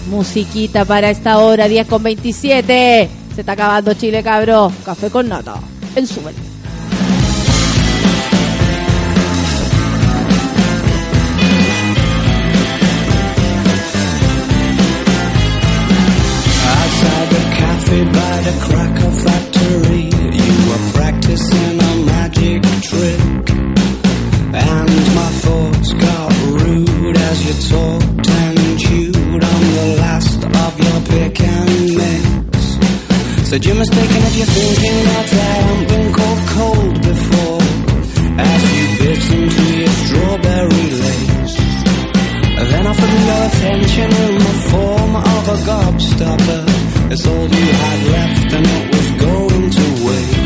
[0.10, 3.10] Musiquita para esta hora, 10 con 27.
[3.36, 4.72] Se está acabando Chile, cabro.
[4.86, 5.56] Café con nata.
[5.96, 6.22] En su
[17.88, 23.50] by the cracker factory, you were practicing a magic trick.
[24.52, 31.00] And my thoughts got rude as you talked and chewed on the last of your
[31.12, 33.48] pick and mix.
[33.48, 37.62] Said you're mistaken if you're thinking that I haven't been called cold before.
[38.38, 41.58] As you bit into your strawberry lace.
[42.70, 46.87] Then offered your attention in the form of a gobstopper.
[47.10, 50.38] It's all you had left and it was going to waste.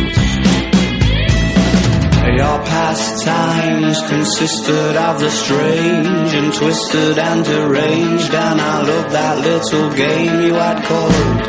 [2.38, 8.34] Your pastime times consisted of the strange and twisted and deranged.
[8.34, 11.40] And I loved that little game you had called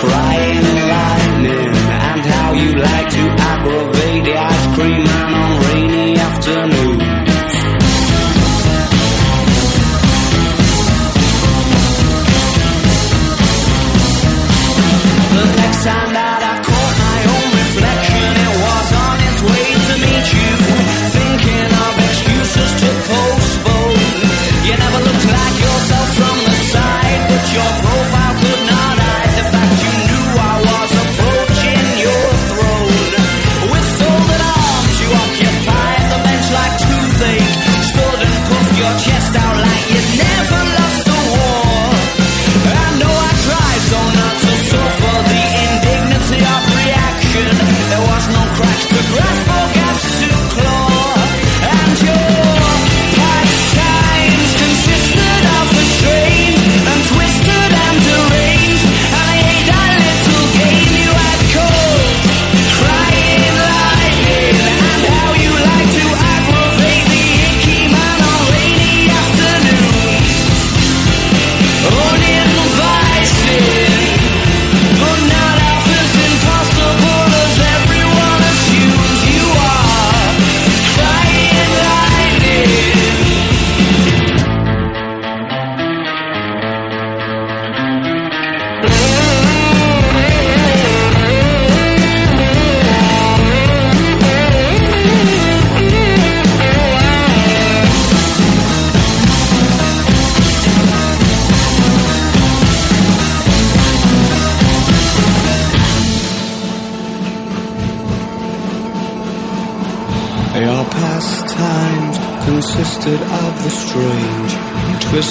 [0.00, 1.74] Crying and Lightning.
[2.08, 5.27] And how you like to aggravate the ice cream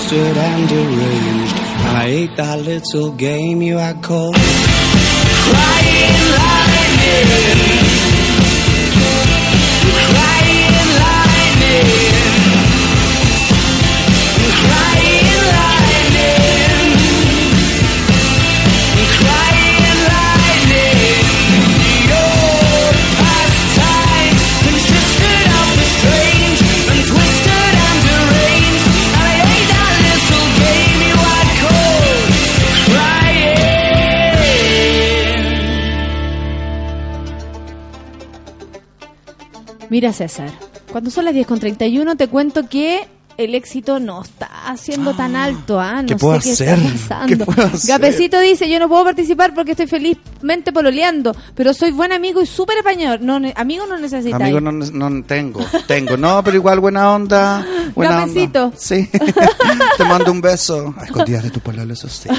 [0.08, 1.56] twisted and deranged.
[1.56, 7.57] I ate that little game you had called Crying Lightning.
[39.98, 40.52] Mira, César,
[40.92, 44.48] cuando son las 10 con 31 te cuento que el éxito no está
[44.78, 46.04] siendo tan alto, ¿ah?
[46.04, 46.80] No ¿Qué puedo sé qué hacer?
[46.94, 47.46] está pasando.
[47.48, 47.88] ¿Qué?
[47.88, 52.46] Gapecito dice, yo no puedo participar porque estoy felizmente pololeando, pero soy buen amigo y
[52.46, 53.18] súper español.
[53.24, 54.36] No, amigo no necesitáis.
[54.44, 55.66] Amigo, no, no tengo.
[55.88, 57.66] Tengo, no, pero igual buena onda.
[57.96, 58.66] Buena Gapecito.
[58.66, 58.78] onda.
[58.78, 59.10] Sí.
[59.98, 60.94] Te mando un beso.
[60.96, 62.30] A escondidas de tu pololo, eso sí.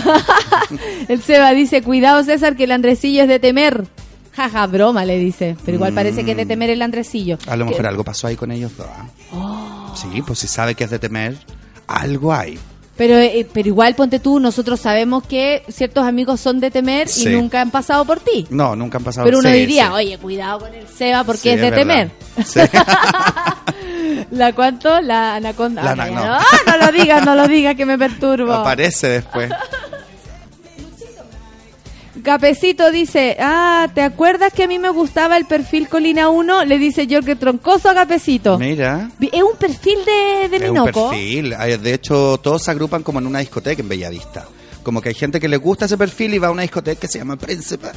[1.09, 3.85] El Seba dice, cuidado César, que el Andresillo es de temer.
[4.39, 5.56] Jaja, broma, le dice.
[5.65, 7.39] Pero igual parece que es de temer el Andresillo.
[7.48, 8.86] A lo mejor algo pasó ahí con ellos dos.
[8.89, 9.06] ¿ah?
[9.32, 9.94] Oh.
[9.97, 11.36] Sí, pues si sabe que es de temer,
[11.89, 12.56] algo hay.
[12.97, 17.28] Pero, eh, pero igual, ponte tú, nosotros sabemos que ciertos amigos son de temer Sí.
[17.28, 18.47] y nunca han pasado por ti.
[18.51, 19.24] No, nunca han pasado.
[19.24, 19.93] Pero uno Sí, diría, sí.
[19.94, 21.77] oye, cuidado con el Seba porque Sí, es de verdad.
[21.77, 22.10] temer.
[22.44, 22.60] Sí.
[24.31, 25.01] ¿La cuánto?
[25.01, 25.82] La anaconda.
[25.82, 26.15] La Ah, ana- no.
[26.27, 26.35] no.
[26.35, 28.52] Ah, no lo digas, no lo digas que me perturbo.
[28.52, 29.51] Aparece después.
[32.29, 36.67] Capecito dice, ah, ¿te acuerdas que a mí me gustaba el perfil Colina 1?
[36.67, 38.59] Le dice Jorge Troncoso a Capecito.
[38.59, 39.11] Mira.
[39.33, 41.57] Es un perfil de, de Es un perfil.
[41.83, 44.47] De hecho, todos se agrupan como en una discoteca en Bellavista.
[44.83, 47.09] Como que hay gente que le gusta ese perfil y va a una discoteca que
[47.09, 47.89] se llama Príncipe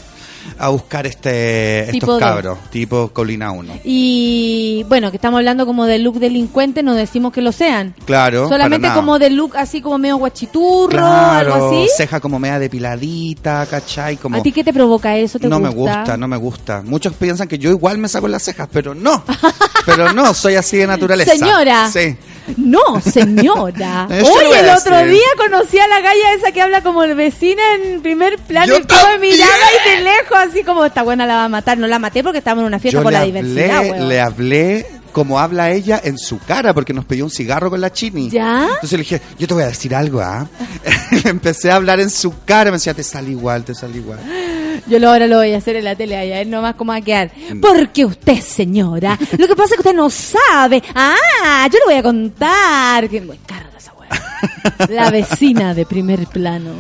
[0.57, 2.19] a buscar este Tipo estos dos.
[2.19, 3.80] cabros, tipo Colina 1.
[3.84, 7.95] Y bueno, que estamos hablando como de look delincuente, no decimos que lo sean.
[8.05, 8.47] Claro.
[8.49, 11.89] Solamente como de look así como medio guachiturro, Claro, algo así.
[11.97, 14.18] ceja como media depiladita, ¿cachai?
[14.18, 14.38] Como...
[14.38, 15.39] ¿A ti qué te provoca eso?
[15.39, 15.69] ¿Te no gusta?
[15.69, 16.81] me gusta, no me gusta.
[16.84, 19.23] Muchos piensan que yo igual me saco las cejas, pero no.
[19.85, 21.31] pero no, soy así de naturaleza.
[21.31, 21.89] Señora.
[21.91, 22.15] Sí.
[22.57, 24.07] No, señora.
[24.09, 28.01] Oye, el otro día conocí a la galla esa que habla como el vecina en
[28.01, 29.53] primer plano y todo miraba
[29.85, 31.78] y de lejos así como esta buena la va a matar.
[31.78, 34.10] No la maté porque estábamos en una fiesta Yo le la hablé, diversidad, weón.
[34.10, 37.91] le hablé como habla ella en su cara, porque nos pidió un cigarro con la
[37.91, 38.30] chini.
[38.30, 38.64] ¿Ya?
[38.64, 40.48] Entonces le dije, yo te voy a decir algo, ¿ah?
[41.26, 44.20] Empecé a hablar en su cara, me decía, te sale igual, te sale igual.
[44.88, 46.98] Yo lo, ahora lo voy a hacer en la tele allá, él nomás como va
[46.99, 47.32] a quedar.
[47.53, 47.60] Mm.
[47.60, 50.82] Porque usted, señora, lo que pasa es que usted no sabe.
[50.95, 53.10] Ah, yo le voy a contar.
[53.10, 53.91] Que muy carga esa.
[54.89, 56.72] La vecina de primer plano.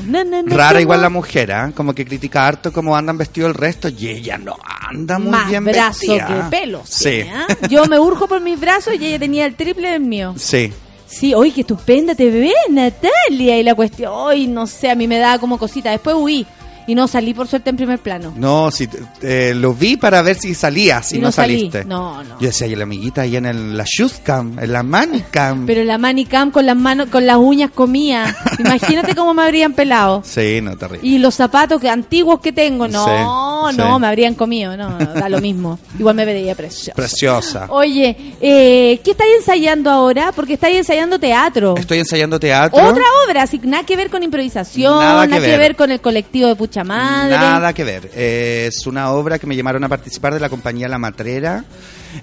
[0.47, 1.71] Rara igual la mujer, ¿ah?
[1.75, 4.57] Como que critica harto cómo andan vestidos el resto y ella no
[4.89, 6.27] anda muy Más bien brazo vestida.
[6.49, 6.81] que pelos.
[6.89, 7.09] Sí.
[7.09, 7.47] tiene, ¿ah?
[7.69, 10.33] Yo me urjo por mis brazos y ella tenía el triple del mío.
[10.37, 10.71] Sí.
[11.07, 13.59] Sí, oye, qué estupenda te ves, Natalia.
[13.59, 15.91] Y la cuestión, hoy no sé, a mí me daba como cosita.
[15.91, 16.45] Después huí
[16.87, 18.33] y no salí por suerte en primer plano.
[18.35, 18.87] No, si
[19.21, 21.85] eh, lo vi para ver si salías y, Y no, saliste.
[21.85, 22.39] No, no.
[22.39, 25.65] Yo decía, y la amiguita ahí en el, la shoes cam, en la man cam.
[25.65, 28.35] Pero la manicam con las manos, con las uñas comía.
[28.59, 30.21] Imagínate cómo me habrían pelado.
[30.25, 31.07] Sí, no, terrible.
[31.07, 34.01] Y los zapatos que antiguos que tengo, no, Sí, no, sí.
[34.01, 35.79] me habrían comido, no, da lo mismo.
[35.99, 36.93] Igual me veía preciosa.
[36.93, 37.65] Preciosa.
[37.69, 40.31] Oye, eh, ¿qué estáis ensayando ahora?
[40.35, 41.75] Porque estáis ensayando teatro.
[41.77, 42.77] Estoy ensayando teatro.
[42.83, 45.75] Otra obra, así nada que ver con improvisación, Nada nada, que ver.
[45.75, 47.35] con el colectivo de Madre.
[47.37, 48.09] Nada que ver.
[48.15, 51.63] Eh, es una obra que me llamaron a participar de la compañía La Matrera,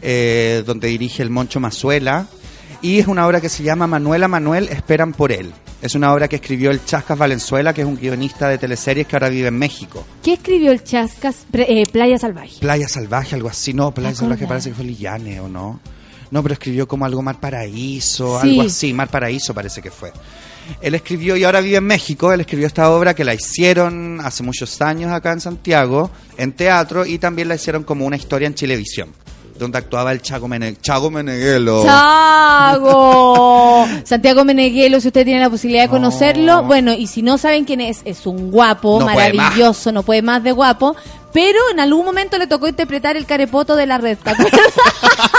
[0.03, 2.27] eh, donde dirige el Moncho Mazuela.
[2.81, 5.53] Y es una obra que se llama Manuela Manuel Esperan por él.
[5.83, 9.16] Es una obra que escribió el Chascas Valenzuela, que es un guionista de teleseries que
[9.16, 10.05] ahora vive en México.
[10.23, 11.47] ¿Qué escribió el Chascas?
[11.53, 12.57] Eh, Playa Salvaje.
[12.61, 13.73] Playa Salvaje, algo así.
[13.75, 14.29] No, Playa Acordar.
[14.39, 15.81] Salvaje parece que fue Lillane, ¿o no?
[16.31, 18.51] No, pero escribió como algo Mar Paraíso, Sí.
[18.51, 18.93] algo así.
[18.93, 20.12] Mar Paraíso parece que fue.
[20.81, 22.32] Él escribió y ahora vive en México.
[22.32, 27.05] Él escribió esta obra que la hicieron hace muchos años acá en Santiago, en teatro,
[27.07, 29.09] y también la hicieron como una historia en Chilevisión,
[29.59, 31.85] donde actuaba el Chago, Mene- Chago Meneghelo.
[31.85, 33.86] ¡Chago!
[34.05, 36.62] Santiago Meneghelo, si usted tiene la posibilidad de conocerlo.
[36.65, 40.23] Bueno, y si no saben quién es, es un guapo, No puede maravilloso, no puede
[40.23, 40.97] más de guapo.
[41.32, 44.16] Pero en algún momento le tocó interpretar el carepoto de la red.
[44.16, 44.61] ¿te acuerdas?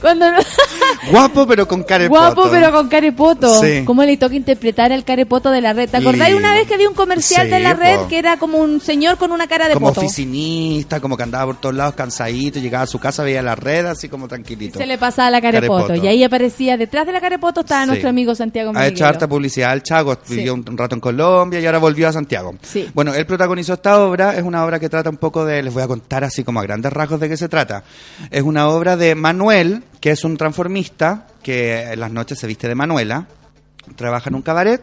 [0.00, 0.26] Cuando
[1.10, 3.60] Guapo, pero con de Guapo, pero con carepoto.
[3.60, 3.84] Sí.
[3.84, 5.88] ¿Cómo le toca interpretar al carepoto de la red?
[5.88, 8.08] ¿Te acordáis una vez que había un comercial de la red po.
[8.08, 10.00] que era como un señor con una cara de Como poto?
[10.00, 13.86] oficinista, como que andaba por todos lados cansadito, llegaba a su casa, veía la red
[13.86, 14.78] así como tranquilito.
[14.78, 15.88] Se le pasaba la carepoto.
[15.88, 16.04] Carepoto.
[16.06, 17.88] Y ahí aparecía, detrás de la carepoto estaba Sí.
[17.88, 18.94] nuestro amigo Santiago Ha Meneghelo.
[18.96, 22.54] hecho harta publicidad al Chago, vivió un, rato en Colombia y ahora volvió a Santiago.
[22.94, 25.82] Bueno, él protagonizó esta obra, es una obra que trata un poco de, les voy
[25.82, 27.82] a contar así como a grandes rasgos de qué se trata.
[28.30, 32.68] Es una obra de Manuel, que es un transformista, que en las noches se viste
[32.68, 33.26] de Manuela,
[33.96, 34.82] trabaja en un cabaret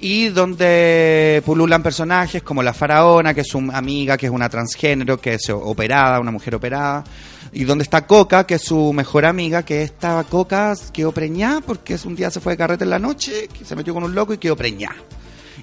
[0.00, 5.20] y donde pululan personajes como la faraona, que es su amiga, que es una transgénero,
[5.20, 7.04] que es operada, una mujer operada,
[7.52, 11.96] y donde está Coca, que es su mejor amiga, que esta Coca quedó preñada porque
[12.04, 14.34] un día se fue de carrete en la noche, que se metió con un loco
[14.34, 14.96] y quedó preñada.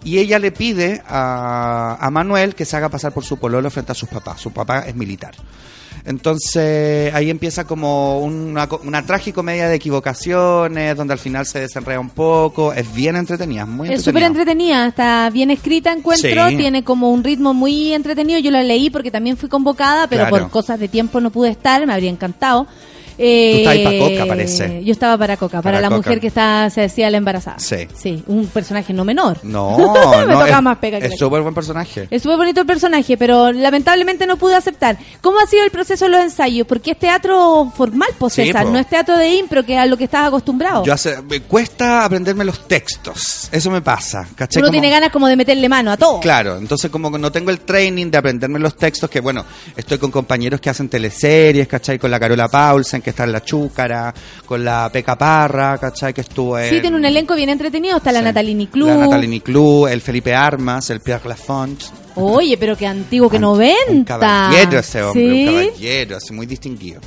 [0.04, 3.92] Y ella le pide a, a Manuel que se haga pasar por su pololo frente
[3.92, 4.42] a sus papás.
[4.42, 5.34] Su papá es militar.
[6.06, 12.10] Entonces ahí empieza como una, una tragicomedia de equivocaciones, donde al final se desenreda un
[12.10, 12.74] poco.
[12.74, 14.86] Es bien entretenida, es muy Es súper entretenida.
[14.86, 16.58] entretenida, está bien escrita, encuentro, Sí.
[16.58, 18.40] tiene como un ritmo muy entretenido.
[18.40, 20.44] Yo la leí porque también fui convocada, pero Claro.
[20.46, 22.68] por cosas de tiempo no pude estar, me habría encantado.
[23.18, 24.84] Eh, Tú estabas para Coca, parece.
[24.84, 25.98] Yo estaba para Coca, para, Para la Coca.
[25.98, 27.60] mujer que está, se decía la embarazada.
[27.60, 27.88] Sí.
[27.96, 29.40] Sí, un personaje no menor.
[29.44, 32.08] No, Me no, tocaba es- más pega que es súper buen personaje.
[32.10, 34.98] Es súper bonito el personaje, pero lamentablemente no pude aceptar.
[35.22, 36.66] ¿Cómo ha sido el proceso de los ensayos?
[36.68, 38.72] Porque es teatro formal, pues Sí, César, po.
[38.72, 40.84] no es teatro de impro, que es a lo que estás acostumbrado.
[40.86, 43.50] Yo hace, me cuesta aprenderme los textos.
[43.52, 44.28] Eso me pasa.
[44.36, 44.60] ¿cachai?
[44.62, 46.20] Uno Como- tiene ganas como de meterle mano a todo.
[46.20, 49.46] Claro, entonces como no tengo el training de aprenderme los textos, que bueno,
[49.76, 52.00] estoy con compañeros que hacen teleseries, ¿cachai?
[52.00, 54.14] Con la Carola Paulsen, que está en La Chúcara,
[54.46, 56.14] con la Peca Parra, ¿cachai?
[56.14, 56.70] Que estuvo en...
[56.70, 57.98] Sí, tiene un elenco bien entretenido.
[57.98, 58.26] Está la Sí.
[58.26, 58.88] Natalini Club.
[58.88, 61.82] La Natalini Club, el Felipe Armas, el Pierre Lafont.
[62.16, 63.92] Oye, pero qué antiguo, que 90.
[63.92, 65.48] Un caballero ese hombre, ¿Sí?
[65.48, 67.02] un caballero, así muy distinguido.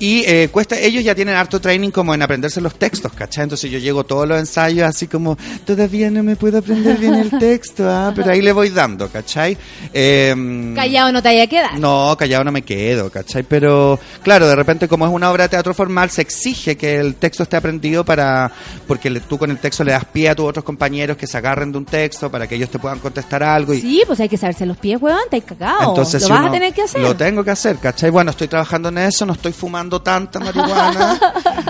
[0.00, 3.42] Y eh, cuesta, ellos ya tienen harto training como en aprenderse los textos, ¿cachai?
[3.44, 7.30] Entonces yo llego todos los ensayos así como, todavía no me puedo aprender bien el
[7.38, 9.56] texto, ah, pero ahí le voy dando, ¿cachai?
[9.92, 11.78] Eh, Callado no te haya quedado.
[11.78, 13.42] no, callado no me quedo, ¿cachai?
[13.42, 17.16] Pero claro, de repente como es una obra de teatro formal, se exige que el
[17.16, 18.50] texto esté aprendido para,
[18.86, 21.36] porque le- tú con el texto le das pie a tus otros compañeros que se
[21.38, 23.74] agarren de un texto para que ellos te puedan contestar algo.
[23.74, 25.88] Y, Sí, pues hay que saberse los pies, weón, te hay cagado.
[25.90, 27.00] entonces, Lo si vas a tener que hacer.
[27.00, 28.10] Lo tengo que hacer, ¿cachai?
[28.10, 31.18] Bueno, estoy trabajando en eso, no estoy fumando tanta marihuana,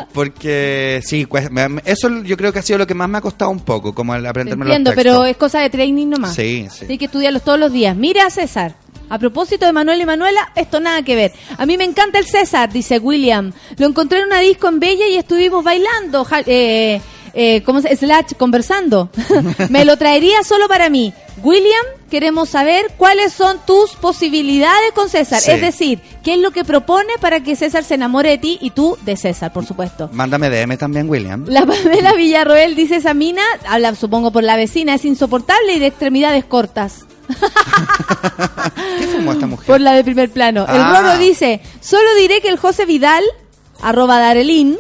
[0.12, 3.20] porque sí, pues, me- eso yo creo que ha sido lo que más me ha
[3.20, 5.14] costado un poco, como el aprenderme Entiendo, los textos.
[5.20, 6.34] pero es cosa de training nomás.
[6.34, 6.86] Sí, sí.
[6.88, 7.96] Hay que estudiarlos todos los días.
[7.96, 8.74] Mira, César.
[9.10, 11.32] A propósito de Manuel y Manuela, esto nada que ver.
[11.56, 13.52] A mí me encanta el César, dice William.
[13.78, 17.00] Lo encontré en una disco en Bella y estuvimos bailando, ja- eh,
[17.40, 19.10] eh, ¿cómo se Slash, conversando.
[19.70, 21.14] me lo traería solo para mí.
[21.42, 25.40] William, queremos saber cuáles son tus posibilidades con César.
[25.40, 25.52] Sí.
[25.52, 28.70] Es decir, ¿qué es lo que propone para que César se enamore de ti y
[28.70, 30.10] tú de César, por supuesto?
[30.12, 31.44] Mándame DM también, William.
[31.46, 35.86] La Pamela Villarroel dice esa mina, habla supongo por la vecina, es insoportable y de
[35.86, 37.04] extremidades cortas.
[38.98, 39.66] ¿Qué fumó esta mujer?
[39.66, 40.62] Por la de primer plano.
[40.68, 41.00] El Ah.
[41.02, 43.22] Roro dice, solo diré que el José Vidal,
[43.80, 44.76] arroba Darelín,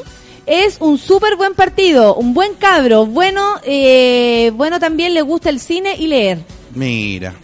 [0.48, 5.60] Es un súper buen partido, un buen cabro, bueno, eh, bueno también le gusta el
[5.60, 6.38] cine y leer.
[6.74, 7.34] Mira.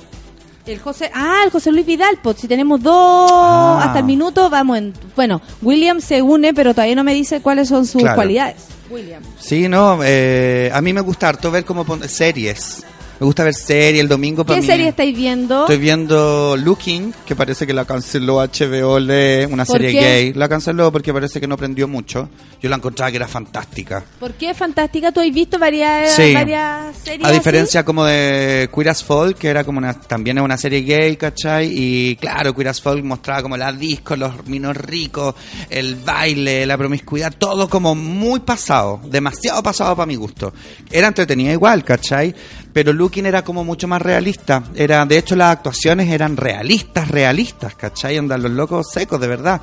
[0.64, 3.82] El José, ah, el José Luis Vidal, pues si tenemos dos Ah.
[3.84, 7.68] hasta el minuto, vamos en, bueno, William se une, pero todavía no me dice cuáles
[7.68, 8.16] son sus Claro.
[8.16, 8.56] cualidades.
[8.88, 9.22] William.
[9.38, 12.82] Sí, no, eh, a mí me gusta harto ver como pon- series.
[13.20, 14.66] Me gusta ver series el domingo para ¿Qué mí.
[14.66, 15.60] serie estáis viendo?
[15.62, 20.00] Estoy viendo Looking, que parece que la canceló HBO, le- una ¿Por serie qué?
[20.00, 20.32] gay.
[20.32, 22.28] La canceló porque parece que no prendió mucho.
[22.60, 24.04] Yo la encontraba que era fantástica.
[24.18, 25.12] ¿Por qué es fantástica?
[25.12, 26.34] ¿Tú has visto varias, Sí.
[26.34, 27.38] varias series A así?
[27.38, 31.16] diferencia como de Queer as Folk, que era como una, también es una serie gay,
[31.16, 31.70] ¿cachai?
[31.72, 35.36] Y claro, Queer as Folk mostraba como la disco, los minos ricos,
[35.70, 40.52] el baile, la promiscuidad, todo como muy pasado, demasiado pasado para mi gusto.
[40.90, 42.34] Era entretenida igual, ¿cachai?
[42.74, 44.62] Pero Looking era como mucho más realista.
[44.74, 48.18] Era, de hecho, las actuaciones eran realistas, realistas, ¿cachai?
[48.18, 49.60] Andan los locos secos, de verdad.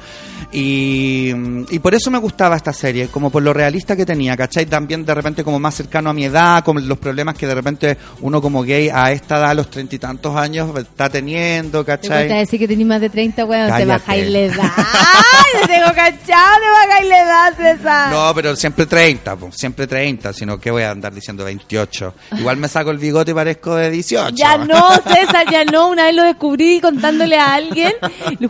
[0.51, 1.29] Y,
[1.69, 4.65] y por eso me gustaba esta serie, como por lo realista que tenía, ¿cachai?
[4.65, 7.97] También de repente como más cercano a mi edad, con los problemas que de repente
[8.21, 11.91] uno como gay a esta edad, a los treinta y tantos años, está teniendo, Te
[11.91, 12.29] ¿cachai?
[12.29, 14.71] decir que tenés más de 30, weón, te bajáis la edad.
[14.77, 18.13] ¡Ay, te tengo cachado, te bajáis la edad, César!
[18.13, 22.13] No, pero siempre 30, po, siempre 30, sino que voy a andar diciendo 28.
[22.39, 24.35] Igual me saco el bigote y parezco de 18.
[24.35, 25.89] Ya no, César, ya no.
[25.89, 27.93] Una vez lo descubrí contándole a alguien.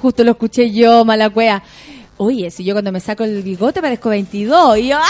[0.02, 1.64] Justo lo escuché yo, mala cueva.
[2.18, 4.78] Oye, si yo cuando me saco el bigote parezco 22.
[4.78, 5.07] Y yo, ¡ah!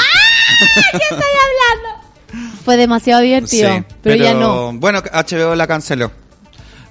[0.91, 2.53] ¿Qué estoy hablando?
[2.63, 3.73] Fue demasiado divertido.
[3.76, 4.72] Sí, pero, ya no.
[4.73, 6.11] Bueno, HBO la canceló.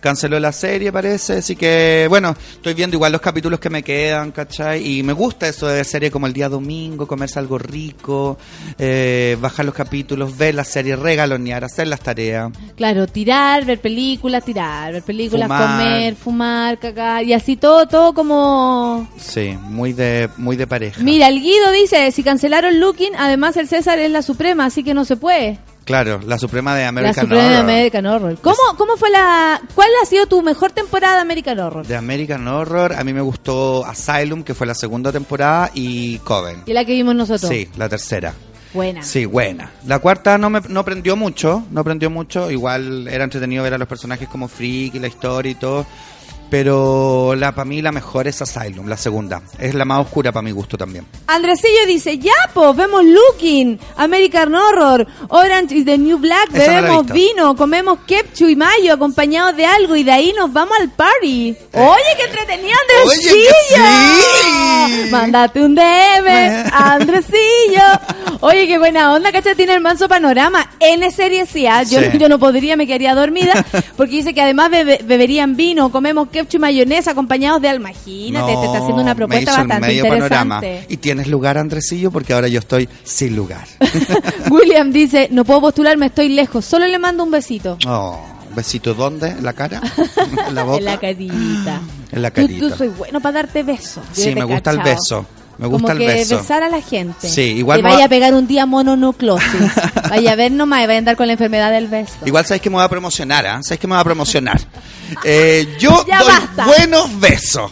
[0.00, 4.32] Canceló la serie, parece, así que, bueno, estoy viendo igual los capítulos que me quedan,
[4.32, 4.98] ¿cachai?
[4.98, 8.38] Y me gusta eso de ver serie como el día domingo, comerse algo rico,
[8.78, 12.50] eh, bajar los capítulos, ver la serie, regalonear, hacer las tareas.
[12.76, 15.78] Claro, tirar, ver películas, tirar, ver películas, Fumar.
[15.78, 17.24] comer, fumar, cagar.
[17.24, 19.06] Y así todo, todo como...
[19.18, 21.02] Sí, muy de, muy de pareja.
[21.02, 24.94] Mira, el Guido dice, si cancelaron Looking, además el César es la suprema, así que
[24.94, 25.58] no se puede.
[25.90, 27.60] Claro, la Suprema de la American suprema de Horror.
[27.60, 28.38] American Horror.
[28.40, 29.60] ¿Cómo, ¿Cómo fue la...
[29.74, 31.86] ¿Cuál ha sido tu mejor temporada de American Horror?
[31.86, 36.62] De American Horror, a mí me gustó Asylum, que fue la segunda temporada, y Coven.
[36.66, 37.50] Y la que vimos nosotros.
[37.50, 38.34] Sí, la tercera.
[38.72, 39.02] Buena.
[39.02, 39.72] Sí, buena.
[39.86, 42.50] La cuarta no me no prendió mucho, no prendió mucho.
[42.52, 45.84] Igual era entretenido ver a los personajes como Freak y la historia y todo.
[46.50, 49.40] Pero la para mí la mejor es Asylum, la segunda.
[49.58, 51.06] Es la más oscura para mi gusto también.
[51.28, 56.82] Andresillo dice, ya, pues, vemos Looking, American Horror, Orange is the New Black, Esa no
[56.82, 57.14] bebemos visto.
[57.14, 61.54] vino, comemos ketchup y mayo acompañados de algo y de ahí nos vamos al party.
[61.72, 63.34] Oye, qué entretenido, Andresillo.
[63.36, 65.10] Oye, sí.
[65.10, 67.82] Mándate un DM, Andresillo.
[68.40, 70.68] Oye, qué buena onda, cacha, tiene el manso panorama.
[70.80, 72.18] N serie sí, ah, yo, Sí.
[72.18, 73.64] yo no podría, me quedaría dormida,
[73.96, 77.90] porque dice que además bebe- beberían vino, comemos ketchup y mayonesa acompañados de alma.
[77.90, 80.56] Imagínate, te está haciendo una propuesta el bastante medio panorama.
[80.56, 80.92] interesante.
[80.94, 82.10] ¿Y tienes lugar, Andresillo?
[82.10, 83.66] Porque ahora yo estoy sin lugar.
[84.50, 87.78] William dice, no puedo postularme, estoy lejos, solo le mando un besito.
[87.86, 88.18] Oh,
[88.54, 89.28] ¿besito dónde?
[89.28, 89.80] ¿En la cara?
[90.48, 90.78] ¿En la boca?
[90.78, 91.80] En la carita.
[92.12, 92.68] En la Tú, carita.
[92.68, 94.02] tú soy bueno para darte besos.
[94.12, 94.96] Sí, me gusta el cachado.
[94.96, 95.26] beso.
[95.58, 96.38] Me gusta Como el que beso.
[96.38, 97.28] besar a la gente.
[97.28, 99.48] Sí, igual me vaya va- a pegar un día mononucleosis.
[100.10, 102.14] vaya a ver nomás y vaya a andar con la enfermedad del beso.
[102.26, 103.60] Igual sabéis que me voy a promocionar, ¿ah?
[103.62, 104.58] ¿Sabéis que me voy a promocionar?
[105.24, 106.66] Eh, yo Ya doy basta.
[106.66, 107.70] buenos besos.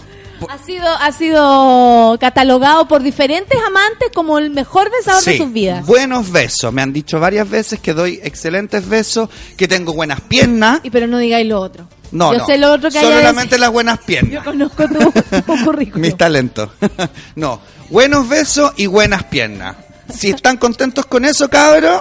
[0.49, 5.85] Ha sido, ha sido catalogado por diferentes amantes como el mejor besador de sus vidas.
[5.85, 6.73] buenos besos.
[6.73, 10.79] Me han dicho varias veces que doy excelentes besos, que tengo buenas piernas.
[10.85, 11.89] Y pero no digáis lo otro.
[12.13, 12.47] No, Yo no.
[12.47, 14.33] sé lo otro que haya Solamente las buenas piernas.
[14.33, 15.13] Yo conozco tu,
[15.43, 16.03] tu currículum.
[16.03, 16.71] Mis talentos.
[17.35, 17.61] no,
[17.91, 19.75] buenos besos y buenas piernas.
[20.13, 22.01] Si están contentos con eso, cabros,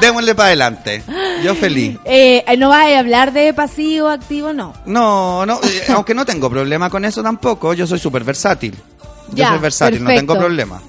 [0.00, 1.02] démosle para adelante.
[1.42, 1.98] Yo feliz.
[2.04, 4.74] Eh, no vas a hablar de pasivo, activo, no.
[4.86, 8.74] No, no, eh, aunque no tengo problema con eso tampoco, yo soy súper versátil.
[9.30, 10.32] Yo Ya, soy versátil, no perfecto.
[10.34, 10.82] tengo problema.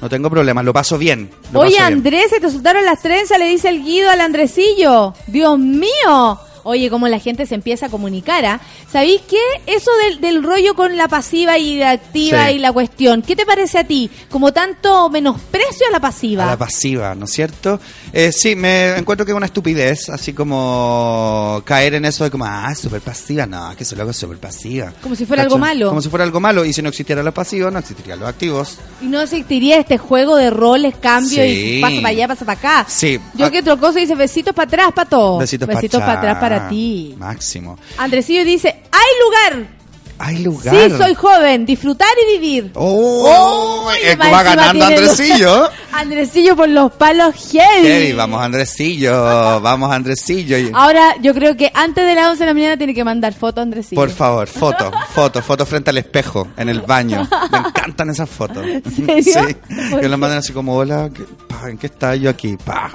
[0.00, 1.30] No tengo problema, lo paso bien.
[1.52, 1.98] lo Oye, paso bien.
[1.98, 5.12] Andrés, se te soltaron las trenzas, le dice el Guido al Andresillo.
[5.26, 6.38] Dios mío.
[6.64, 8.60] Oye, cómo la gente se empieza a comunicar, ¿ah?
[8.90, 9.38] ¿Sabéis qué?
[9.66, 12.54] Eso del, del rollo con la pasiva y la activa Sí.
[12.56, 14.10] y la cuestión, ¿qué te parece a ti?
[14.30, 16.44] Como tanto menosprecio a la pasiva.
[16.44, 17.80] A la pasiva, ¿no es cierto?
[18.12, 22.44] Eh, sí, me encuentro que es una estupidez, así como caer en eso de como,
[22.44, 24.92] ah, súper pasiva, no, que eso luego es súper pasiva.
[25.02, 25.88] Como si fuera algo malo.
[25.88, 28.78] Como si fuera algo malo, y si no existiera los pasivos, no existirían los activos.
[29.00, 31.76] Y no existiría este juego de roles, cambio Sí.
[31.78, 32.86] y pasa para allá, pasa para acá.
[32.88, 35.38] Sí, Yo ah, que otra cosa dice besitos para atrás, para todo.
[35.38, 36.68] besitos, para pa' atrás para allá.
[36.68, 37.14] ti.
[37.18, 37.78] Máximo.
[37.98, 39.79] Andresillo dice, ¡hay lugar!
[40.22, 40.74] Hay lugar.
[40.74, 42.70] Sí, soy joven, disfrutar y vivir.
[42.74, 45.70] Oh, Uy, eh, va ganando Andresillo.
[45.92, 47.86] Andresillo por los palos heavy.
[47.86, 50.58] Heavy, vamos Andresillo, vamos Andresillo.
[50.74, 53.62] Ahora, yo creo que antes de las 11 de la mañana tiene que mandar foto
[53.62, 53.98] Andresillo.
[53.98, 57.26] Por favor, foto, foto, foto frente al espejo, en el baño.
[57.50, 58.62] Me encantan esas fotos.
[58.94, 59.22] serio?
[59.22, 59.56] Sí,
[59.90, 60.16] ¿Por que lo qué?
[60.18, 62.58] mandan así como, hola, ¿qué, pa, ¿en qué está yo aquí?
[62.62, 62.90] Pa.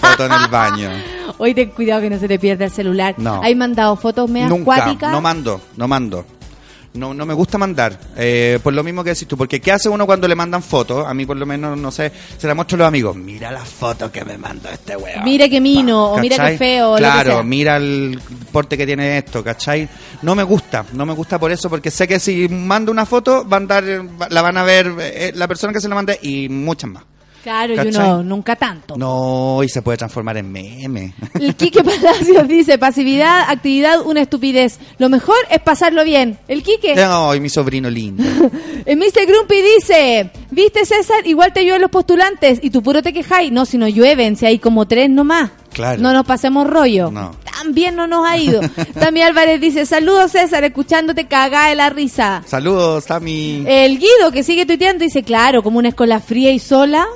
[0.00, 0.90] Foto en el baño.
[1.38, 3.14] Hoy ten cuidado que no se te pierda el celular.
[3.16, 3.40] No.
[3.42, 5.12] ¿Hay mandado fotos meas Nunca, acuáticas?
[5.12, 6.26] no mando, no mando.
[6.94, 9.88] No, no me gusta mandar, eh, por lo mismo que decís tú, porque ¿qué hace
[9.88, 11.06] uno cuando le mandan fotos?
[11.06, 13.64] A mí por lo menos, no sé, se la muestro a los amigos, mira la
[13.64, 15.24] foto que me mandó este weón.
[15.24, 17.42] Mire qué mino, o mira qué feo, o lo que Claro, sea.
[17.42, 18.20] mira el
[18.52, 19.88] porte que tiene esto, ¿cachai?
[20.20, 23.42] No me gusta, no me gusta por eso, porque sé que si mando una foto,
[23.46, 23.84] van a dar,
[24.28, 27.04] la van a ver eh, la persona que se la mande y muchas más.
[27.42, 27.90] Claro, y ¿Cachai?
[28.10, 28.96] uno nunca tanto.
[28.96, 31.14] No, y se puede transformar en meme.
[31.40, 34.78] El Quique Palacios dice, pasividad, actividad, una estupidez.
[34.98, 36.38] Lo mejor es pasarlo bien.
[36.46, 36.94] El Quique.
[36.94, 38.22] Ay, mi sobrino lindo.
[38.86, 39.26] El Mr.
[39.26, 41.26] Grumpy dice, ¿viste César?
[41.26, 43.50] Igual te llueven los postulantes y tú puro te quejáis.
[43.52, 45.50] No, si no llueven, si hay como tres nomás.
[45.72, 46.02] Claro.
[46.02, 47.10] No nos pasemos rollo.
[47.10, 47.34] No.
[47.58, 48.60] También no nos ha ido.
[49.00, 52.42] También Álvarez dice, saludos César, escuchándote cagada de la risa.
[52.46, 53.64] Saludos, Sammy.
[53.66, 57.06] El Guido, que sigue tuiteando, dice, claro, como una escuela fría y sola.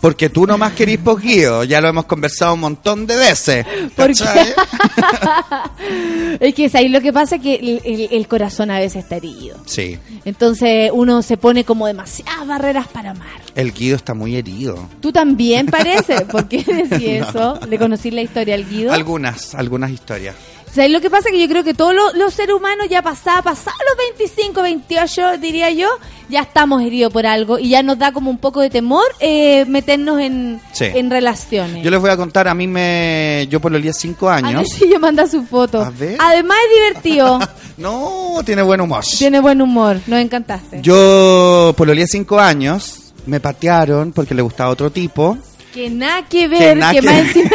[0.00, 3.66] Porque tú nomás querís posguío, ya lo hemos conversado un montón de veces.
[3.96, 4.54] Porque ¿cachai?
[6.40, 9.04] es que es ahí lo que pasa es que el, el- el corazón a veces
[9.04, 9.56] está herido.
[9.66, 13.26] Sí, Entonces uno se pone como demasiadas barreras para amar.
[13.54, 14.88] el Guido está muy herido.
[15.00, 16.20] Tú también parece.
[16.26, 16.58] ¿Por qué
[16.88, 17.28] decís No.
[17.28, 17.60] eso?
[17.68, 18.92] ¿Le conocí la historia al Guido?
[18.92, 20.34] Algunas, algunas historias.
[20.76, 21.30] ¿Sabes lo que pasa?
[21.30, 25.38] Que yo creo que todos los, los seres humanos ya pasada, pasados los 25, 28,
[25.38, 25.88] diría yo,
[26.28, 29.64] ya estamos heridos por algo y ya nos da como un poco de temor eh,
[29.66, 30.84] meternos en, Sí.
[30.84, 31.82] en relaciones.
[31.82, 33.46] Yo les voy a contar, a mí me...
[33.50, 34.54] Yo por los 10 cinco A años...
[34.54, 35.80] ver si yo manda su foto.
[35.82, 36.16] A ver.
[36.20, 37.38] Además es divertido.
[37.78, 39.04] No, tiene buen humor.
[39.18, 39.98] Tiene buen humor.
[40.06, 40.80] Nos encantaste.
[40.80, 45.36] Yo por los 10 cinco años me patearon porque le gustaba otro tipo.
[45.76, 47.50] Que nada que ver, que, nada que más encima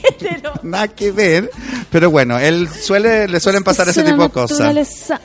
[0.62, 1.50] Nada que ver.
[1.90, 4.74] Pero bueno, él suele, le suelen pasar ese tipo de cosas.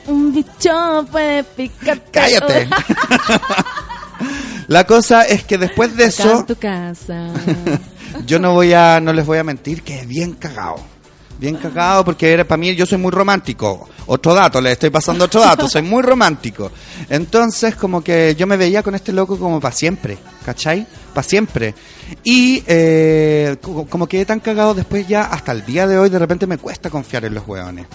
[0.06, 2.10] Un bicho puede picarte.
[2.10, 2.68] Cállate.
[4.66, 7.28] La cosa es que después de Acá eso, en tu casa.
[8.26, 10.76] yo no voy a, no les voy a mentir que es bien cagado.
[11.38, 13.88] Bien cagado porque era para mí yo soy muy romántico.
[14.06, 16.70] Otro dato, le estoy pasando otro dato, soy muy romántico.
[17.10, 20.86] Entonces como que yo me veía con este loco como para siempre, ¿cachai?
[21.12, 21.74] Para siempre.
[22.22, 26.18] Y eh, co- como quedé tan cagado después ya hasta el día de hoy de
[26.18, 27.86] repente me cuesta confiar en los hueones.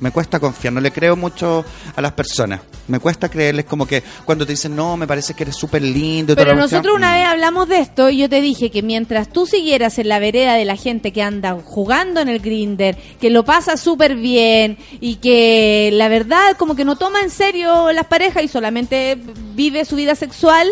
[0.00, 1.64] Me cuesta confiar, no le creo mucho
[1.94, 2.60] a las personas.
[2.88, 6.34] Me cuesta creerles como que cuando te dicen, no, me parece que eres súper lindo.
[6.34, 6.78] Pero la cuestión".
[6.82, 7.14] nosotros una Mm.
[7.18, 10.54] vez hablamos de esto y yo te dije que mientras tú siguieras en la vereda
[10.54, 15.16] de la gente que anda jugando en el grinder, que lo pasa súper bien y
[15.16, 19.18] que la verdad como que no toma en serio las parejas y solamente
[19.54, 20.68] vive su vida sexual,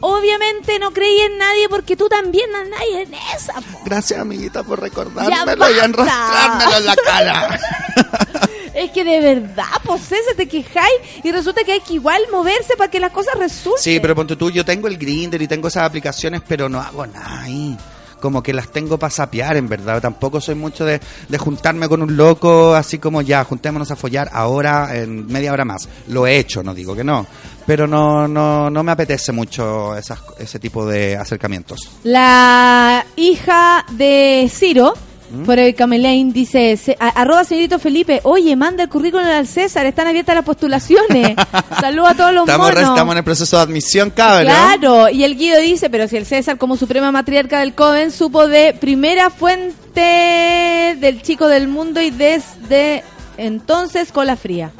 [0.00, 3.54] obviamente no creí en nadie porque tú también andas en esa.
[3.54, 3.80] po.
[3.84, 7.60] Gracias, amiguita, por recordármelo y enrostrármelo en la cara.
[8.74, 12.76] Es que de verdad, pues ese te quejáis y resulta que hay que igual moverse
[12.76, 13.80] para que las cosas resulten.
[13.80, 17.06] Sí, pero ponte tú, yo tengo el Grinder y tengo esas aplicaciones, pero no hago
[17.06, 17.76] nada ahí.
[18.20, 20.00] Como que las tengo para sapear, en verdad.
[20.00, 20.98] Tampoco soy mucho de,
[21.28, 25.64] de juntarme con un loco, así como ya, juntémonos a follar ahora en media hora
[25.64, 25.88] más.
[26.08, 27.26] Lo he hecho, no digo que no.
[27.66, 31.88] Pero no, no, no me apetece mucho esas, ese tipo de acercamientos.
[32.02, 34.92] La hija de Ciro,
[35.30, 35.44] ¿Mm?
[35.44, 39.86] por el Camelain, dice, se- a- arroba señorito Felipe, oye, manda el currículum al César,
[39.86, 41.34] están abiertas las postulaciones.
[41.80, 42.82] Saludos a todos los Estamos, monos.
[42.90, 44.44] estamos en el proceso de admisión, cabrón.
[44.52, 48.46] Claro, y el Guido dice, pero si el César como suprema matriarca del Coven supo
[48.46, 53.02] de primera fuente del chico del mundo y desde
[53.38, 54.70] entonces cola fría.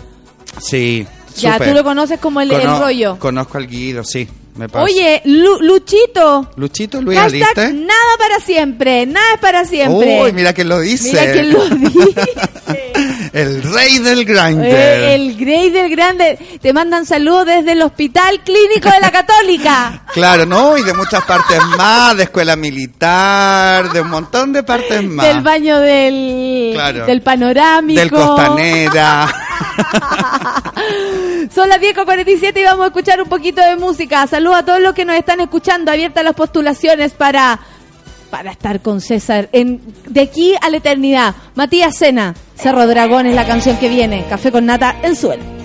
[0.61, 1.07] Sí.
[1.37, 1.69] Ya, súper.
[1.69, 3.19] tú lo conoces como el, el Cono- rollo.
[3.19, 4.29] Conozco al Guido, sí.
[4.57, 4.85] Me pasa.
[4.85, 7.73] Oye, Lu- Luchito, Luchito, Luis, ¿aliste?
[7.73, 10.23] nada para siempre, nada es para siempre.
[10.23, 11.09] Uy, mira que lo dice.
[11.11, 12.25] Mira quién lo dice.
[13.33, 14.65] El rey del grinder.
[15.01, 16.39] Eh, el Grey del Grande.
[16.63, 20.03] Te mandan saludos desde el Hospital Clínico de la Católica.
[20.15, 20.79] Claro, ¿no?
[20.79, 25.27] Y de muchas partes más, de escuela militar, de un montón de partes más.
[25.27, 27.07] Del baño del, Claro.
[27.07, 27.99] del panorámico.
[28.01, 29.35] Del Costanera.
[31.53, 34.27] Son las 10.47 y vamos a escuchar un poquito de música.
[34.27, 35.91] Saludos a todos los que nos están escuchando.
[35.91, 37.59] Abiertas las postulaciones para,
[38.31, 41.35] para estar con César en, de aquí a la eternidad.
[41.55, 44.25] Matías Sena, Cerro Dragón es la canción que viene.
[44.29, 45.64] Café con nata en suelo.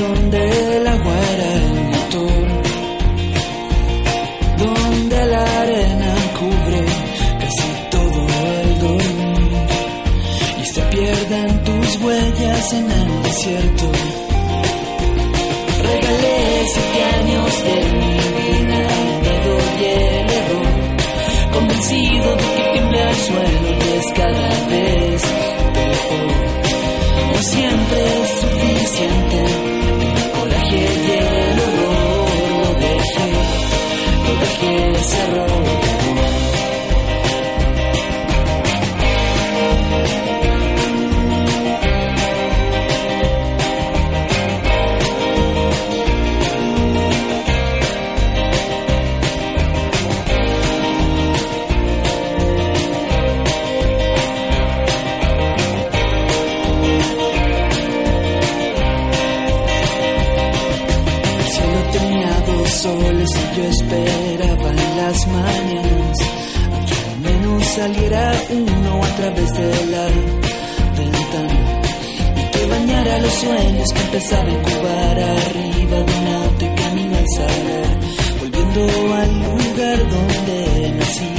[0.00, 2.40] Donde el agua era el motor,
[4.56, 6.82] donde la arena cubre
[7.42, 8.20] casi todo
[8.62, 9.66] el dormir
[10.62, 13.86] y se pierden tus huellas en el desierto.
[15.82, 16.38] Regalé
[16.72, 18.80] siete años de mi vida,
[19.22, 20.72] miedo y el error,
[21.52, 25.22] convencido de que tiembla el suelo es cada vez
[25.74, 26.32] peor.
[27.32, 29.29] No siempre es suficiente,
[35.00, 35.59] dejé
[67.80, 70.04] saliera uno a través de la
[70.98, 71.58] ventana
[72.36, 77.16] y que bañara los sueños que empezaban a incubar arriba de un auto y camino
[77.16, 77.92] al salar,
[78.40, 78.82] volviendo
[79.20, 81.32] al lugar donde nací.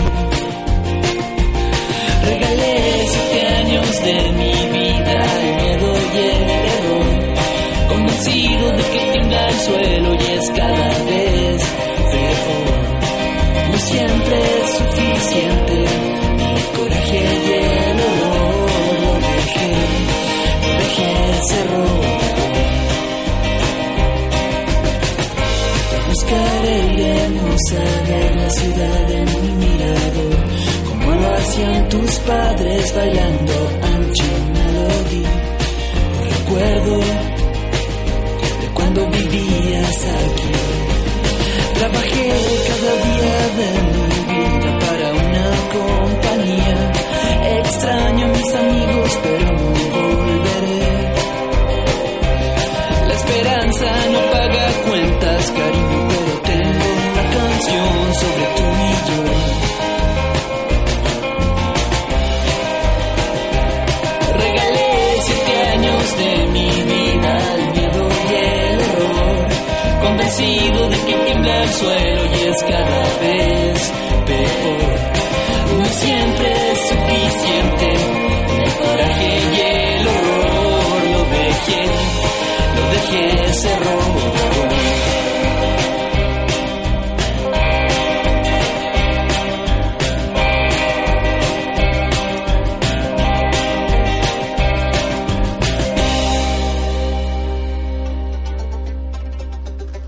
[2.26, 2.76] Regalé
[3.13, 7.09] siete años de mi vida al miedo y el error
[7.88, 11.61] convencido de que tiembla el suelo y es cada vez
[12.11, 12.81] peor.
[13.72, 15.70] No siempre es suficiente,
[21.51, 21.85] cerró.
[26.09, 30.37] Buscaré, iremos a ver la ciudad en mi mirador,
[30.89, 33.53] como lo hacían tus padres bailando
[33.95, 35.23] ancho melody.
[36.35, 36.95] Recuerdo
[38.61, 40.51] de cuando vivías aquí.
[41.79, 42.29] Trabajé
[42.67, 45.45] cada día de mi vida para una
[45.77, 46.77] compañía.
[47.59, 49.60] Extraño a mis amigos, pero
[55.41, 59.19] cuentas, cariño, pero tengo una canción sobre tú y yo.
[64.38, 64.91] Regalé
[65.22, 69.47] siete años de mi vida al miedo y el error,
[70.01, 73.60] convencido de que tiembla el suelo y es cada vez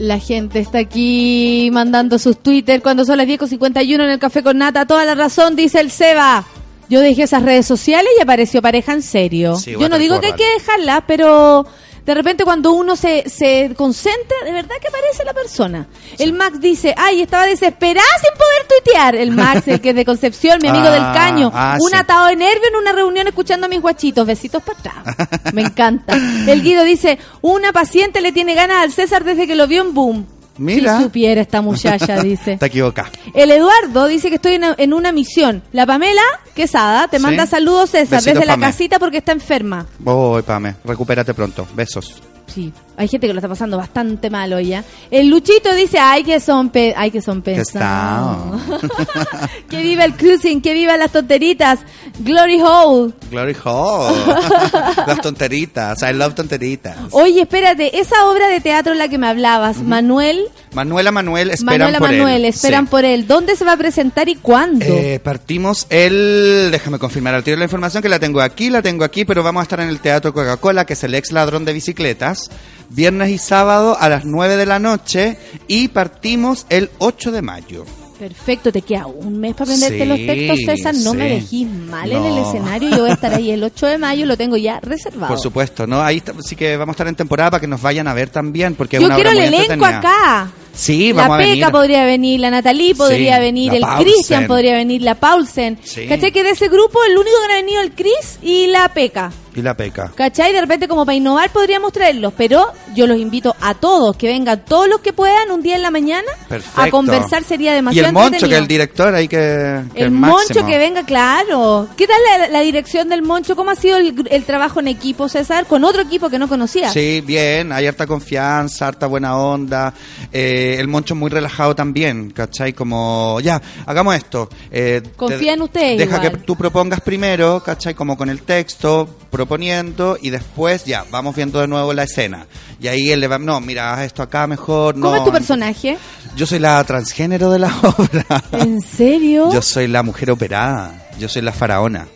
[0.04, 4.58] La gente está aquí mandando sus Twitter cuando son las 10.51 en el Café con
[4.58, 4.86] Nata.
[4.86, 6.44] Toda la razón, dice el Seba.
[6.90, 9.56] Yo dejé esas redes sociales y apareció pareja en serio.
[9.56, 11.66] Sí, Yo no digo que hay que dejarla, pero
[12.06, 15.88] de repente cuando uno se, se concentra, de verdad que aparece la persona.
[16.20, 19.16] El Max dice, ay, estaba desesperada sin poder tuitear.
[19.16, 21.52] El Max, el que es de Concepción, mi amigo Ah, del Caño.
[21.54, 21.96] ah, un sí.
[21.96, 24.28] atado de nervio en una reunión escuchando a mis guachitos.
[24.28, 25.54] Besitos para atrás.
[25.54, 26.14] Me encanta.
[26.48, 29.94] El Guido dice, una paciente le tiene ganas al César desde que lo vio en
[29.94, 30.28] Boom.
[30.58, 30.98] Mira.
[30.98, 32.58] Si supiera esta muchacha, dice.
[32.60, 33.10] Te equivocas.
[33.34, 35.64] El Eduardo dice que estoy en, en una misión.
[35.72, 36.22] La Pamela
[36.54, 37.24] Quesada te Sí.
[37.24, 39.88] manda saludos, César, Besitos, desde la casita porque está enferma.
[40.00, 40.76] Voy, Pame.
[40.86, 41.66] Recupérate pronto.
[41.74, 42.22] Besos.
[42.46, 44.84] Sí, hay gente que lo está pasando bastante malo ya.
[45.12, 48.62] El Luchito dice, ay que son pe ay que son pesados.
[49.70, 51.80] que viva el cruising, que viva las tonteritas.
[52.20, 53.14] Glory Hole.
[53.32, 54.14] Glory Hall.
[55.08, 56.02] Las tonteritas.
[56.04, 56.96] I love tonteritas.
[57.12, 61.80] Oye, espérate, esa obra de teatro en la que me hablabas, Manuel, Manuela Manuel, esperan
[61.80, 62.46] Manuela por Manuel, él.
[62.46, 62.92] esperan Sí.
[62.92, 63.28] por él.
[63.28, 64.86] ¿Dónde se va a presentar y cuándo?
[64.86, 66.70] Eh, partimos el...
[66.72, 69.62] Déjame confirmar al tiro la información que la tengo aquí, la tengo aquí, pero vamos
[69.62, 72.50] a estar en el Teatro Coca-Cola, que es el ex ladrón de bicicletas,
[72.94, 75.38] viernes y sábado a las 9 de la noche
[75.68, 77.86] y partimos el 8 de mayo.
[78.20, 80.96] Perfecto, te queda un mes para aprenderte Sí, los textos, César.
[80.96, 81.18] No sí.
[81.18, 82.90] me dejís mal en el escenario.
[82.92, 85.28] Yo voy a estar ahí el 8 de mayo, lo tengo ya reservado.
[85.34, 86.02] Por supuesto, ¿no?
[86.02, 88.76] Ahí sí que vamos a estar en temporada para que nos vayan a ver también,
[88.76, 90.50] porque Yo una quiero el elenco acá.
[90.74, 91.72] Sí, la vamos a Peca venir.
[91.72, 94.04] podría venir, la Natalie podría Sí, venir, la el.
[94.06, 95.76] Cristian podría venir, la Paulsen.
[95.76, 96.32] ¿Cachai?
[96.32, 99.32] Que de ese grupo el único que no ha venido el Chris y la Peca.
[99.56, 100.12] Y la peca.
[100.16, 100.52] ¿Cachai?
[100.52, 104.64] De repente como para innovar podríamos traerlos, pero yo los invito a todos, que vengan
[104.66, 106.82] todos los que puedan un día en la mañana Perfecto.
[106.82, 110.66] a conversar, sería Y demasiado el Moncho, que el director ahí que, que El Moncho
[110.66, 111.88] que venga, claro.
[111.98, 113.56] ¿Qué tal la, la dirección del Moncho?
[113.56, 115.66] ¿Cómo ha sido el, el trabajo en equipo, César?
[115.66, 116.90] Con otro equipo que no conocía.
[116.92, 119.94] Sí, bien, hay harta confianza, harta buena onda.
[120.32, 122.74] Eh, el Moncho muy relajado también, ¿cachai?
[122.74, 124.50] Como, ya, hagamos esto.
[124.72, 126.32] Eh, Confía te- en ustedes Deja igual.
[126.32, 127.94] que tú propongas primero, ¿cachai?
[127.94, 129.08] Como con el texto,
[129.46, 132.48] proponiendo, y después ya, vamos viendo de nuevo la escena.
[132.80, 134.94] Y ahí él le va, no, mira, haz esto acá mejor.
[134.96, 135.18] ¿Cómo no.
[135.18, 135.98] es tu personaje?
[136.36, 138.44] Yo soy la transgénero de la obra.
[138.54, 139.52] ¿En serio?
[139.52, 141.10] Yo soy la mujer operada.
[141.20, 142.08] Yo soy la faraona.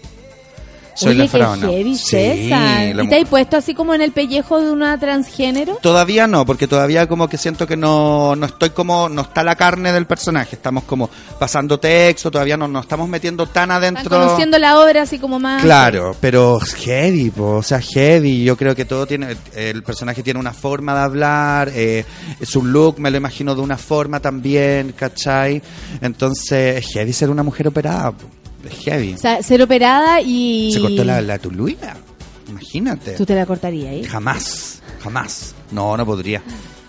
[0.97, 1.67] Soy Oye, la qué faraona.
[1.67, 5.75] heavy, Sí, la ¿Y te has puesto así como en el pellejo de una transgénero?
[5.79, 9.55] Todavía no, porque todavía como que siento que no, no estoy como, no está la
[9.55, 11.07] carne del personaje, estamos como
[11.37, 14.05] pasando texto, todavía no nos estamos metiendo tan adentro.
[14.05, 15.61] Están conociendo la obra así como más...
[15.61, 18.43] Claro, pero heavy, po, o sea, heavy.
[18.43, 22.05] Yo creo que todo tiene, el personaje tiene una forma de hablar, eh,
[22.41, 25.61] su look me lo imagino de una forma también, ¿cachai?
[26.01, 28.25] Entonces, es heavy ser una mujer operada, po,
[28.65, 29.13] es heavy.
[29.13, 30.71] O sea, ser operada y...
[30.73, 31.95] Se cortó la, la tuluya,
[32.49, 33.11] imagínate.
[33.13, 34.03] ¿Tú te la cortarías ahí?
[34.03, 35.53] Jamás, jamás.
[35.71, 36.41] No, no podría.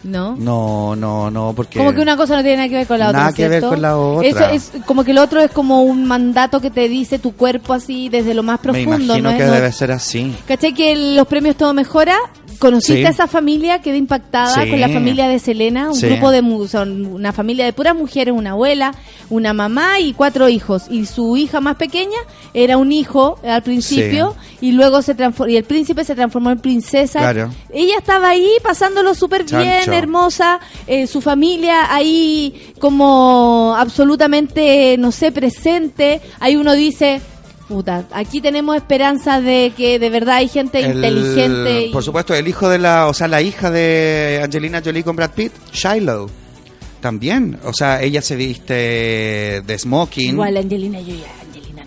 [0.04, 0.36] ¿No?
[0.36, 1.78] No, no, no, porque...
[1.78, 3.18] Como que una cosa no tiene nada que ver con la otra.
[3.20, 4.28] Nada que ver con la otra.
[4.28, 7.74] Eso es como que el otro es como un mandato que te dice tu cuerpo
[7.74, 9.04] así desde lo más Me profundo.
[9.16, 9.36] imagino ¿no?
[9.36, 10.34] que Es- no- debe ser así.
[10.46, 12.16] ¿Cachai que los premios Todo Mejora?
[12.58, 13.04] ¿Conociste Sí.
[13.06, 13.80] a esa familia?
[13.80, 14.70] Quedé impactada Sí.
[14.70, 16.06] con la familia de Selena, un Sí.
[16.08, 18.92] grupo de son una familia de puras mujeres, una abuela,
[19.30, 20.84] una mamá y cuatro hijos.
[20.90, 22.16] Y su hija más pequeña
[22.54, 26.58] era un hijo al principio y luego se transformó y el príncipe se transformó en
[26.58, 27.20] princesa.
[27.20, 27.50] Claro.
[27.72, 35.30] Ella estaba ahí pasándolo súper bien, hermosa, eh, su familia ahí como absolutamente, no sé,
[35.32, 36.20] presente.
[36.40, 37.20] Ahí uno dice,
[37.68, 41.86] puta, aquí tenemos esperanza de que de verdad hay gente El- inteligente.
[41.86, 45.14] y- Por supuesto, el hijo de la, o sea, la hija de Angelina Jolie con
[45.16, 46.28] Brad Pitt, Shiloh.
[47.00, 48.74] También, o sea, ella se viste
[49.64, 50.30] de smoking.
[50.30, 51.22] Igual Angelina Jolie,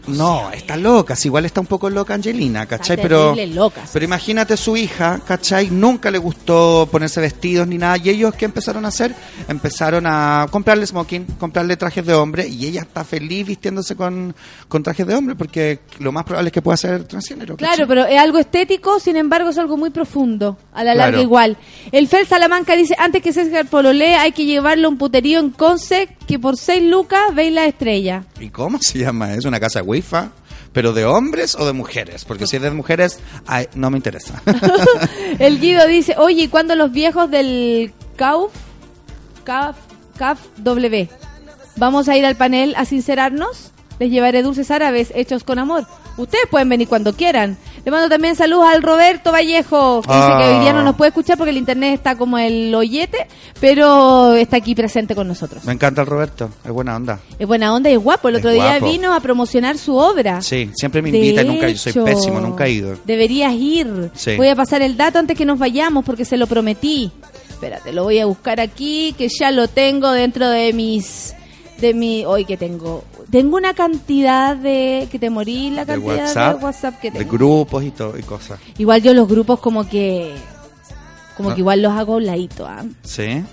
[0.07, 0.41] no.
[0.41, 2.95] No, está loca, si igual está un poco loca Angelina, ¿cachai?
[2.95, 3.81] Está Pero, loca.
[3.91, 5.69] pero imagínate su hija, ¿cachai?
[5.69, 7.97] Nunca le gustó ponerse vestidos ni nada.
[7.97, 9.13] ¿Y ellos qué empezaron a hacer?
[9.47, 14.35] Empezaron a comprarle smoking, comprarle trajes de hombre y ella está feliz vistiéndose con,
[14.67, 17.55] con trajes de hombre porque lo más probable es que pueda ser transgénero.
[17.57, 17.75] ¿cachai?
[17.75, 21.21] Claro, pero es algo estético, sin embargo es algo muy profundo, a la larga Claro.
[21.23, 21.57] igual.
[21.91, 25.49] El Fel Salamanca dice, antes que César Pololé hay que llevarlo a un puterío en
[25.49, 28.23] Conce que por seis lucas veis la estrella.
[28.41, 29.35] ¿Y cómo se llama?
[29.35, 30.18] ¿Es una casa wifi?
[30.73, 32.26] ¿Pero de hombres o de mujeres?
[32.26, 34.41] Porque si es de mujeres, ay, no me interesa.
[35.39, 38.51] El Guido dice, oye, ¿y cuándo los viejos del CAUF,
[39.43, 39.77] CAF,
[40.18, 41.09] CAF W,
[41.76, 43.72] vamos a ir al panel a sincerarnos?
[43.99, 45.85] Les llevaré dulces árabes hechos con amor.
[46.22, 47.57] Ustedes pueden venir cuando quieran.
[47.84, 51.10] Le mando también saludos al Roberto Vallejo, que dice que hoy día no nos puede
[51.10, 53.26] escuchar porque el internet está como el hoyete,
[53.60, 55.64] pero está aquí presente con nosotros.
[55.65, 57.19] me encanta el Roberto, es buena onda.
[57.39, 58.30] Es buena onda y es guapo.
[58.30, 58.85] El Es otro día guapo.
[58.91, 60.41] vino a promocionar su obra.
[60.41, 62.98] Sí, siempre me invita y nunca, yo soy pésimo, nunca he ido.
[63.06, 64.11] Deberías ir.
[64.14, 64.35] Sí.
[64.38, 67.11] Voy a pasar el dato antes que nos vayamos porque se lo prometí.
[67.49, 71.34] Espérate, lo voy a buscar aquí, que ya lo tengo dentro de mis...
[71.81, 72.23] De mi...
[72.25, 73.03] Hoy que tengo...
[73.31, 75.07] Tengo una cantidad de...
[75.11, 77.31] Que te morí la De cantidad WhatsApp, de WhatsApp que de tengo.
[77.31, 78.59] grupos y todo y cosas.
[78.77, 80.31] Igual yo los grupos como que...
[81.35, 81.55] Como Ah.
[81.55, 82.83] que igual los hago a un ladito, ¿ah?
[83.03, 83.43] ¿Sí?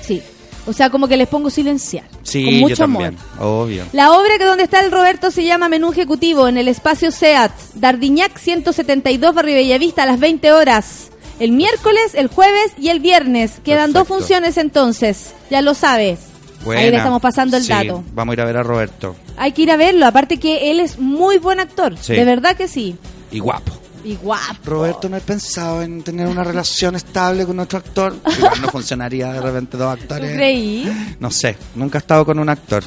[0.00, 0.22] Sí.
[0.66, 2.04] O sea, como que les pongo silenciar.
[2.22, 3.14] Sí, con mucho yo amor.
[3.40, 3.84] obvio.
[3.92, 7.52] La obra que donde está el Roberto se llama Menú Ejecutivo en el espacio SEAT,
[7.74, 11.08] Dardiñac 172, Barrio Bellavista, a las 20 horas.
[11.40, 13.60] El miércoles, el jueves y el viernes.
[13.64, 16.18] Quedan dos funciones entonces, ya lo sabes.
[16.66, 18.02] Ahí le estamos pasando el Sí, dato.
[18.14, 19.16] Vamos a ir a ver a Roberto.
[19.36, 22.14] Hay que ir a verlo, aparte que él es muy buen actor, Sí.
[22.14, 22.96] de verdad que sí.
[23.30, 23.72] Y guapo.
[24.04, 24.54] Y guapo.
[24.64, 28.14] Roberto, no he pensado en tener una relación estable con otro actor.
[28.38, 30.34] Igual no funcionaría de repente dos ¿Tú actores.
[30.36, 31.16] creí?
[31.20, 32.82] No sé, nunca he estado con un actor.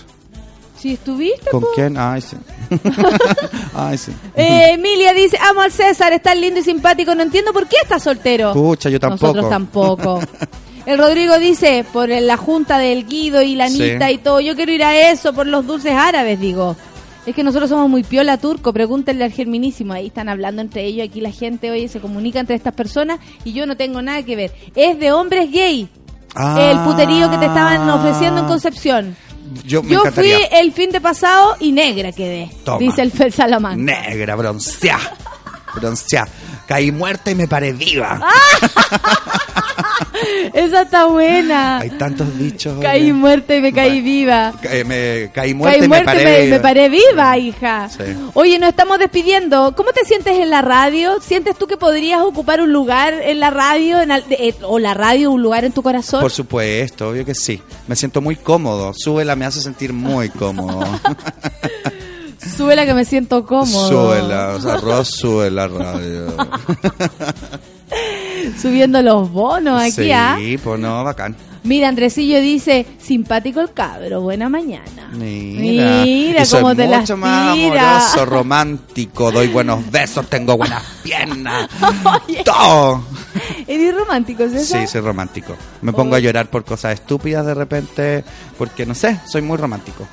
[0.79, 1.67] Si estuviste, ¿Con po.
[1.75, 1.95] quién?
[1.95, 2.37] Ay, sí.
[3.75, 4.11] Ay, sí.
[4.35, 7.75] Eh, Emilia dice, amo al César, es tan lindo y simpático, no entiendo por qué
[7.83, 8.51] está soltero.
[8.53, 9.27] Pucha, yo tampoco.
[9.27, 10.19] Nosotros tampoco.
[10.85, 13.81] El Rodrigo dice, por la junta del Guido y la Sí.
[13.83, 16.75] Anita y todo, yo quiero ir a eso por los dulces árabes, digo.
[17.25, 21.07] Es que nosotros somos muy piola turco, pregúntenle al Germinísimo, ahí están hablando entre ellos,
[21.07, 24.35] aquí la gente oye, se comunica entre estas personas y yo no tengo nada que
[24.35, 24.51] ver.
[24.75, 25.87] Es de hombres gay,
[26.33, 26.71] Ah.
[26.71, 29.15] el puterío que te estaban ofreciendo en Concepción.
[29.65, 32.79] Yo me Yo fui el fin de pasado y negra quedé, Toma.
[32.79, 33.83] dice el Fel Salamán.
[33.85, 35.13] Negra, bronceada.
[35.75, 36.27] Bronceada.
[36.67, 38.19] Caí muerta y me paré viva.
[40.53, 41.79] Esa está buena.
[41.79, 42.77] Hay tantos dichos.
[42.81, 43.13] Caí oye.
[43.13, 44.53] muerta y me caí viva.
[44.61, 46.43] Ca- eh, me caí muerta Caí y me paré.
[46.45, 47.89] me, me paré viva, hija.
[47.89, 48.03] Sí.
[48.33, 49.73] Oye, nos estamos despidiendo.
[49.75, 51.19] ¿Cómo te sientes en la radio?
[51.21, 54.93] ¿Sientes tú que podrías ocupar un lugar en la radio en al- eh, o la
[54.93, 56.21] radio un lugar en tu corazón?
[56.21, 57.61] Por supuesto, obvio que sí.
[57.87, 58.93] Me siento muy cómodo.
[58.95, 60.81] Súbela me hace sentir muy cómodo.
[62.57, 63.87] Súbela que me siento cómodo.
[63.89, 66.25] Súbela, o sea, Ross sube la radio.
[68.59, 70.37] Subiendo los bonos aquí, sí, ¿ah?
[70.63, 71.35] pues no, bacán.
[71.63, 75.09] Mira, Andresillo dice, simpático el cabro, buena mañana.
[75.13, 81.69] Mira, Mira cómo te las mucho más amoroso, romántico, doy buenos besos, tengo buenas piernas,
[82.43, 83.03] todo.
[83.67, 84.81] ¿Eres romántico, César?
[84.81, 85.55] Sí, soy romántico.
[85.81, 88.23] Me pongo a llorar por cosas estúpidas de repente,
[88.57, 90.07] porque no sé, soy muy romántico.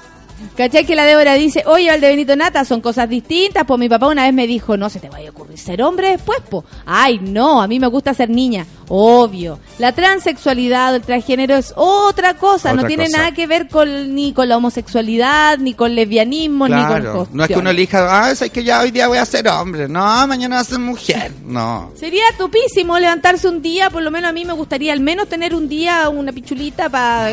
[0.56, 3.64] ¿Cachai que la Débora dice, oye, Valde Benito Nata, son cosas distintas?
[3.66, 6.10] Pues mi papá una vez me dijo, no se te vaya a ocurrir ser hombre
[6.10, 6.64] después, po.
[6.86, 8.66] Ay, no, a mí me gusta ser niña.
[8.88, 9.58] Obvio.
[9.78, 13.18] La transexualidad, el transgénero es otra cosa, no tiene cosa.
[13.18, 17.44] nada que ver con ni con la homosexualidad, ni con lesbianismo, ni con Claro, no
[17.44, 17.72] es que uno cuestiones.
[17.72, 20.64] elija, ah, es que ya hoy día voy a ser hombre, no, mañana voy a
[20.64, 21.92] ser mujer, no.
[21.94, 25.54] Sería tupísimo levantarse un día, por lo menos a mí me gustaría al menos tener
[25.54, 27.32] un día una pichulita para,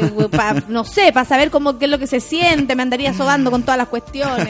[0.68, 3.64] no sé, para saber cómo qué es lo que se siente, me andaría sobando con
[3.64, 4.50] todas las cuestiones.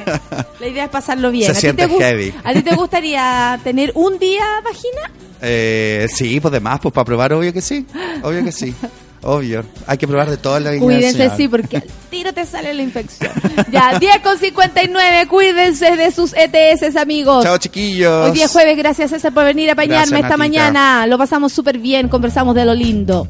[0.60, 1.54] La idea es pasarlo bien.
[1.54, 2.34] Se ¿A, ti te heavy.
[2.44, 5.12] ¿A ti te gustaría tener un día vagina?
[5.48, 7.86] Eh, sí, pues demás, pues para probar, obvio que sí,
[8.24, 8.74] obvio que sí,
[9.22, 9.64] obvio.
[9.86, 12.46] Hay que probar de todo en la viña del Cuídense, sí, porque al tiro te
[12.46, 13.32] sale la infección.
[13.72, 17.44] Ya, 10 con 59, cuídense de sus ETS, amigos.
[17.44, 18.30] Chao, chiquillos.
[18.30, 20.38] Hoy día es jueves, gracias César por venir a apañarme Gracias, esta Natita.
[20.38, 21.08] mañana.
[21.08, 23.28] Lo pasamos súper bien, conversamos de lo lindo.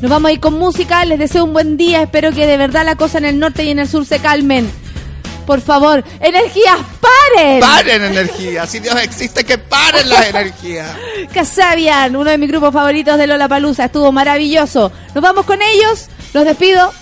[0.00, 2.84] Nos vamos a ir con música, les deseo un buen día, espero que de verdad
[2.84, 4.70] la cosa en el norte y en el sur se calmen.
[5.48, 7.60] Por favor, energías, paren.
[7.60, 10.90] Paren energía, si Dios existe, que paren las energías.
[11.32, 14.92] Casabian, uno de mis grupos favoritos de Lola Palusa, estuvo maravilloso.
[15.14, 16.92] Nos vamos con ellos, los despido.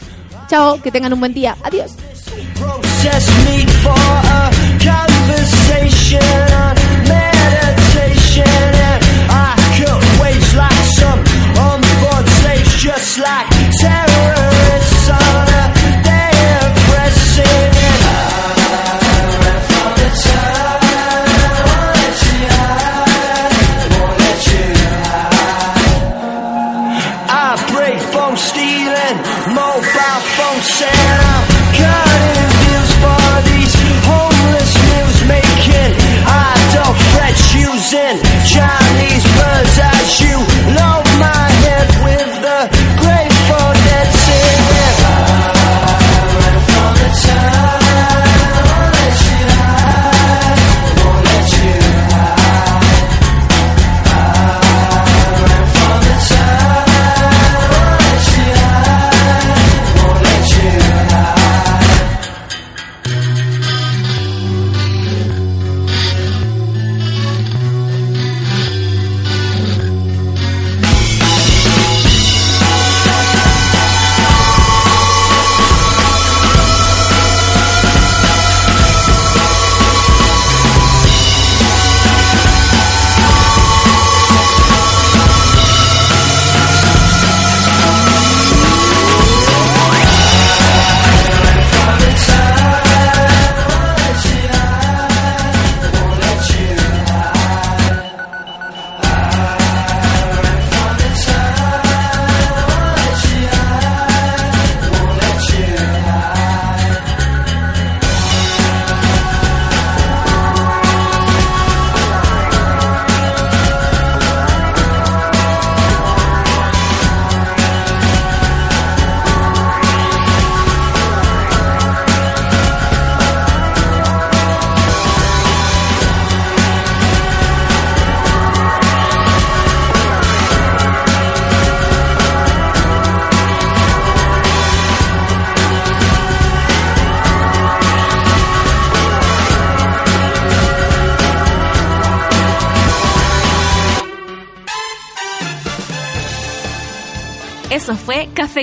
[0.48, 1.56] Chao, que tengan un buen día.
[1.64, 1.90] Adiós.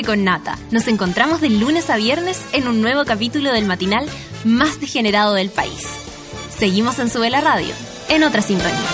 [0.01, 0.57] Con Nata.
[0.71, 4.07] Nos encontramos de lunes a viernes en un nuevo capítulo del matinal
[4.43, 5.87] más degenerado del país.
[6.57, 7.75] Seguimos en Sube la Radio,
[8.09, 8.92] en otra sintonía.